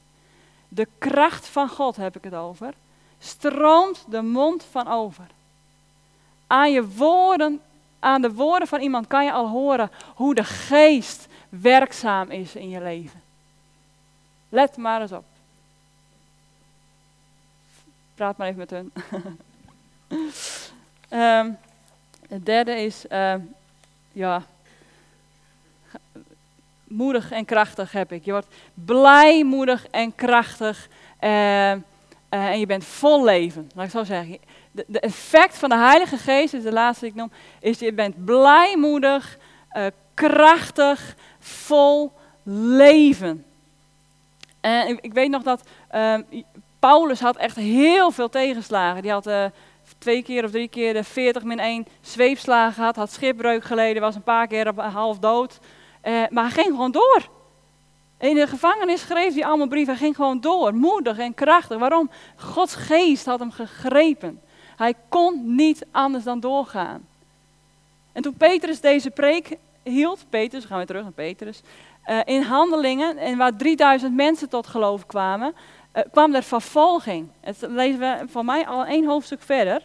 De 0.68 0.88
kracht 0.98 1.46
van 1.46 1.68
God 1.68 1.96
heb 1.96 2.16
ik 2.16 2.24
het 2.24 2.34
over. 2.34 2.74
Stroomt 3.18 4.04
de 4.08 4.22
mond 4.22 4.66
van 4.70 4.88
over. 4.88 5.26
aan 6.46 6.72
je 6.72 6.88
woorden, 6.88 7.60
aan 7.98 8.22
de 8.22 8.32
woorden 8.32 8.68
van 8.68 8.80
iemand 8.80 9.06
kan 9.06 9.24
je 9.24 9.32
al 9.32 9.48
horen 9.48 9.90
hoe 10.14 10.34
de 10.34 10.44
geest 10.44 11.26
werkzaam 11.48 12.30
is 12.30 12.54
in 12.54 12.68
je 12.68 12.80
leven. 12.80 13.22
Let 14.48 14.76
maar 14.76 15.00
eens 15.00 15.12
op. 15.12 15.24
Praat 18.22 18.36
maar 18.36 18.48
even 18.48 18.58
met 18.58 18.70
hun. 18.70 18.92
um, 21.20 21.58
het 22.34 22.46
derde 22.46 22.80
is, 22.80 23.04
uh, 23.10 23.34
ja, 24.12 24.42
moedig 26.84 27.30
en 27.30 27.44
krachtig 27.44 27.92
heb 27.92 28.12
ik. 28.12 28.24
Je 28.24 28.30
wordt 28.30 28.46
blij, 28.74 29.44
moedig 29.44 29.86
en 29.86 30.14
krachtig. 30.14 30.88
Uh, 31.20 31.30
uh, 31.30 31.80
en 32.28 32.58
je 32.58 32.66
bent 32.66 32.84
vol 32.84 33.24
leven. 33.24 33.70
Laat 33.74 33.84
ik 33.84 33.90
zo 33.90 34.04
zeggen. 34.04 34.38
De, 34.70 35.00
effect 35.00 35.58
van 35.58 35.68
de 35.68 35.76
Heilige 35.76 36.16
Geest, 36.16 36.54
is 36.54 36.62
de 36.62 36.72
laatste 36.72 37.04
die 37.04 37.14
ik 37.14 37.20
noem, 37.20 37.32
is 37.60 37.78
je 37.78 37.92
bent 37.92 38.24
blijmoedig, 38.24 39.38
uh, 39.72 39.86
krachtig, 40.14 41.16
vol 41.38 42.12
leven. 42.42 43.44
En 44.60 44.98
ik, 45.00 45.12
weet 45.12 45.30
nog 45.30 45.42
dat 45.42 45.68
ehm, 45.88 46.22
Paulus 46.88 47.20
had 47.20 47.36
echt 47.36 47.56
heel 47.56 48.10
veel 48.10 48.28
tegenslagen. 48.28 49.02
Die 49.02 49.10
had 49.10 49.26
uh, 49.26 49.44
twee 49.98 50.22
keer 50.22 50.44
of 50.44 50.50
drie 50.50 50.68
keer 50.68 50.92
de 50.92 51.04
40 51.04 51.42
min 51.42 51.58
1 51.58 51.86
zweepslagen 52.00 52.74
gehad, 52.74 52.96
had 52.96 53.12
schipbreuk 53.12 53.64
geleden, 53.64 54.02
was 54.02 54.14
een 54.14 54.22
paar 54.22 54.46
keer 54.46 54.68
op 54.68 54.78
half 54.78 55.18
dood. 55.18 55.58
Uh, 56.04 56.22
maar 56.30 56.44
hij 56.44 56.52
ging 56.52 56.66
gewoon 56.66 56.90
door. 56.90 57.28
In 58.18 58.34
de 58.34 58.46
gevangenis 58.46 59.00
schreef 59.00 59.34
hij 59.34 59.44
allemaal 59.44 59.68
brieven, 59.68 59.94
hij 59.94 60.02
ging 60.02 60.16
gewoon 60.16 60.40
door, 60.40 60.74
moedig 60.74 61.18
en 61.18 61.34
krachtig. 61.34 61.78
Waarom? 61.78 62.10
Gods 62.36 62.74
geest 62.74 63.26
had 63.26 63.38
hem 63.38 63.50
gegrepen. 63.50 64.40
Hij 64.76 64.94
kon 65.08 65.54
niet 65.54 65.86
anders 65.90 66.24
dan 66.24 66.40
doorgaan. 66.40 67.06
En 68.12 68.22
toen 68.22 68.34
Petrus 68.34 68.80
deze 68.80 69.10
preek 69.10 69.56
hield, 69.82 70.24
Petrus, 70.28 70.64
gaan 70.64 70.78
we 70.78 70.86
terug 70.86 71.02
naar 71.02 71.12
Petrus, 71.12 71.62
in 72.24 72.42
handelingen, 72.42 73.16
en 73.18 73.38
waar 73.38 73.56
3000 73.56 74.14
mensen 74.14 74.48
tot 74.48 74.66
geloof 74.66 75.06
kwamen, 75.06 75.54
kwam 76.10 76.34
er 76.34 76.42
vervolging. 76.42 77.28
Het 77.40 77.56
lezen 77.60 78.00
we 78.00 78.24
van 78.28 78.44
mij 78.44 78.66
al 78.66 78.84
één 78.84 79.06
hoofdstuk 79.06 79.42
verder. 79.42 79.82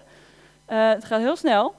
Uh, 0.70 0.89
het 0.89 1.05
gaat 1.05 1.20
heel 1.20 1.36
snel. 1.36 1.76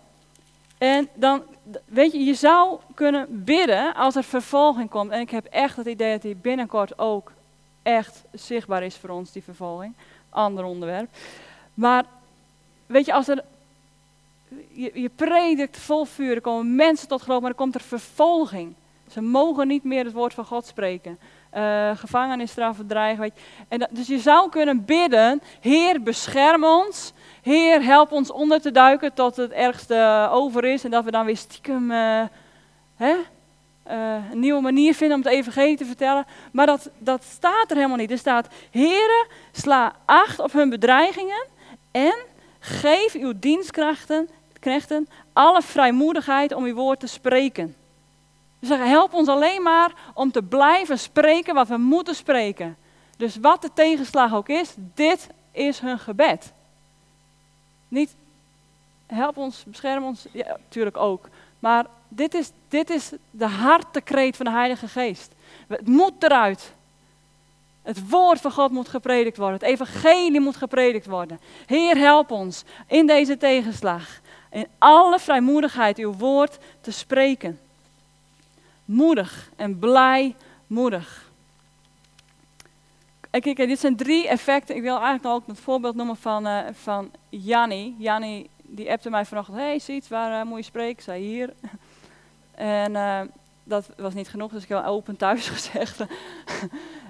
En 0.78 1.08
dan, 1.14 1.42
weet 1.84 2.12
je, 2.12 2.24
je 2.24 2.34
zou 2.34 2.78
kunnen 2.94 3.44
bidden 3.44 3.94
als 3.94 4.16
er 4.16 4.24
vervolging 4.24 4.90
komt. 4.90 5.10
En 5.10 5.20
ik 5.20 5.30
heb 5.30 5.44
echt 5.44 5.76
het 5.76 5.86
idee 5.86 6.12
dat 6.12 6.22
die 6.22 6.36
binnenkort 6.36 6.98
ook 6.98 7.32
echt 7.82 8.24
zichtbaar 8.32 8.82
is 8.82 8.96
voor 8.96 9.10
ons, 9.10 9.32
die 9.32 9.42
vervolging. 9.42 9.94
Ander 10.30 10.64
onderwerp. 10.64 11.08
Maar, 11.74 12.04
weet 12.86 13.06
je, 13.06 13.12
als 13.12 13.28
er, 13.28 13.44
je, 14.72 14.90
je 14.94 15.08
predikt 15.08 15.76
vol 15.78 16.04
vuur, 16.04 16.34
er 16.34 16.40
komen 16.40 16.74
mensen 16.74 17.08
tot 17.08 17.22
geloof, 17.22 17.40
maar 17.40 17.50
er 17.50 17.56
komt 17.56 17.74
er 17.74 17.80
vervolging. 17.80 18.74
Ze 19.10 19.20
mogen 19.20 19.68
niet 19.68 19.84
meer 19.84 20.04
het 20.04 20.12
woord 20.12 20.34
van 20.34 20.44
God 20.44 20.66
spreken. 20.66 21.18
Uh, 21.54 21.90
gevangenisstraffen, 21.94 22.86
dreigen. 22.86 23.32
En 23.68 23.88
dus 23.90 24.06
je 24.06 24.18
zou 24.18 24.50
kunnen 24.50 24.84
bidden, 24.84 25.42
Heer 25.60 26.02
bescherm 26.02 26.64
ons. 26.64 27.12
Heer 27.42 27.82
help 27.82 28.12
ons 28.12 28.30
onder 28.30 28.60
te 28.60 28.70
duiken 28.70 29.14
tot 29.14 29.36
het 29.36 29.50
ergste 29.50 30.28
over 30.30 30.64
is. 30.64 30.84
En 30.84 30.90
dat 30.90 31.04
we 31.04 31.10
dan 31.10 31.24
weer 31.24 31.36
stiekem 31.36 31.90
uh, 31.90 32.22
hè, 32.96 33.14
een 34.30 34.40
nieuwe 34.40 34.60
manier 34.60 34.94
vinden 34.94 35.16
om 35.16 35.22
het 35.22 35.32
evangelie 35.32 35.76
te 35.76 35.84
vertellen. 35.84 36.26
Maar 36.52 36.66
dat, 36.66 36.90
dat 36.98 37.24
staat 37.24 37.70
er 37.70 37.76
helemaal 37.76 37.96
niet. 37.96 38.10
Er 38.10 38.18
staat, 38.18 38.48
Heere, 38.70 39.26
sla 39.52 39.92
acht 40.04 40.38
op 40.38 40.52
hun 40.52 40.70
bedreigingen 40.70 41.46
en 41.90 42.16
geef 42.58 43.14
uw 43.14 43.32
dienstkrachten 43.36 44.28
knechten 44.60 45.08
alle 45.32 45.62
vrijmoedigheid 45.62 46.54
om 46.54 46.64
uw 46.64 46.74
woord 46.74 47.00
te 47.00 47.06
spreken. 47.06 47.74
Dus 48.58 48.68
help 48.68 49.12
ons 49.12 49.28
alleen 49.28 49.62
maar 49.62 49.92
om 50.14 50.30
te 50.30 50.42
blijven 50.42 50.98
spreken 50.98 51.54
wat 51.54 51.68
we 51.68 51.76
moeten 51.76 52.14
spreken. 52.14 52.76
Dus 53.16 53.36
wat 53.36 53.62
de 53.62 53.70
tegenslag 53.74 54.34
ook 54.34 54.48
is, 54.48 54.74
dit 54.94 55.28
is 55.52 55.80
hun 55.80 55.98
gebed. 55.98 56.52
Niet 57.88 58.14
help 59.06 59.36
ons, 59.36 59.64
bescherm 59.66 60.04
ons, 60.04 60.26
ja, 60.32 60.46
natuurlijk 60.46 60.96
ook. 60.96 61.28
Maar 61.58 61.86
dit 62.08 62.34
is, 62.34 62.50
dit 62.68 62.90
is 62.90 63.10
de 63.30 63.46
hartekreet 63.46 64.36
van 64.36 64.46
de 64.46 64.52
Heilige 64.52 64.88
Geest. 64.88 65.32
Het 65.68 65.86
moet 65.86 66.22
eruit. 66.22 66.72
Het 67.82 68.08
woord 68.08 68.40
van 68.40 68.52
God 68.52 68.70
moet 68.70 68.88
gepredikt 68.88 69.36
worden. 69.36 69.58
Het 69.58 69.68
evangelie 69.68 70.40
moet 70.40 70.56
gepredikt 70.56 71.06
worden. 71.06 71.40
Heer, 71.66 71.96
help 71.96 72.30
ons 72.30 72.64
in 72.86 73.06
deze 73.06 73.36
tegenslag. 73.36 74.20
In 74.50 74.66
alle 74.78 75.18
vrijmoedigheid 75.18 75.98
uw 75.98 76.12
woord 76.12 76.58
te 76.80 76.90
spreken 76.90 77.58
moedig 78.88 79.50
en 79.56 79.78
blijmoedig. 79.78 81.30
En 83.30 83.40
kijk, 83.40 83.56
dit 83.56 83.78
zijn 83.78 83.96
drie 83.96 84.28
effecten. 84.28 84.76
Ik 84.76 84.82
wil 84.82 84.96
eigenlijk 84.96 85.26
ook 85.26 85.46
het 85.46 85.60
voorbeeld 85.60 85.94
noemen 85.94 86.16
van, 86.16 86.46
uh, 86.46 86.58
van 86.72 87.10
Janni. 87.28 87.94
Janni 87.98 88.48
die 88.62 88.90
appte 88.90 89.10
mij 89.10 89.24
vanochtend, 89.24 89.58
hey 89.58 89.78
Siet, 89.78 90.08
waar 90.08 90.40
uh, 90.40 90.50
moet 90.50 90.58
je 90.58 90.64
spreken? 90.64 91.02
Zei 91.02 91.22
hier. 91.22 91.54
en 92.54 92.92
uh, 92.92 93.20
dat 93.64 93.88
was 93.96 94.14
niet 94.14 94.28
genoeg, 94.28 94.50
dus 94.50 94.62
ik 94.62 94.68
heb 94.68 94.84
open 94.84 95.16
thuis 95.16 95.48
gezegd. 95.56 96.04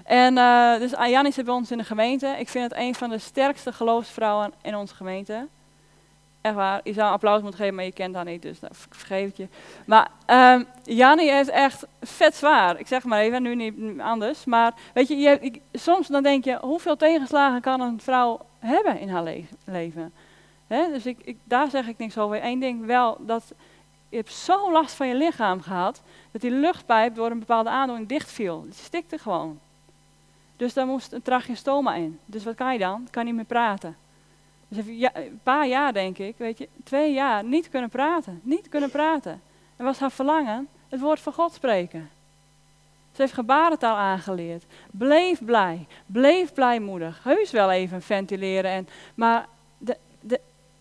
en 0.03 0.35
dus 0.79 0.91
Janni 0.91 1.31
zit 1.31 1.45
bij 1.45 1.53
ons 1.53 1.71
in 1.71 1.77
de 1.77 1.83
gemeente. 1.83 2.27
Ik 2.27 2.49
vind 2.49 2.71
het 2.71 2.79
een 2.79 2.95
van 2.95 3.09
de 3.09 3.19
sterkste 3.19 3.73
geloofsvrouwen 3.73 4.53
in 4.61 4.75
onze 4.75 4.95
gemeente. 4.95 5.47
Echt 6.41 6.55
waar, 6.55 6.81
je 6.83 6.93
zou 6.93 7.11
applaus 7.11 7.41
moeten 7.41 7.59
geven, 7.59 7.75
maar 7.75 7.83
je 7.83 7.91
kent 7.91 8.15
haar 8.15 8.25
niet, 8.25 8.41
dus 8.41 8.59
nou, 8.59 8.73
vergeef 8.89 9.37
je. 9.37 9.47
Maar 9.85 10.11
um, 10.27 10.65
Jannie 10.83 11.31
is 11.31 11.49
echt 11.49 11.85
vet 12.01 12.35
zwaar. 12.35 12.79
Ik 12.79 12.87
zeg 12.87 13.03
maar 13.03 13.19
even, 13.19 13.41
nu 13.41 13.55
niet 13.55 13.99
anders. 13.99 14.45
Maar 14.45 14.73
weet 14.93 15.07
je, 15.07 15.17
je 15.17 15.61
soms 15.73 16.07
dan 16.07 16.23
denk 16.23 16.43
je, 16.43 16.57
hoeveel 16.61 16.95
tegenslagen 16.95 17.61
kan 17.61 17.81
een 17.81 18.01
vrouw 18.01 18.39
hebben 18.59 18.99
in 18.99 19.09
haar 19.09 19.23
le 19.23 19.43
leven? 19.63 20.13
Dus 20.67 21.05
ik, 21.05 21.17
ik, 21.21 21.37
daar 21.43 21.69
zeg 21.69 21.87
ik 21.87 21.97
niks 21.97 22.17
over. 22.17 22.43
Eén 22.43 22.59
ding 22.59 22.85
wel, 22.85 23.17
dat 23.19 23.53
je 24.09 24.15
hebt 24.15 24.33
zo 24.33 24.71
last 24.71 24.95
van 24.95 25.07
je 25.07 25.15
lichaam 25.15 25.61
gehad, 25.61 26.01
dat 26.31 26.41
die 26.41 26.51
luchtpijp 26.51 27.15
door 27.15 27.31
een 27.31 27.39
bepaalde 27.39 27.69
aandoening 27.69 28.07
dichtviel. 28.07 28.61
Die 28.61 28.73
stikte 28.73 29.17
gewoon. 29.17 29.59
Dus 30.55 30.73
daar 30.73 30.85
moest 30.85 31.11
een 31.11 31.21
tracheostoma 31.21 31.95
in. 31.95 32.19
Dus 32.25 32.43
wat 32.43 32.55
kan 32.55 32.73
je 32.73 32.79
dan? 32.79 33.07
Kan 33.11 33.25
niet 33.25 33.35
meer 33.35 33.45
praten. 33.45 33.97
Dus 34.69 34.85
ja, 34.87 35.15
een 35.15 35.39
paar 35.43 35.67
jaar 35.67 35.93
denk 35.93 36.17
ik, 36.17 36.37
weet 36.37 36.57
je, 36.57 36.69
twee 36.83 37.13
jaar 37.13 37.43
niet 37.43 37.69
kunnen 37.69 37.89
praten. 37.89 38.39
Niet 38.43 38.69
kunnen 38.69 38.91
praten. 38.91 39.41
En 39.75 39.85
was 39.85 39.99
haar 39.99 40.11
verlangen 40.11 40.67
het 40.89 40.99
woord 40.99 41.19
van 41.19 41.33
God 41.33 41.53
spreken. 41.53 42.09
Ze 43.11 43.21
heeft 43.21 43.33
gebarentaal 43.33 43.95
aangeleerd. 43.95 44.65
Bleef 44.91 45.45
blij. 45.45 45.87
Bleef 46.05 46.53
blijmoedig. 46.53 47.23
Heus 47.23 47.51
wel 47.51 47.71
even 47.71 48.01
ventileren. 48.01 48.71
En, 48.71 48.87
maar 49.15 49.47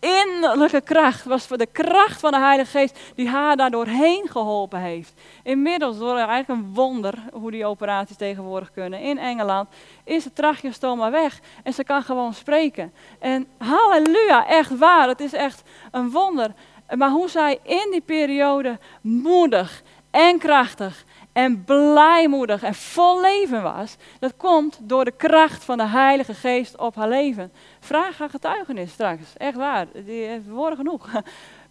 innerlijke 0.00 0.80
kracht 0.80 1.24
was 1.24 1.46
voor 1.46 1.58
de 1.58 1.66
kracht 1.66 2.20
van 2.20 2.32
de 2.32 2.38
Heilige 2.38 2.78
Geest 2.78 2.98
die 3.14 3.28
haar 3.28 3.56
daar 3.56 3.70
doorheen 3.70 4.28
geholpen 4.28 4.80
heeft. 4.80 5.12
Inmiddels, 5.42 5.98
door 5.98 6.16
eigenlijk 6.16 6.48
een 6.48 6.74
wonder 6.74 7.14
hoe 7.32 7.50
die 7.50 7.66
operaties 7.66 8.16
tegenwoordig 8.16 8.70
kunnen 8.70 9.00
in 9.00 9.18
Engeland, 9.18 9.68
is 10.04 10.24
het 10.24 10.34
tracheostoma 10.34 11.10
weg 11.10 11.40
en 11.62 11.72
ze 11.72 11.84
kan 11.84 12.02
gewoon 12.02 12.34
spreken. 12.34 12.92
En 13.18 13.46
halleluja, 13.58 14.46
echt 14.46 14.78
waar, 14.78 15.08
het 15.08 15.20
is 15.20 15.32
echt 15.32 15.62
een 15.90 16.10
wonder. 16.10 16.54
Maar 16.96 17.10
hoe 17.10 17.28
zij 17.28 17.58
in 17.62 17.88
die 17.90 18.00
periode 18.00 18.78
moedig 19.00 19.82
en 20.10 20.38
krachtig 20.38 21.04
en 21.38 21.64
blijmoedig 21.64 22.62
en 22.62 22.74
vol 22.74 23.20
leven 23.20 23.62
was, 23.62 23.96
dat 24.18 24.32
komt 24.36 24.78
door 24.82 25.04
de 25.04 25.12
kracht 25.16 25.64
van 25.64 25.78
de 25.78 25.86
Heilige 25.86 26.34
Geest 26.34 26.76
op 26.76 26.94
haar 26.94 27.08
leven. 27.08 27.52
Vraag 27.80 28.18
haar 28.18 28.30
getuigenis 28.30 28.90
straks, 28.90 29.22
echt 29.36 29.56
waar, 29.56 29.86
die 29.92 30.24
heeft 30.24 30.48
woorden 30.48 30.76
genoeg. 30.76 31.08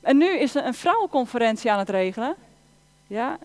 En 0.01 0.17
nu 0.17 0.37
is 0.37 0.51
ze 0.51 0.61
een 0.61 0.73
vrouwenconferentie 0.73 1.71
aan 1.71 1.79
het 1.79 1.89
regelen. 1.89 2.35
Ja, 3.07 3.37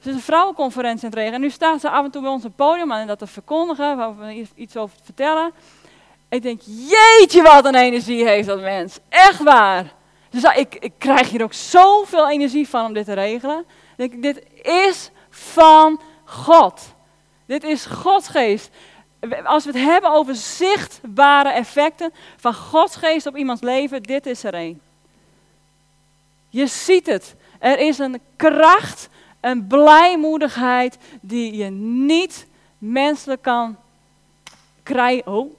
ze 0.00 0.08
is 0.08 0.14
een 0.14 0.20
vrouwenconferentie 0.20 1.04
aan 1.04 1.10
het 1.10 1.18
regelen. 1.18 1.34
En 1.34 1.40
nu 1.40 1.50
staat 1.50 1.80
ze 1.80 1.90
af 1.90 2.04
en 2.04 2.10
toe 2.10 2.22
bij 2.22 2.30
ons 2.30 2.44
op 2.44 2.48
het 2.56 2.66
podium 2.66 2.92
en 2.92 3.06
dat 3.06 3.18
te 3.18 3.26
verkondigen, 3.26 3.96
waar 3.96 4.18
we 4.18 4.46
iets 4.54 4.76
over 4.76 4.96
te 4.96 5.04
vertellen. 5.04 5.52
Ik 6.28 6.42
denk, 6.42 6.60
jeetje 6.64 7.42
wat 7.42 7.64
een 7.64 7.74
energie 7.74 8.26
heeft 8.26 8.46
dat 8.46 8.60
mens. 8.60 8.98
Echt 9.08 9.42
waar. 9.42 9.92
Dus 10.30 10.42
ik, 10.42 10.74
ik 10.74 10.92
krijg 10.98 11.30
hier 11.30 11.42
ook 11.42 11.52
zoveel 11.52 12.30
energie 12.30 12.68
van 12.68 12.84
om 12.86 12.92
dit 12.92 13.04
te 13.04 13.12
regelen. 13.12 13.64
Denk 13.96 14.12
ik, 14.12 14.22
dit 14.22 14.42
is 14.62 15.10
van 15.30 16.00
God. 16.24 16.80
Dit 17.46 17.64
is 17.64 17.86
Gods 17.86 18.28
geest. 18.28 18.70
Als 19.44 19.64
we 19.64 19.70
het 19.70 19.80
hebben 19.80 20.10
over 20.10 20.34
zichtbare 20.34 21.48
effecten 21.48 22.12
van 22.36 22.54
Gods 22.54 22.96
geest 22.96 23.26
op 23.26 23.36
iemands 23.36 23.62
leven, 23.62 24.02
dit 24.02 24.26
is 24.26 24.44
er 24.44 24.54
een. 24.54 24.80
Je 26.48 26.66
ziet 26.66 27.06
het. 27.06 27.34
Er 27.58 27.78
is 27.78 27.98
een 27.98 28.20
kracht, 28.36 29.08
een 29.40 29.66
blijmoedigheid 29.66 30.98
die 31.20 31.56
je 31.56 31.70
niet 31.70 32.46
menselijk 32.78 33.42
kan 33.42 33.76
krijgen. 34.82 35.32
Oh. 35.32 35.50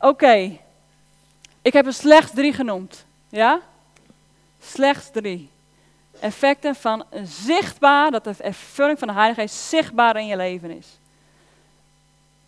Oké, 0.10 0.58
ik 1.62 1.72
heb 1.72 1.86
er 1.86 1.92
slechts 1.92 2.32
drie 2.34 2.52
genoemd. 2.52 3.04
Ja? 3.28 3.60
Slechts 4.60 5.10
drie. 5.12 5.50
Effecten 6.20 6.74
van 6.74 7.04
zichtbaar, 7.24 8.10
dat 8.10 8.24
de 8.24 8.34
vervulling 8.34 8.98
van 8.98 9.08
de 9.08 9.14
Heilige 9.14 9.40
Geest 9.40 9.54
zichtbaar 9.54 10.16
in 10.16 10.26
je 10.26 10.36
leven 10.36 10.70
is. 10.70 10.98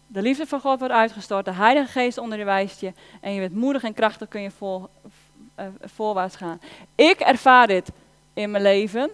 De 0.07 0.23
liefde 0.23 0.47
van 0.47 0.61
God 0.61 0.79
wordt 0.79 0.95
uitgestort, 0.95 1.45
de 1.45 1.53
Heilige 1.53 1.91
Geest 1.91 2.19
onderwijst 2.19 2.81
je 2.81 2.93
en 3.21 3.33
je 3.33 3.41
bent 3.41 3.55
moedig 3.55 3.83
en 3.83 3.95
krachtig 3.95 4.29
kun 4.29 4.41
je 4.41 4.51
uh, 4.61 5.67
voorwaarts 5.81 6.37
gaan. 6.37 6.61
Ik 6.95 7.21
ervaar 7.21 7.67
dit 7.67 7.91
in 8.35 8.51
mijn 8.51 8.63
leven, 8.63 9.11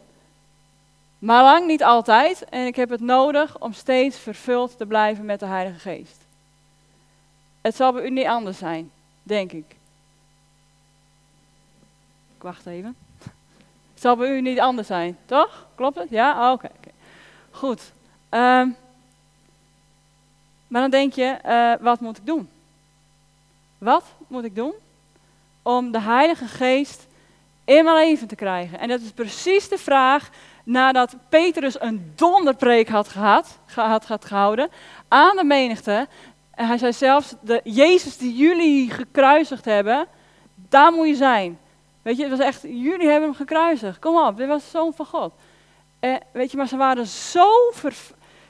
maar 1.18 1.42
lang 1.42 1.66
niet 1.66 1.84
altijd. 1.84 2.44
En 2.44 2.66
ik 2.66 2.76
heb 2.76 2.90
het 2.90 3.00
nodig 3.00 3.60
om 3.60 3.72
steeds 3.72 4.18
vervuld 4.18 4.78
te 4.78 4.86
blijven 4.86 5.24
met 5.24 5.40
de 5.40 5.46
Heilige 5.46 5.78
Geest. 5.78 6.26
Het 7.60 7.76
zal 7.76 7.92
bij 7.92 8.04
u 8.04 8.10
niet 8.10 8.26
anders 8.26 8.58
zijn, 8.58 8.90
denk 9.22 9.52
ik. 9.52 9.76
Ik 12.36 12.42
wacht 12.42 12.66
even. 12.66 12.96
Zal 13.98 14.16
bij 14.16 14.28
u 14.28 14.40
niet 14.40 14.60
anders 14.60 14.86
zijn, 14.86 15.18
toch? 15.24 15.66
Klopt 15.74 15.98
het? 15.98 16.10
Ja? 16.10 16.46
Oh, 16.46 16.52
oké. 16.52 16.68
Goed. 17.50 17.92
Um, 18.30 18.76
maar 20.68 20.80
dan 20.80 20.90
denk 20.90 21.12
je, 21.12 21.38
uh, 21.46 21.84
wat 21.84 22.00
moet 22.00 22.16
ik 22.16 22.26
doen? 22.26 22.48
Wat 23.78 24.04
moet 24.26 24.44
ik 24.44 24.54
doen 24.54 24.72
om 25.62 25.90
de 25.90 26.00
Heilige 26.00 26.46
Geest 26.46 27.06
in 27.64 27.84
mijn 27.84 27.96
leven 27.96 28.28
te 28.28 28.34
krijgen? 28.34 28.78
En 28.78 28.88
dat 28.88 29.00
is 29.00 29.10
precies 29.10 29.68
de 29.68 29.78
vraag 29.78 30.30
nadat 30.64 31.14
Petrus 31.28 31.80
een 31.80 32.12
donderpreek 32.14 32.88
had, 32.88 33.08
gehad, 33.08 33.58
had, 33.74 34.06
had 34.06 34.24
gehouden 34.24 34.68
aan 35.08 35.36
de 35.36 35.44
menigte. 35.44 36.08
En 36.50 36.66
hij 36.66 36.78
zei 36.78 36.92
zelfs, 36.92 37.34
de 37.40 37.60
Jezus 37.64 38.16
die 38.16 38.36
jullie 38.36 38.90
gekruisigd 38.90 39.64
hebben, 39.64 40.06
daar 40.54 40.92
moet 40.92 41.08
je 41.08 41.14
zijn. 41.14 41.58
Weet 42.08 42.16
je, 42.16 42.22
het 42.22 42.38
was 42.38 42.46
echt, 42.46 42.62
jullie 42.62 43.08
hebben 43.08 43.28
hem 43.28 43.34
gekruisigd. 43.34 43.98
Kom 43.98 44.16
op, 44.16 44.36
dit 44.36 44.48
was 44.48 44.62
de 44.62 44.68
zoon 44.70 44.94
van 44.94 45.06
God. 45.06 45.32
Eh, 46.00 46.14
weet 46.32 46.50
je, 46.50 46.56
maar 46.56 46.68
ze 46.68 46.76
waren 46.76 47.06
zo, 47.06 47.72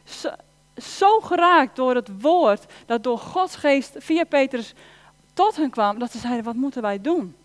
zo, 0.04 0.30
zo, 0.76 1.20
geraakt 1.20 1.76
door 1.76 1.94
het 1.94 2.20
woord, 2.20 2.64
dat 2.86 3.02
door 3.02 3.18
Gods 3.18 3.56
geest 3.56 3.94
via 3.96 4.24
Petrus 4.24 4.74
tot 5.34 5.56
hen 5.56 5.70
kwam, 5.70 5.98
dat 5.98 6.10
ze 6.10 6.18
zeiden, 6.18 6.44
wat 6.44 6.54
moeten 6.54 6.82
wij 6.82 7.00
doen? 7.00 7.36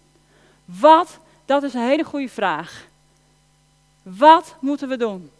Wat? 0.65 1.19
Dat 1.45 1.63
is 1.63 1.73
een 1.73 1.87
hele 1.87 2.03
goede 2.03 2.29
vraag. 2.29 2.87
Wat 4.03 4.55
moeten 4.59 4.89
we 4.89 4.97
doen? 4.97 5.31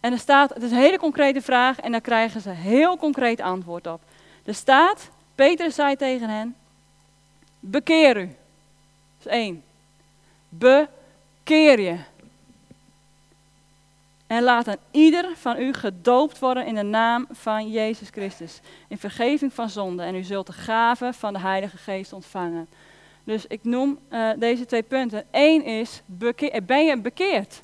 En 0.00 0.12
er 0.12 0.18
staat, 0.18 0.54
het 0.54 0.62
is 0.62 0.70
een 0.70 0.76
hele 0.76 0.98
concrete 0.98 1.42
vraag 1.42 1.80
en 1.80 1.92
daar 1.92 2.00
krijgen 2.00 2.40
ze 2.40 2.50
heel 2.50 2.96
concreet 2.96 3.40
antwoord 3.40 3.86
op. 3.86 4.00
Er 4.44 4.54
staat, 4.54 5.10
Petrus 5.34 5.74
zei 5.74 5.96
tegen 5.96 6.28
hen, 6.28 6.56
bekeer 7.60 8.20
u. 8.20 8.36
Dat 9.24 9.32
is 9.32 9.38
één. 9.38 9.62
Bekeer 10.48 11.80
je. 11.80 11.98
En 14.26 14.42
laat 14.42 14.66
een 14.66 14.78
ieder 14.90 15.36
van 15.36 15.58
u 15.58 15.72
gedoopt 15.72 16.38
worden 16.38 16.66
in 16.66 16.74
de 16.74 16.82
naam 16.82 17.26
van 17.30 17.70
Jezus 17.70 18.08
Christus. 18.08 18.60
In 18.88 18.98
vergeving 18.98 19.52
van 19.52 19.70
zonde. 19.70 20.02
En 20.02 20.14
u 20.14 20.22
zult 20.22 20.46
de 20.46 20.52
gave 20.52 21.12
van 21.12 21.32
de 21.32 21.38
Heilige 21.38 21.76
Geest 21.76 22.12
ontvangen. 22.12 22.68
Dus 23.24 23.46
ik 23.46 23.64
noem 23.64 23.98
uh, 24.10 24.30
deze 24.38 24.66
twee 24.66 24.82
punten. 24.82 25.24
Eén 25.30 25.64
is, 25.64 26.02
ben 26.62 26.84
je 26.84 26.98
bekeerd? 26.98 27.62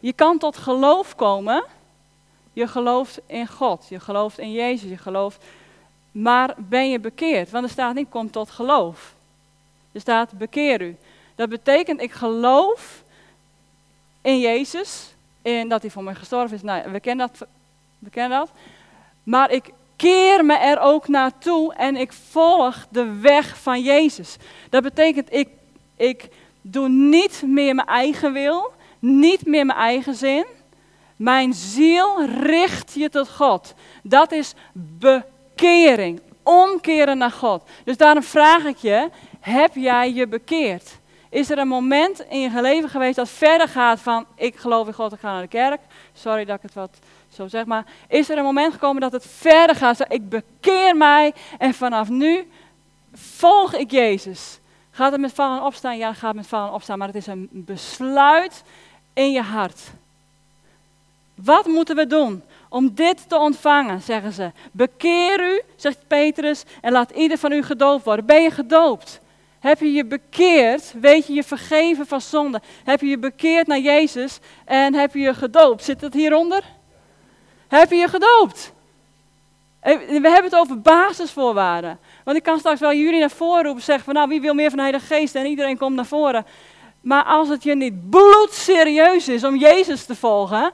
Je 0.00 0.12
kan 0.12 0.38
tot 0.38 0.56
geloof 0.56 1.14
komen. 1.14 1.64
Je 2.52 2.68
gelooft 2.68 3.20
in 3.26 3.46
God. 3.46 3.86
Je 3.88 4.00
gelooft 4.00 4.38
in 4.38 4.52
Jezus. 4.52 4.90
Je 4.90 4.98
gelooft. 4.98 5.44
Maar 6.16 6.54
ben 6.56 6.90
je 6.90 7.00
bekeerd? 7.00 7.50
Want 7.50 7.64
er 7.64 7.70
staat 7.70 7.94
niet, 7.94 8.08
kom 8.08 8.30
tot 8.30 8.50
geloof. 8.50 9.14
Er 9.92 10.00
staat, 10.00 10.32
bekeer 10.32 10.80
u. 10.80 10.96
Dat 11.34 11.48
betekent, 11.48 12.00
ik 12.00 12.12
geloof 12.12 13.02
in 14.22 14.40
Jezus. 14.40 15.14
In 15.42 15.68
dat 15.68 15.82
hij 15.82 15.90
voor 15.90 16.02
mij 16.02 16.14
gestorven 16.14 16.56
is. 16.56 16.62
Nou, 16.62 16.90
we 16.90 17.00
kennen 17.00 17.26
dat. 17.28 17.48
We 17.98 18.10
kennen 18.10 18.38
dat. 18.38 18.50
Maar 19.22 19.50
ik 19.50 19.70
keer 19.96 20.44
me 20.44 20.54
er 20.54 20.80
ook 20.80 21.08
naartoe 21.08 21.74
en 21.74 21.96
ik 21.96 22.12
volg 22.12 22.86
de 22.90 23.12
weg 23.20 23.58
van 23.58 23.82
Jezus. 23.82 24.36
Dat 24.70 24.82
betekent, 24.82 25.32
ik, 25.32 25.48
ik 25.96 26.28
doe 26.60 26.88
niet 26.88 27.42
meer 27.46 27.74
mijn 27.74 27.88
eigen 27.88 28.32
wil, 28.32 28.72
niet 28.98 29.46
meer 29.46 29.66
mijn 29.66 29.78
eigen 29.78 30.14
zin. 30.14 30.46
Mijn 31.16 31.54
ziel 31.54 32.24
richt 32.24 32.92
je 32.94 33.08
tot 33.08 33.28
God. 33.28 33.74
Dat 34.02 34.32
is 34.32 34.54
bekering, 35.56 36.20
omkeren 36.42 37.18
naar 37.18 37.30
God. 37.30 37.62
Dus 37.84 37.96
daarom 37.96 38.22
vraag 38.22 38.64
ik 38.64 38.76
je, 38.76 39.10
heb 39.40 39.74
jij 39.74 40.12
je 40.12 40.26
bekeerd? 40.26 40.98
Is 41.28 41.50
er 41.50 41.58
een 41.58 41.68
moment 41.68 42.20
in 42.28 42.40
je 42.40 42.60
leven 42.60 42.88
geweest 42.88 43.16
dat 43.16 43.28
verder 43.28 43.68
gaat 43.68 44.00
van, 44.00 44.26
ik 44.34 44.56
geloof 44.56 44.86
in 44.86 44.92
God, 44.92 45.12
ik 45.12 45.18
ga 45.18 45.32
naar 45.32 45.42
de 45.42 45.48
kerk. 45.48 45.80
Sorry 46.12 46.44
dat 46.44 46.56
ik 46.56 46.62
het 46.62 46.74
wat 46.74 46.98
zo 47.28 47.48
zeg 47.48 47.64
maar, 47.64 47.84
is 48.08 48.30
er 48.30 48.38
een 48.38 48.44
moment 48.44 48.72
gekomen 48.72 49.00
dat 49.00 49.12
het 49.12 49.26
verder 49.26 49.76
gaat. 49.76 50.12
Ik 50.12 50.28
bekeer 50.28 50.96
mij 50.96 51.34
en 51.58 51.74
vanaf 51.74 52.08
nu 52.08 52.50
volg 53.14 53.74
ik 53.74 53.90
Jezus. 53.90 54.58
Gaat 54.90 55.12
het 55.12 55.20
met 55.20 55.32
vallen 55.32 55.62
opstaan? 55.62 55.96
Ja, 55.96 56.08
het 56.08 56.18
gaat 56.18 56.34
met 56.34 56.46
vallen 56.46 56.72
opstaan, 56.72 56.98
maar 56.98 57.06
het 57.06 57.16
is 57.16 57.26
een 57.26 57.48
besluit 57.50 58.62
in 59.12 59.32
je 59.32 59.42
hart. 59.42 59.80
Wat 61.34 61.66
moeten 61.66 61.96
we 61.96 62.06
doen 62.06 62.42
om 62.68 62.94
dit 62.94 63.28
te 63.28 63.38
ontvangen, 63.38 64.02
zeggen 64.02 64.32
ze. 64.32 64.50
Bekeer 64.72 65.52
u, 65.52 65.62
zegt 65.76 65.98
Petrus, 66.06 66.62
en 66.80 66.92
laat 66.92 67.10
ieder 67.10 67.38
van 67.38 67.52
u 67.52 67.62
gedoopt 67.62 68.04
worden. 68.04 68.26
Ben 68.26 68.42
je 68.42 68.50
gedoopt? 68.50 69.20
Heb 69.58 69.80
je 69.80 69.92
je 69.92 70.04
bekeerd? 70.04 70.94
Weet 71.00 71.26
je 71.26 71.32
je 71.32 71.42
vergeven 71.42 72.06
van 72.06 72.20
zonde? 72.20 72.60
Heb 72.84 73.00
je 73.00 73.06
je 73.06 73.18
bekeerd 73.18 73.66
naar 73.66 73.78
Jezus 73.78 74.38
en 74.64 74.94
heb 74.94 75.14
je 75.14 75.20
je 75.20 75.34
gedoopt? 75.34 75.84
Zit 75.84 76.00
dat 76.00 76.12
hieronder? 76.12 76.62
Heb 77.68 77.90
je 77.90 77.96
je 77.96 78.08
gedoopt? 78.08 78.72
We 79.82 80.20
hebben 80.22 80.44
het 80.44 80.56
over 80.56 80.80
basisvoorwaarden. 80.80 81.98
Want 82.24 82.36
ik 82.36 82.42
kan 82.42 82.58
straks 82.58 82.80
wel 82.80 82.92
jullie 82.92 83.20
naar 83.20 83.30
voren 83.30 83.62
roepen 83.62 83.80
en 83.80 83.84
zeggen 83.84 84.04
van 84.04 84.14
nou 84.14 84.28
wie 84.28 84.40
wil 84.40 84.54
meer 84.54 84.70
van 84.70 84.90
de 84.92 85.00
Geest 85.00 85.34
en 85.34 85.46
iedereen 85.46 85.78
komt 85.78 85.96
naar 85.96 86.06
voren. 86.06 86.46
Maar 87.00 87.24
als 87.24 87.48
het 87.48 87.62
je 87.62 87.76
niet 87.76 88.10
bloedserieus 88.10 89.28
is 89.28 89.44
om 89.44 89.56
Jezus 89.56 90.04
te 90.04 90.14
volgen, 90.14 90.72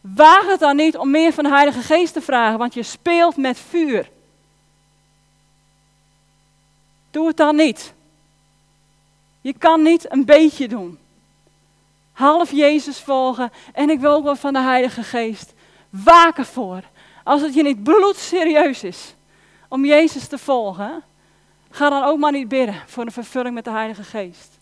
waag 0.00 0.46
het 0.46 0.60
dan 0.60 0.76
niet 0.76 0.96
om 0.96 1.10
meer 1.10 1.32
van 1.32 1.44
de 1.44 1.50
Heilige 1.50 1.80
Geest 1.80 2.12
te 2.12 2.20
vragen, 2.20 2.58
want 2.58 2.74
je 2.74 2.82
speelt 2.82 3.36
met 3.36 3.58
vuur. 3.58 4.10
Doe 7.10 7.26
het 7.26 7.36
dan 7.36 7.56
niet. 7.56 7.92
Je 9.40 9.52
kan 9.52 9.82
niet 9.82 10.12
een 10.12 10.24
beetje 10.24 10.68
doen. 10.68 10.98
Half 12.12 12.50
Jezus 12.50 12.98
volgen 12.98 13.52
en 13.72 13.90
ik 13.90 14.00
wil 14.00 14.12
ook 14.12 14.24
wat 14.24 14.38
van 14.38 14.52
de 14.52 14.60
Heilige 14.60 15.02
Geest. 15.02 15.52
Waak 15.90 16.38
ervoor. 16.38 16.82
Als 17.24 17.40
het 17.40 17.54
je 17.54 17.62
niet 17.62 17.82
bloedserieus 17.82 18.84
is 18.84 19.14
om 19.68 19.84
Jezus 19.84 20.26
te 20.26 20.38
volgen, 20.38 21.02
ga 21.70 21.90
dan 21.90 22.02
ook 22.02 22.18
maar 22.18 22.32
niet 22.32 22.48
bidden 22.48 22.82
voor 22.86 23.04
een 23.04 23.12
vervulling 23.12 23.54
met 23.54 23.64
de 23.64 23.70
Heilige 23.70 24.02
Geest. 24.02 24.58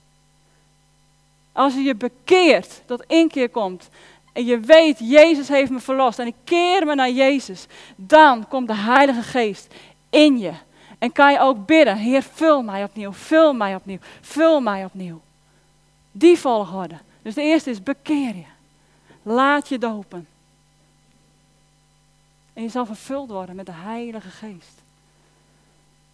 Als 1.52 1.74
je 1.74 1.82
je 1.82 1.94
bekeert, 1.94 2.82
dat 2.86 3.04
inkeer 3.06 3.48
komt 3.48 3.88
en 4.38 4.44
je 4.44 4.60
weet, 4.60 4.98
Jezus 4.98 5.48
heeft 5.48 5.70
me 5.70 5.80
verlost 5.80 6.18
en 6.18 6.26
ik 6.26 6.34
keer 6.44 6.86
me 6.86 6.94
naar 6.94 7.10
Jezus, 7.10 7.66
dan 7.96 8.48
komt 8.48 8.68
de 8.68 8.74
Heilige 8.74 9.22
Geest 9.22 9.74
in 10.10 10.38
je. 10.38 10.52
En 10.98 11.12
kan 11.12 11.32
je 11.32 11.40
ook 11.40 11.66
bidden, 11.66 11.96
Heer, 11.96 12.22
vul 12.22 12.62
mij 12.62 12.84
opnieuw, 12.84 13.12
vul 13.12 13.52
mij 13.52 13.74
opnieuw, 13.74 13.98
vul 14.20 14.60
mij 14.60 14.84
opnieuw. 14.84 15.20
Die 16.12 16.38
volgorde. 16.38 16.98
Dus 17.22 17.34
de 17.34 17.42
eerste 17.42 17.70
is 17.70 17.82
bekeer 17.82 18.36
je. 18.36 18.44
Laat 19.22 19.68
je 19.68 19.78
dopen. 19.78 20.28
En 22.52 22.62
je 22.62 22.68
zal 22.68 22.86
vervuld 22.86 23.30
worden 23.30 23.56
met 23.56 23.66
de 23.66 23.72
Heilige 23.72 24.30
Geest. 24.30 24.82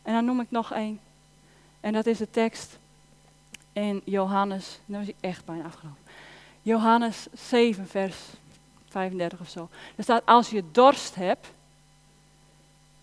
En 0.03 0.12
dan 0.12 0.25
noem 0.25 0.41
ik 0.41 0.51
nog 0.51 0.72
één. 0.72 1.01
En 1.81 1.93
dat 1.93 2.07
is 2.07 2.18
de 2.18 2.31
tekst 2.31 2.79
in 3.72 4.03
Johannes. 4.05 4.79
Nu 4.85 5.01
is 5.01 5.07
hij 5.07 5.31
echt 5.31 5.45
bijna 5.45 5.64
afgelopen. 5.64 6.03
Johannes 6.65 7.27
7, 7.33 7.87
vers 7.87 8.17
35 8.89 9.41
of 9.41 9.49
zo. 9.49 9.69
Er 9.97 10.03
staat: 10.03 10.27
Als 10.27 10.51
je 10.51 10.65
dorst 10.71 11.15
hebt, 11.15 11.47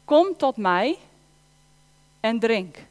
kom 0.05 0.37
tot 0.37 0.57
mij 0.57 0.97
en 2.19 2.39
drink. 2.39 2.75
En 2.75 2.85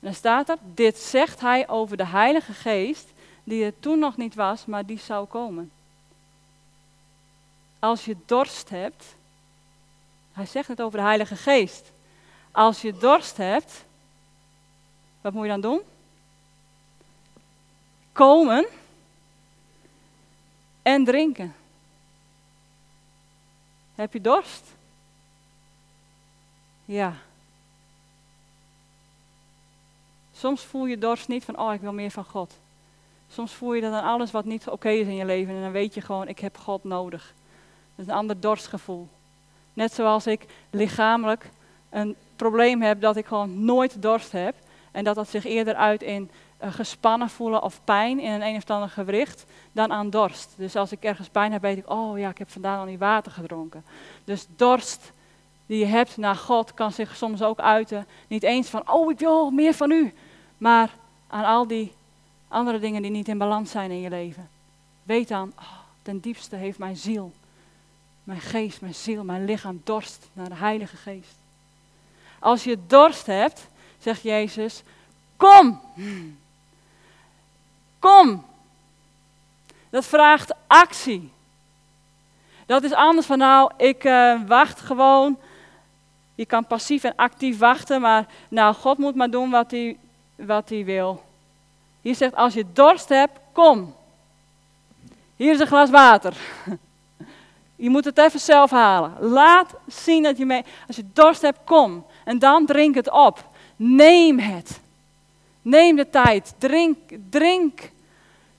dan 0.00 0.14
staat 0.14 0.48
er: 0.48 0.58
Dit 0.74 0.98
zegt 0.98 1.40
hij 1.40 1.68
over 1.68 1.96
de 1.96 2.06
Heilige 2.06 2.52
Geest, 2.52 3.08
die 3.44 3.64
er 3.64 3.80
toen 3.80 3.98
nog 3.98 4.16
niet 4.16 4.34
was, 4.34 4.66
maar 4.66 4.86
die 4.86 4.98
zou 4.98 5.26
komen. 5.26 5.70
Als 7.78 8.04
je 8.04 8.16
dorst 8.26 8.68
hebt, 8.68 9.14
hij 10.32 10.46
zegt 10.46 10.68
het 10.68 10.82
over 10.82 10.98
de 10.98 11.04
Heilige 11.04 11.36
Geest. 11.36 11.92
Als 12.50 12.82
je 12.82 12.96
dorst 12.96 13.36
hebt, 13.36 13.84
wat 15.20 15.32
moet 15.32 15.42
je 15.42 15.48
dan 15.48 15.60
doen? 15.60 15.80
Komen 18.12 18.66
en 20.84 21.04
drinken. 21.04 21.54
Heb 23.94 24.12
je 24.12 24.20
dorst? 24.20 24.64
Ja. 26.84 27.14
Soms 30.32 30.62
voel 30.62 30.86
je 30.86 30.98
dorst 30.98 31.28
niet 31.28 31.44
van, 31.44 31.58
oh 31.58 31.72
ik 31.72 31.80
wil 31.80 31.92
meer 31.92 32.10
van 32.10 32.24
God. 32.24 32.54
Soms 33.30 33.52
voel 33.52 33.74
je 33.74 33.80
dat 33.80 33.92
aan 33.92 34.04
alles 34.04 34.30
wat 34.30 34.44
niet 34.44 34.68
oké 34.68 34.88
is 34.88 35.06
in 35.06 35.14
je 35.14 35.24
leven 35.24 35.54
en 35.54 35.62
dan 35.62 35.72
weet 35.72 35.94
je 35.94 36.00
gewoon, 36.00 36.28
ik 36.28 36.38
heb 36.38 36.56
God 36.56 36.84
nodig. 36.84 37.34
Dat 37.94 38.06
is 38.06 38.12
een 38.12 38.18
ander 38.18 38.40
dorstgevoel. 38.40 39.08
Net 39.72 39.92
zoals 39.92 40.26
ik 40.26 40.46
lichamelijk 40.70 41.50
een 41.90 42.16
probleem 42.36 42.82
heb 42.82 43.00
dat 43.00 43.16
ik 43.16 43.26
gewoon 43.26 43.64
nooit 43.64 44.02
dorst 44.02 44.32
heb. 44.32 44.54
En 44.90 45.04
dat 45.04 45.14
dat 45.14 45.28
zich 45.28 45.44
eerder 45.44 45.74
uit 45.74 46.02
in 46.02 46.30
gespannen 46.60 47.30
voelen 47.30 47.62
of 47.62 47.80
pijn 47.84 48.20
in 48.20 48.32
een 48.32 48.42
een 48.42 48.56
of 48.56 48.70
ander 48.70 48.88
gewricht 48.88 49.44
dan 49.72 49.92
aan 49.92 50.10
dorst. 50.10 50.54
Dus 50.56 50.76
als 50.76 50.92
ik 50.92 51.02
ergens 51.02 51.28
pijn 51.28 51.52
heb, 51.52 51.62
weet 51.62 51.78
ik, 51.78 51.90
oh 51.90 52.18
ja, 52.18 52.28
ik 52.28 52.38
heb 52.38 52.50
vandaag 52.50 52.78
al 52.78 52.84
niet 52.84 52.98
water 52.98 53.32
gedronken. 53.32 53.84
Dus 54.24 54.46
dorst 54.56 55.12
die 55.66 55.78
je 55.78 55.86
hebt 55.86 56.16
naar 56.16 56.36
God 56.36 56.74
kan 56.74 56.92
zich 56.92 57.16
soms 57.16 57.42
ook 57.42 57.58
uiten. 57.58 58.06
Niet 58.28 58.42
eens 58.42 58.68
van, 58.68 58.90
oh 58.90 59.10
ik 59.10 59.18
wil 59.18 59.50
meer 59.50 59.74
van 59.74 59.90
u. 59.90 60.14
Maar 60.58 60.90
aan 61.26 61.44
al 61.44 61.66
die 61.66 61.92
andere 62.48 62.78
dingen 62.78 63.02
die 63.02 63.10
niet 63.10 63.28
in 63.28 63.38
balans 63.38 63.70
zijn 63.70 63.90
in 63.90 64.00
je 64.00 64.08
leven. 64.08 64.48
Weet 65.02 65.28
dan, 65.28 65.52
oh, 65.58 65.78
ten 66.02 66.20
diepste 66.20 66.56
heeft 66.56 66.78
mijn 66.78 66.96
ziel, 66.96 67.32
mijn 68.24 68.40
geest, 68.40 68.80
mijn 68.80 68.94
ziel, 68.94 69.24
mijn 69.24 69.44
lichaam 69.44 69.80
dorst 69.84 70.28
naar 70.32 70.48
de 70.48 70.54
Heilige 70.54 70.96
Geest. 70.96 71.36
Als 72.38 72.64
je 72.64 72.78
dorst 72.86 73.26
hebt, 73.26 73.68
zegt 73.98 74.22
Jezus, 74.22 74.82
kom. 75.36 75.80
Kom. 78.04 78.44
Dat 79.90 80.04
vraagt 80.04 80.54
actie. 80.66 81.32
Dat 82.66 82.82
is 82.82 82.92
anders 82.92 83.26
van 83.26 83.38
nou, 83.38 83.70
ik 83.76 84.04
uh, 84.04 84.40
wacht 84.46 84.80
gewoon. 84.80 85.38
Je 86.34 86.46
kan 86.46 86.66
passief 86.66 87.04
en 87.04 87.16
actief 87.16 87.58
wachten, 87.58 88.00
maar 88.00 88.26
nou, 88.48 88.74
God 88.74 88.98
moet 88.98 89.14
maar 89.14 89.30
doen 89.30 89.50
wat 89.50 89.70
hij, 89.70 89.96
wat 90.34 90.68
hij 90.68 90.84
wil. 90.84 91.24
Hier 92.00 92.14
zegt, 92.14 92.34
als 92.34 92.54
je 92.54 92.64
dorst 92.72 93.08
hebt, 93.08 93.38
kom. 93.52 93.94
Hier 95.36 95.52
is 95.52 95.60
een 95.60 95.66
glas 95.66 95.90
water. 95.90 96.36
Je 97.76 97.90
moet 97.90 98.04
het 98.04 98.18
even 98.18 98.40
zelf 98.40 98.70
halen. 98.70 99.16
Laat 99.20 99.74
zien 99.86 100.22
dat 100.22 100.38
je 100.38 100.46
mee. 100.46 100.64
Als 100.86 100.96
je 100.96 101.04
dorst 101.12 101.42
hebt, 101.42 101.58
kom. 101.64 102.06
En 102.24 102.38
dan 102.38 102.66
drink 102.66 102.94
het 102.94 103.10
op. 103.10 103.48
Neem 103.76 104.38
het. 104.38 104.82
Neem 105.64 105.96
de 105.96 106.10
tijd. 106.10 106.54
Drink, 106.58 106.98
drink 107.30 107.90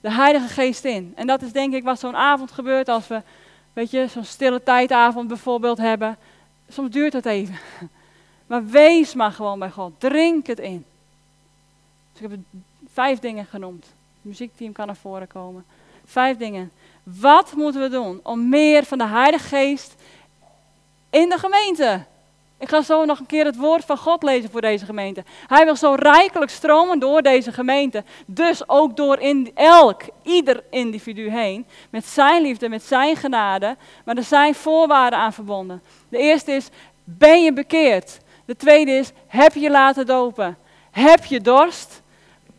de 0.00 0.12
Heilige 0.12 0.48
Geest 0.48 0.84
in. 0.84 1.12
En 1.16 1.26
dat 1.26 1.42
is 1.42 1.52
denk 1.52 1.74
ik 1.74 1.84
wat 1.84 1.98
zo'n 1.98 2.16
avond 2.16 2.52
gebeurt 2.52 2.88
als 2.88 3.06
we, 3.06 3.22
weet 3.72 3.90
je, 3.90 4.06
zo'n 4.06 4.24
stille 4.24 4.62
tijdavond 4.62 5.28
bijvoorbeeld 5.28 5.78
hebben. 5.78 6.16
Soms 6.68 6.90
duurt 6.90 7.12
het 7.12 7.26
even. 7.26 7.58
Maar 8.46 8.66
wees 8.66 9.14
maar 9.14 9.32
gewoon 9.32 9.58
bij 9.58 9.70
God. 9.70 9.92
Drink 9.98 10.46
het 10.46 10.58
in. 10.58 10.84
Dus 12.12 12.22
ik 12.22 12.30
heb 12.30 12.38
vijf 12.92 13.18
dingen 13.18 13.46
genoemd. 13.46 13.84
Het 13.84 13.92
muziekteam 14.22 14.72
kan 14.72 14.86
naar 14.86 14.96
voren 14.96 15.26
komen. 15.26 15.64
Vijf 16.04 16.36
dingen. 16.36 16.70
Wat 17.02 17.52
moeten 17.52 17.80
we 17.80 17.88
doen 17.88 18.20
om 18.22 18.48
meer 18.48 18.84
van 18.84 18.98
de 18.98 19.06
Heilige 19.06 19.48
Geest 19.48 19.94
in 21.10 21.28
de 21.28 21.38
gemeente 21.38 22.04
ik 22.58 22.68
ga 22.68 22.82
zo 22.82 23.04
nog 23.04 23.18
een 23.18 23.26
keer 23.26 23.44
het 23.44 23.56
woord 23.56 23.84
van 23.84 23.96
God 23.96 24.22
lezen 24.22 24.50
voor 24.50 24.60
deze 24.60 24.84
gemeente. 24.84 25.24
Hij 25.46 25.64
wil 25.64 25.76
zo 25.76 25.94
rijkelijk 25.94 26.50
stromen 26.50 26.98
door 26.98 27.22
deze 27.22 27.52
gemeente. 27.52 28.04
Dus 28.26 28.68
ook 28.68 28.96
door 28.96 29.18
in 29.18 29.50
elk, 29.54 30.02
ieder 30.22 30.64
individu 30.70 31.30
heen. 31.30 31.66
Met 31.90 32.06
zijn 32.06 32.42
liefde, 32.42 32.68
met 32.68 32.82
zijn 32.82 33.16
genade. 33.16 33.76
Maar 34.04 34.16
er 34.16 34.22
zijn 34.22 34.54
voorwaarden 34.54 35.18
aan 35.18 35.32
verbonden. 35.32 35.82
De 36.08 36.18
eerste 36.18 36.52
is, 36.52 36.68
ben 37.04 37.42
je 37.42 37.52
bekeerd? 37.52 38.18
De 38.44 38.56
tweede 38.56 38.90
is, 38.90 39.10
heb 39.26 39.54
je 39.54 39.70
laten 39.70 40.06
dopen? 40.06 40.58
Heb 40.90 41.24
je 41.24 41.40
dorst? 41.40 42.02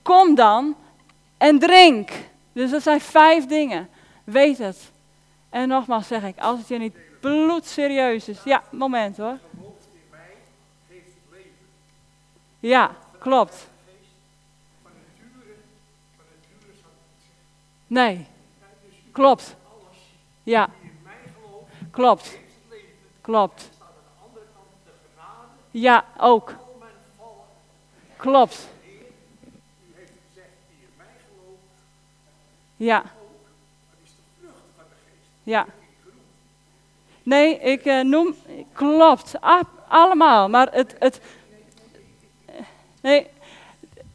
Kom 0.01 0.35
dan 0.35 0.75
en 1.37 1.59
drink. 1.59 2.09
Dus 2.53 2.71
dat 2.71 2.83
zijn 2.83 3.01
vijf 3.01 3.45
dingen. 3.45 3.89
Weet 4.23 4.57
het. 4.57 4.91
En 5.49 5.67
nogmaals 5.67 6.07
zeg 6.07 6.23
ik, 6.23 6.39
als 6.39 6.59
het 6.59 6.67
je 6.67 6.77
niet 6.77 6.95
bloedserieus 7.21 8.27
is. 8.27 8.39
Ja, 8.43 8.63
moment 8.71 9.17
hoor. 9.17 9.37
Ja, 12.67 12.95
klopt. 13.19 13.67
Nee, 17.87 18.27
klopt. 19.11 19.55
Ja, 20.43 20.69
klopt. 21.91 22.37
Klopt. 23.21 23.69
Ja, 25.71 26.05
ook. 26.17 26.55
Klopt. 28.15 28.67
Ja. 32.77 33.03
Ja. 35.43 35.65
Nee, 37.23 37.59
ik 37.59 37.85
uh, 37.85 38.03
noem. 38.03 38.35
Klopt. 38.73 39.33
Allemaal. 39.87 40.49
Maar 40.49 40.67
het, 40.71 40.95
het, 40.99 41.21
Nee, 43.07 43.27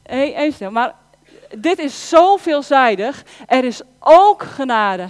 hey, 0.02 0.34
even 0.34 0.52
stil. 0.52 0.70
Maar 0.70 0.94
dit 1.56 1.78
is 1.78 2.08
zo 2.08 2.36
veelzijdig. 2.36 3.24
Er 3.46 3.64
is 3.64 3.80
ook 3.98 4.42
genade. 4.42 5.08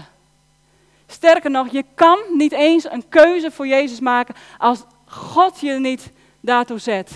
Sterker 1.07 1.51
nog, 1.51 1.69
je 1.69 1.85
kan 1.95 2.19
niet 2.37 2.53
eens 2.53 2.91
een 2.91 3.09
keuze 3.09 3.51
voor 3.51 3.67
Jezus 3.67 4.01
maken 4.01 4.35
als 4.59 4.83
God 5.07 5.61
je 5.61 5.73
niet 5.73 6.11
daartoe 6.41 6.79
zet. 6.79 7.11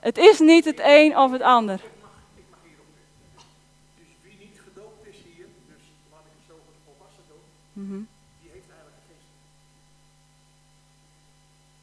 Het 0.00 0.18
is 0.18 0.38
niet 0.38 0.64
het 0.64 0.80
een 0.82 1.18
of 1.18 1.32
het 1.32 1.42
ander. 1.42 1.80
Dus 3.96 4.06
wie 4.22 4.36
niet 4.38 4.60
gedoopt 4.64 5.06
is 5.06 5.16
hier, 5.34 5.46
dus 5.66 5.82
laat 6.10 6.20
ik 6.20 6.32
het 6.36 6.46
zo 6.48 6.54
volwassen 6.84 7.22
doen, 7.28 7.84
mm 7.84 8.08
die 8.40 8.50
heeft 8.52 8.68
eigenlijk 8.68 9.00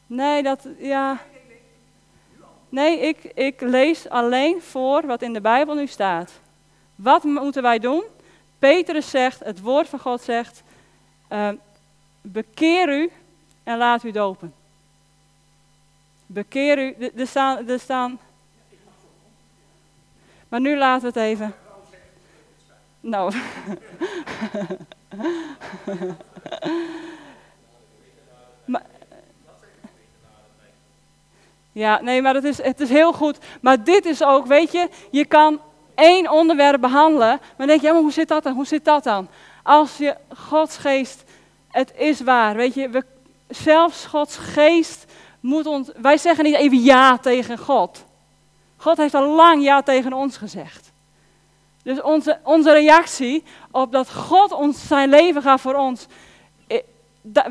geen. 0.07 0.15
Nee, 0.15 0.43
dat, 0.43 0.67
ja. 0.77 1.31
Nee, 2.73 2.99
ik, 2.99 3.23
ik 3.23 3.61
lees 3.61 4.09
alleen 4.09 4.61
voor 4.61 5.05
wat 5.05 5.21
in 5.21 5.33
de 5.33 5.41
Bijbel 5.41 5.75
nu 5.75 5.87
staat. 5.87 6.31
Wat 6.95 7.23
moeten 7.23 7.61
wij 7.61 7.79
doen? 7.79 8.03
Petrus 8.59 9.09
zegt, 9.09 9.39
het 9.39 9.61
woord 9.61 9.89
van 9.89 9.99
God 9.99 10.21
zegt, 10.21 10.63
uh, 11.31 11.49
bekeer 12.21 12.89
u 12.89 13.11
en 13.63 13.77
laat 13.77 14.03
u 14.03 14.11
dopen. 14.11 14.53
Bekeer 16.25 16.79
u, 16.79 16.95
er 17.15 17.27
staan, 17.27 17.69
er 17.69 17.79
staan. 17.79 18.19
Maar 20.49 20.61
nu 20.61 20.77
laten 20.77 21.01
we 21.01 21.19
het 21.19 21.29
even. 21.29 21.55
Nou. 22.99 23.33
maar, 28.65 28.85
ja, 31.73 32.01
nee, 32.01 32.21
maar 32.21 32.33
het 32.33 32.43
is, 32.43 32.61
het 32.61 32.79
is 32.79 32.89
heel 32.89 33.13
goed. 33.13 33.37
Maar 33.61 33.83
dit 33.83 34.05
is 34.05 34.23
ook, 34.23 34.45
weet 34.45 34.71
je, 34.71 34.89
je 35.11 35.25
kan 35.25 35.59
één 35.95 36.31
onderwerp 36.31 36.81
behandelen. 36.81 37.27
Maar 37.27 37.51
dan 37.57 37.67
denk 37.67 37.81
je, 37.81 37.87
ja, 37.87 37.93
maar 37.93 38.01
hoe 38.01 38.11
zit 38.11 38.27
dat 38.27 38.43
dan? 38.43 38.53
Hoe 38.53 38.65
zit 38.65 38.85
dat 38.85 39.03
dan? 39.03 39.27
Als 39.63 39.97
je 39.97 40.15
Gods 40.37 40.77
geest, 40.77 41.23
het 41.71 41.93
is 41.97 42.21
waar, 42.21 42.55
weet 42.55 42.73
je, 42.73 42.89
we, 42.89 43.03
zelfs 43.47 44.05
Gods 44.05 44.37
geest 44.37 45.05
moet 45.39 45.65
ons, 45.65 45.89
wij 46.01 46.17
zeggen 46.17 46.43
niet 46.43 46.55
even 46.55 46.83
ja 46.83 47.17
tegen 47.17 47.57
God. 47.57 48.05
God 48.77 48.97
heeft 48.97 49.13
al 49.13 49.35
lang 49.35 49.63
ja 49.63 49.81
tegen 49.81 50.13
ons 50.13 50.37
gezegd. 50.37 50.91
Dus 51.83 52.01
onze, 52.01 52.39
onze 52.43 52.71
reactie 52.71 53.43
op 53.71 53.91
dat 53.91 54.13
God 54.13 54.51
ons 54.51 54.87
zijn 54.87 55.09
leven 55.09 55.41
gaat 55.41 55.61
voor 55.61 55.75
ons, 55.75 56.07
eh, 56.67 56.79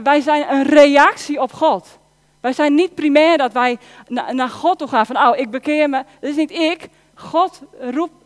wij 0.03 0.21
zijn 0.21 0.53
een 0.53 0.63
reactie 0.63 1.41
op 1.41 1.53
God. 1.53 1.99
Wij 2.43 2.53
zijn 2.53 2.75
niet 2.75 2.95
primair 2.95 3.39
dat 3.39 3.53
wij 3.53 3.79
naar 4.09 4.49
God 4.49 4.79
toe 4.79 4.89
gaan 4.89 5.07
van, 5.07 5.17
oh, 5.17 5.39
ik 5.39 5.51
bekeer 5.51 5.89
me. 5.89 6.05
Dat 6.21 6.31
is 6.31 6.37
niet 6.37 6.51
ik. 6.51 6.89
God 7.15 7.61
roept, 7.81 8.25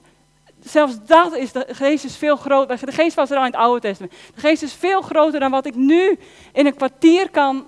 zelfs 0.63 0.95
dat 1.07 1.35
is, 1.35 1.53
de 1.53 1.67
geest 1.69 2.05
is 2.05 2.17
veel 2.17 2.37
groter. 2.37 2.87
De 2.87 2.93
geest 2.93 3.17
was 3.17 3.31
er 3.31 3.37
al 3.37 3.45
in 3.45 3.51
het 3.51 3.61
Oude 3.61 3.81
Testament. 3.81 4.15
De 4.35 4.41
geest 4.41 4.63
is 4.63 4.73
veel 4.73 5.03
groter 5.03 5.41
dan 5.41 5.51
wat 5.51 5.67
ik 5.67 5.75
nu 5.75 6.19
in 6.53 6.67
een 6.67 6.75
kwartier 6.75 7.31
kan, 7.31 7.67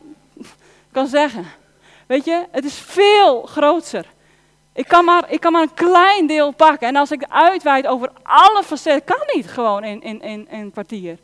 kan 0.93 1.07
zeggen. 1.07 1.47
Weet 2.07 2.25
je, 2.25 2.47
het 2.51 2.65
is 2.65 2.75
veel 2.79 3.43
groter. 3.43 4.07
Ik 4.73 4.89
kan, 4.89 5.05
maar, 5.05 5.31
ik 5.31 5.41
kan 5.41 5.53
maar 5.53 5.63
een 5.63 5.75
klein 5.75 6.27
deel 6.27 6.53
pakken. 6.53 6.89
En 6.89 6.97
als 6.97 7.11
ik 7.11 7.25
uitweid 7.29 7.87
over 7.87 8.11
alle 8.23 8.63
facetten, 8.65 9.17
kan 9.17 9.27
niet 9.35 9.51
gewoon 9.51 9.85
in, 9.85 10.03
in, 10.03 10.23
in, 10.23 10.49
in 10.51 10.61
een 10.61 10.71
kwartier. 10.71 11.19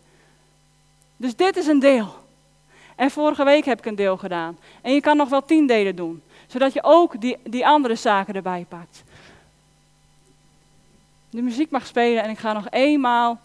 Dus 1.16 1.36
dit 1.36 1.56
is 1.56 1.66
een 1.66 1.78
deel. 1.78 2.23
En 2.96 3.10
vorige 3.10 3.44
week 3.44 3.64
heb 3.64 3.78
ik 3.78 3.86
een 3.86 3.94
deel 3.94 4.16
gedaan. 4.16 4.58
En 4.82 4.92
je 4.92 5.00
kan 5.00 5.16
nog 5.16 5.28
wel 5.28 5.44
tien 5.44 5.66
delen 5.66 5.96
doen. 5.96 6.22
Zodat 6.46 6.72
je 6.72 6.82
ook 6.82 7.20
die, 7.20 7.36
die 7.42 7.66
andere 7.66 7.94
zaken 7.94 8.34
erbij 8.34 8.66
pakt. 8.68 9.02
De 11.30 11.42
muziek 11.42 11.70
mag 11.70 11.86
spelen 11.86 12.22
en 12.22 12.30
ik 12.30 12.38
ga 12.38 12.52
nog 12.52 12.66
eenmaal 12.70 13.40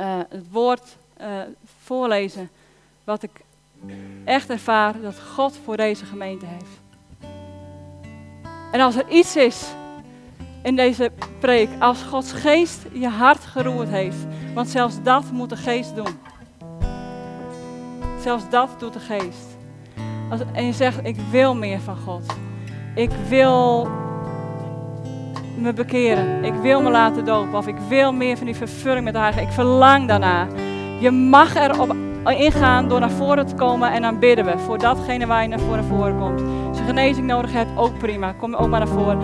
uh, 0.00 0.18
het 0.28 0.50
woord 0.50 0.96
uh, 1.20 1.40
voorlezen. 1.84 2.50
Wat 3.04 3.22
ik 3.22 3.30
echt 4.24 4.50
ervaar 4.50 5.00
dat 5.00 5.20
God 5.20 5.58
voor 5.64 5.76
deze 5.76 6.04
gemeente 6.04 6.46
heeft. 6.46 6.80
En 8.72 8.80
als 8.80 8.96
er 8.96 9.08
iets 9.08 9.36
is 9.36 9.66
in 10.62 10.76
deze 10.76 11.10
preek. 11.38 11.68
Als 11.78 12.02
Gods 12.02 12.32
geest 12.32 12.82
je 12.92 13.08
hart 13.08 13.44
geroerd 13.44 13.88
heeft. 13.88 14.16
Want 14.54 14.68
zelfs 14.68 15.02
dat 15.02 15.30
moet 15.30 15.50
de 15.50 15.56
geest 15.56 15.94
doen. 15.94 16.18
Zelfs 18.24 18.48
dat 18.50 18.68
doet 18.78 18.92
de 18.92 18.98
geest. 18.98 19.56
Als, 20.30 20.40
en 20.52 20.66
je 20.66 20.72
zegt, 20.72 20.98
ik 21.02 21.16
wil 21.30 21.54
meer 21.54 21.80
van 21.80 21.96
God. 21.96 22.26
Ik 22.94 23.10
wil 23.28 23.88
me 25.58 25.72
bekeren. 25.72 26.44
Ik 26.44 26.54
wil 26.54 26.82
me 26.82 26.90
laten 26.90 27.24
dopen. 27.24 27.58
Of 27.58 27.66
ik 27.66 27.76
wil 27.88 28.12
meer 28.12 28.36
van 28.36 28.46
die 28.46 28.56
vervulling 28.56 29.04
met 29.04 29.12
de 29.12 29.18
Heilige. 29.18 29.42
Ik 29.42 29.52
verlang 29.52 30.08
daarna. 30.08 30.46
Je 31.00 31.10
mag 31.10 31.54
erop 31.54 31.96
ingaan 32.26 32.88
door 32.88 33.00
naar 33.00 33.10
voren 33.10 33.46
te 33.46 33.54
komen 33.54 33.92
en 33.92 34.02
dan 34.02 34.18
bidden 34.18 34.44
we 34.44 34.58
voor 34.58 34.78
datgene 34.78 35.26
waar 35.26 35.42
je 35.42 35.48
naar 35.48 35.82
voren, 35.88 36.18
komt. 36.18 36.42
Als 36.68 36.78
je 36.78 36.84
genezing 36.84 37.26
nodig 37.26 37.52
hebt, 37.52 37.70
ook 37.76 37.98
prima. 37.98 38.32
Kom 38.32 38.54
ook 38.54 38.68
maar 38.68 38.80
naar 38.80 38.88
voren. 38.88 39.18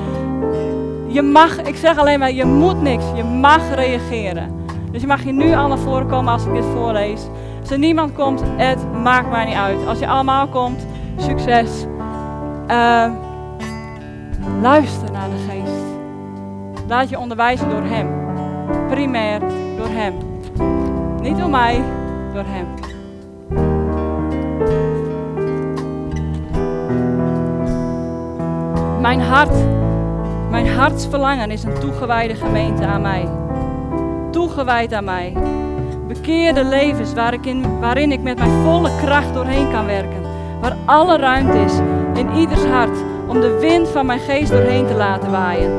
Je 1.13 1.23
mag, 1.23 1.63
ik 1.63 1.77
zeg 1.77 1.99
alleen 1.99 2.19
maar, 2.19 2.33
je 2.33 2.45
moet 2.45 2.83
niks. 2.83 3.05
Je 3.15 3.25
mag 3.25 3.75
reageren. 3.75 4.65
Dus 4.91 5.01
je 5.01 5.07
mag 5.07 5.23
hier 5.23 5.33
nu 5.33 5.55
al 5.55 5.69
naar 5.69 5.79
voren 5.79 6.09
komen 6.09 6.33
als 6.33 6.45
ik 6.45 6.53
dit 6.53 6.65
voorlees. 6.65 7.29
Als 7.71 7.79
er 7.79 7.85
niemand 7.85 8.13
komt, 8.13 8.43
het 8.57 8.93
maakt 9.03 9.31
mij 9.31 9.45
niet 9.45 9.55
uit. 9.55 9.87
Als 9.87 9.99
je 9.99 10.07
allemaal 10.07 10.49
komt, 10.49 10.87
succes. 11.17 11.85
Uh, 12.69 13.13
luister 14.61 15.11
naar 15.13 15.29
de 15.29 15.47
geest. 15.49 15.83
Laat 16.89 17.09
je 17.09 17.19
onderwijzen 17.19 17.69
door 17.69 17.83
hem. 17.83 18.09
Primair 18.89 19.41
door 19.77 19.89
hem. 19.89 20.15
Niet 21.21 21.39
door 21.39 21.51
mij, 21.51 21.83
door 22.35 22.45
hem. 22.47 22.67
Mijn 29.01 29.21
hart, 29.21 29.65
mijn 30.51 30.69
hartsverlangen 30.69 31.51
is 31.51 31.63
een 31.63 31.81
toegewijde 31.81 32.35
gemeente 32.35 32.87
aan 32.87 33.03
mij. 33.03 33.29
Toegewijd 34.31 34.93
aan 34.93 35.05
mij. 35.05 35.33
Bekeerde 36.11 36.65
levens 36.65 37.13
waar 37.15 37.33
ik 37.33 37.47
in, 37.47 37.79
waarin 37.81 38.13
ik 38.13 38.23
met 38.23 38.39
mijn 38.39 38.63
volle 38.65 38.91
kracht 39.05 39.35
doorheen 39.35 39.71
kan 39.71 39.87
werken. 39.87 40.23
Waar 40.61 40.77
alle 40.85 41.17
ruimte 41.17 41.59
is 41.59 41.73
in 42.15 42.35
ieders 42.37 42.65
hart 42.65 42.99
om 43.29 43.41
de 43.41 43.59
wind 43.61 43.89
van 43.89 44.07
mijn 44.07 44.21
geest 44.21 44.51
doorheen 44.51 44.87
te 44.87 44.95
laten 44.95 45.31
waaien. 45.31 45.73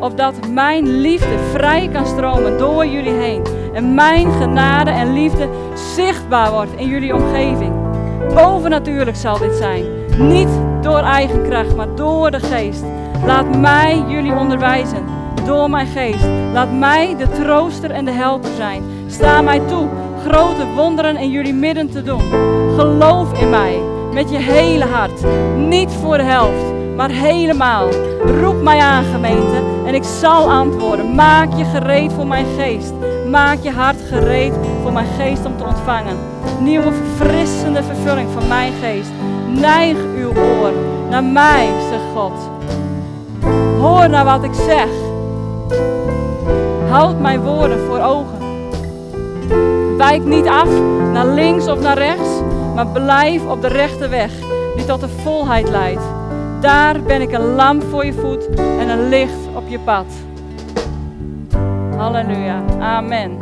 Opdat 0.00 0.48
mijn 0.48 1.00
liefde 1.00 1.38
vrij 1.52 1.88
kan 1.88 2.06
stromen 2.06 2.58
door 2.58 2.86
jullie 2.86 3.12
heen. 3.12 3.42
En 3.74 3.94
mijn 3.94 4.32
genade 4.32 4.90
en 4.90 5.12
liefde 5.12 5.48
zichtbaar 5.94 6.50
wordt 6.50 6.74
in 6.76 6.88
jullie 6.88 7.14
omgeving. 7.14 7.72
Bovennatuurlijk 8.34 9.16
zal 9.16 9.38
dit 9.38 9.54
zijn. 9.54 9.84
Niet 10.18 10.60
door 10.82 11.02
eigen 11.02 11.42
kracht, 11.42 11.76
maar 11.76 11.94
door 11.94 12.30
de 12.30 12.40
geest. 12.40 12.84
Laat 13.24 13.58
mij 13.58 14.04
jullie 14.08 14.34
onderwijzen 14.34 15.04
door 15.44 15.70
mijn 15.70 15.86
geest. 15.86 16.26
Laat 16.52 16.72
mij 16.72 17.16
de 17.16 17.28
trooster 17.28 17.90
en 17.90 18.04
de 18.04 18.10
helper 18.10 18.50
zijn. 18.56 18.95
Sta 19.06 19.42
mij 19.42 19.60
toe 19.60 19.88
grote 20.26 20.66
wonderen 20.74 21.16
in 21.16 21.30
jullie 21.30 21.54
midden 21.54 21.90
te 21.90 22.02
doen. 22.02 22.20
Geloof 22.76 23.40
in 23.40 23.50
mij 23.50 23.80
met 24.12 24.30
je 24.30 24.38
hele 24.38 24.84
hart. 24.84 25.24
Niet 25.56 25.90
voor 25.90 26.16
de 26.16 26.22
helft, 26.22 26.94
maar 26.96 27.10
helemaal. 27.10 27.88
Roep 28.40 28.62
mij 28.62 28.78
aan, 28.78 29.04
gemeente, 29.04 29.62
en 29.86 29.94
ik 29.94 30.04
zal 30.04 30.50
antwoorden. 30.50 31.14
Maak 31.14 31.56
je 31.56 31.64
gereed 31.64 32.12
voor 32.12 32.26
mijn 32.26 32.46
geest. 32.58 32.92
Maak 33.30 33.58
je 33.62 33.70
hart 33.70 33.96
gereed 34.08 34.52
voor 34.82 34.92
mijn 34.92 35.06
geest 35.18 35.44
om 35.44 35.56
te 35.56 35.64
ontvangen. 35.64 36.16
Nieuwe 36.60 36.92
verfrissende 36.92 37.82
vervulling 37.82 38.28
van 38.32 38.48
mijn 38.48 38.72
geest. 38.82 39.10
Neig 39.48 39.96
uw 40.16 40.28
oor 40.28 40.72
naar 41.10 41.24
mij, 41.24 41.68
zegt 41.90 42.02
God. 42.14 42.50
Hoor 43.80 44.08
naar 44.08 44.24
wat 44.24 44.44
ik 44.44 44.54
zeg. 44.54 44.88
Houd 46.88 47.20
mijn 47.20 47.40
woorden 47.40 47.78
voor 47.86 47.98
ogen. 48.00 48.45
Wijk 49.96 50.24
niet 50.24 50.46
af 50.46 50.68
naar 51.12 51.26
links 51.26 51.68
of 51.68 51.80
naar 51.80 51.98
rechts, 51.98 52.28
maar 52.74 52.86
blijf 52.86 53.46
op 53.46 53.62
de 53.62 53.68
rechte 53.68 54.08
weg 54.08 54.30
die 54.76 54.84
tot 54.84 55.00
de 55.00 55.08
volheid 55.08 55.68
leidt. 55.68 56.02
Daar 56.60 57.02
ben 57.02 57.20
ik 57.20 57.32
een 57.32 57.54
lamp 57.54 57.82
voor 57.90 58.04
je 58.04 58.12
voet 58.12 58.48
en 58.56 58.88
een 58.88 59.08
licht 59.08 59.48
op 59.54 59.68
je 59.68 59.78
pad. 59.78 60.04
Halleluja. 61.96 62.62
Amen. 62.80 63.38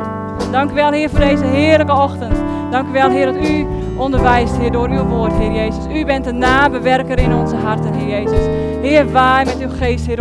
Dank 0.51 0.71
u 0.71 0.73
wel, 0.73 0.91
Heer, 0.91 1.09
voor 1.09 1.19
deze 1.19 1.45
heerlijke 1.45 1.93
ochtend. 1.93 2.35
Dank 2.71 2.87
u 2.89 2.91
wel, 2.91 3.09
Heer, 3.09 3.25
dat 3.25 3.35
u 3.35 3.67
onderwijst, 3.97 4.57
Heer, 4.57 4.71
door 4.71 4.89
uw 4.89 5.03
woord, 5.03 5.33
Heer 5.33 5.51
Jezus. 5.51 5.85
U 5.93 6.05
bent 6.05 6.25
een 6.25 6.37
nabewerker 6.37 7.19
in 7.19 7.33
onze 7.33 7.55
harten, 7.55 7.93
Heer 7.93 8.21
Jezus. 8.21 8.45
Heer, 8.81 9.11
waai 9.11 9.45
met 9.45 9.59
uw 9.59 9.69
geest, 9.77 10.05
Heer, 10.05 10.15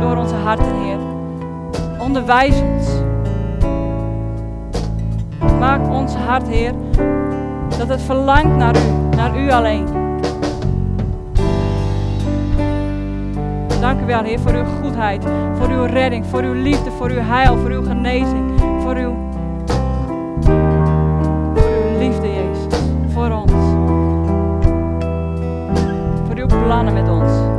door 0.00 0.16
onze 0.16 0.34
harten, 0.34 0.74
Heer. 0.82 0.98
Onderwijs 1.98 2.60
ons. 2.60 3.01
Maak 5.62 5.86
ons 5.88 6.14
hart, 6.14 6.48
Heer, 6.48 6.72
dat 7.78 7.88
het 7.88 8.02
verlangt 8.02 8.56
naar 8.56 8.76
u, 8.76 9.16
naar 9.16 9.38
u 9.38 9.50
alleen. 9.50 9.86
Dank 13.80 14.00
u 14.00 14.06
wel, 14.06 14.22
Heer, 14.22 14.40
voor 14.40 14.52
uw 14.52 14.64
goedheid, 14.82 15.24
voor 15.54 15.68
uw 15.68 15.84
redding, 15.84 16.26
voor 16.26 16.42
uw 16.42 16.52
liefde, 16.52 16.90
voor 16.90 17.10
uw 17.10 17.20
heil, 17.20 17.56
voor 17.56 17.70
uw 17.70 17.82
genezing, 17.82 18.60
voor 18.80 18.96
uw, 18.96 19.14
voor 20.40 21.64
uw 21.64 21.98
liefde, 21.98 22.26
Jezus, 22.26 22.80
voor 23.12 23.30
ons. 23.30 23.52
Voor 26.26 26.36
uw 26.36 26.46
plannen 26.46 26.94
met 26.94 27.08
ons. 27.08 27.51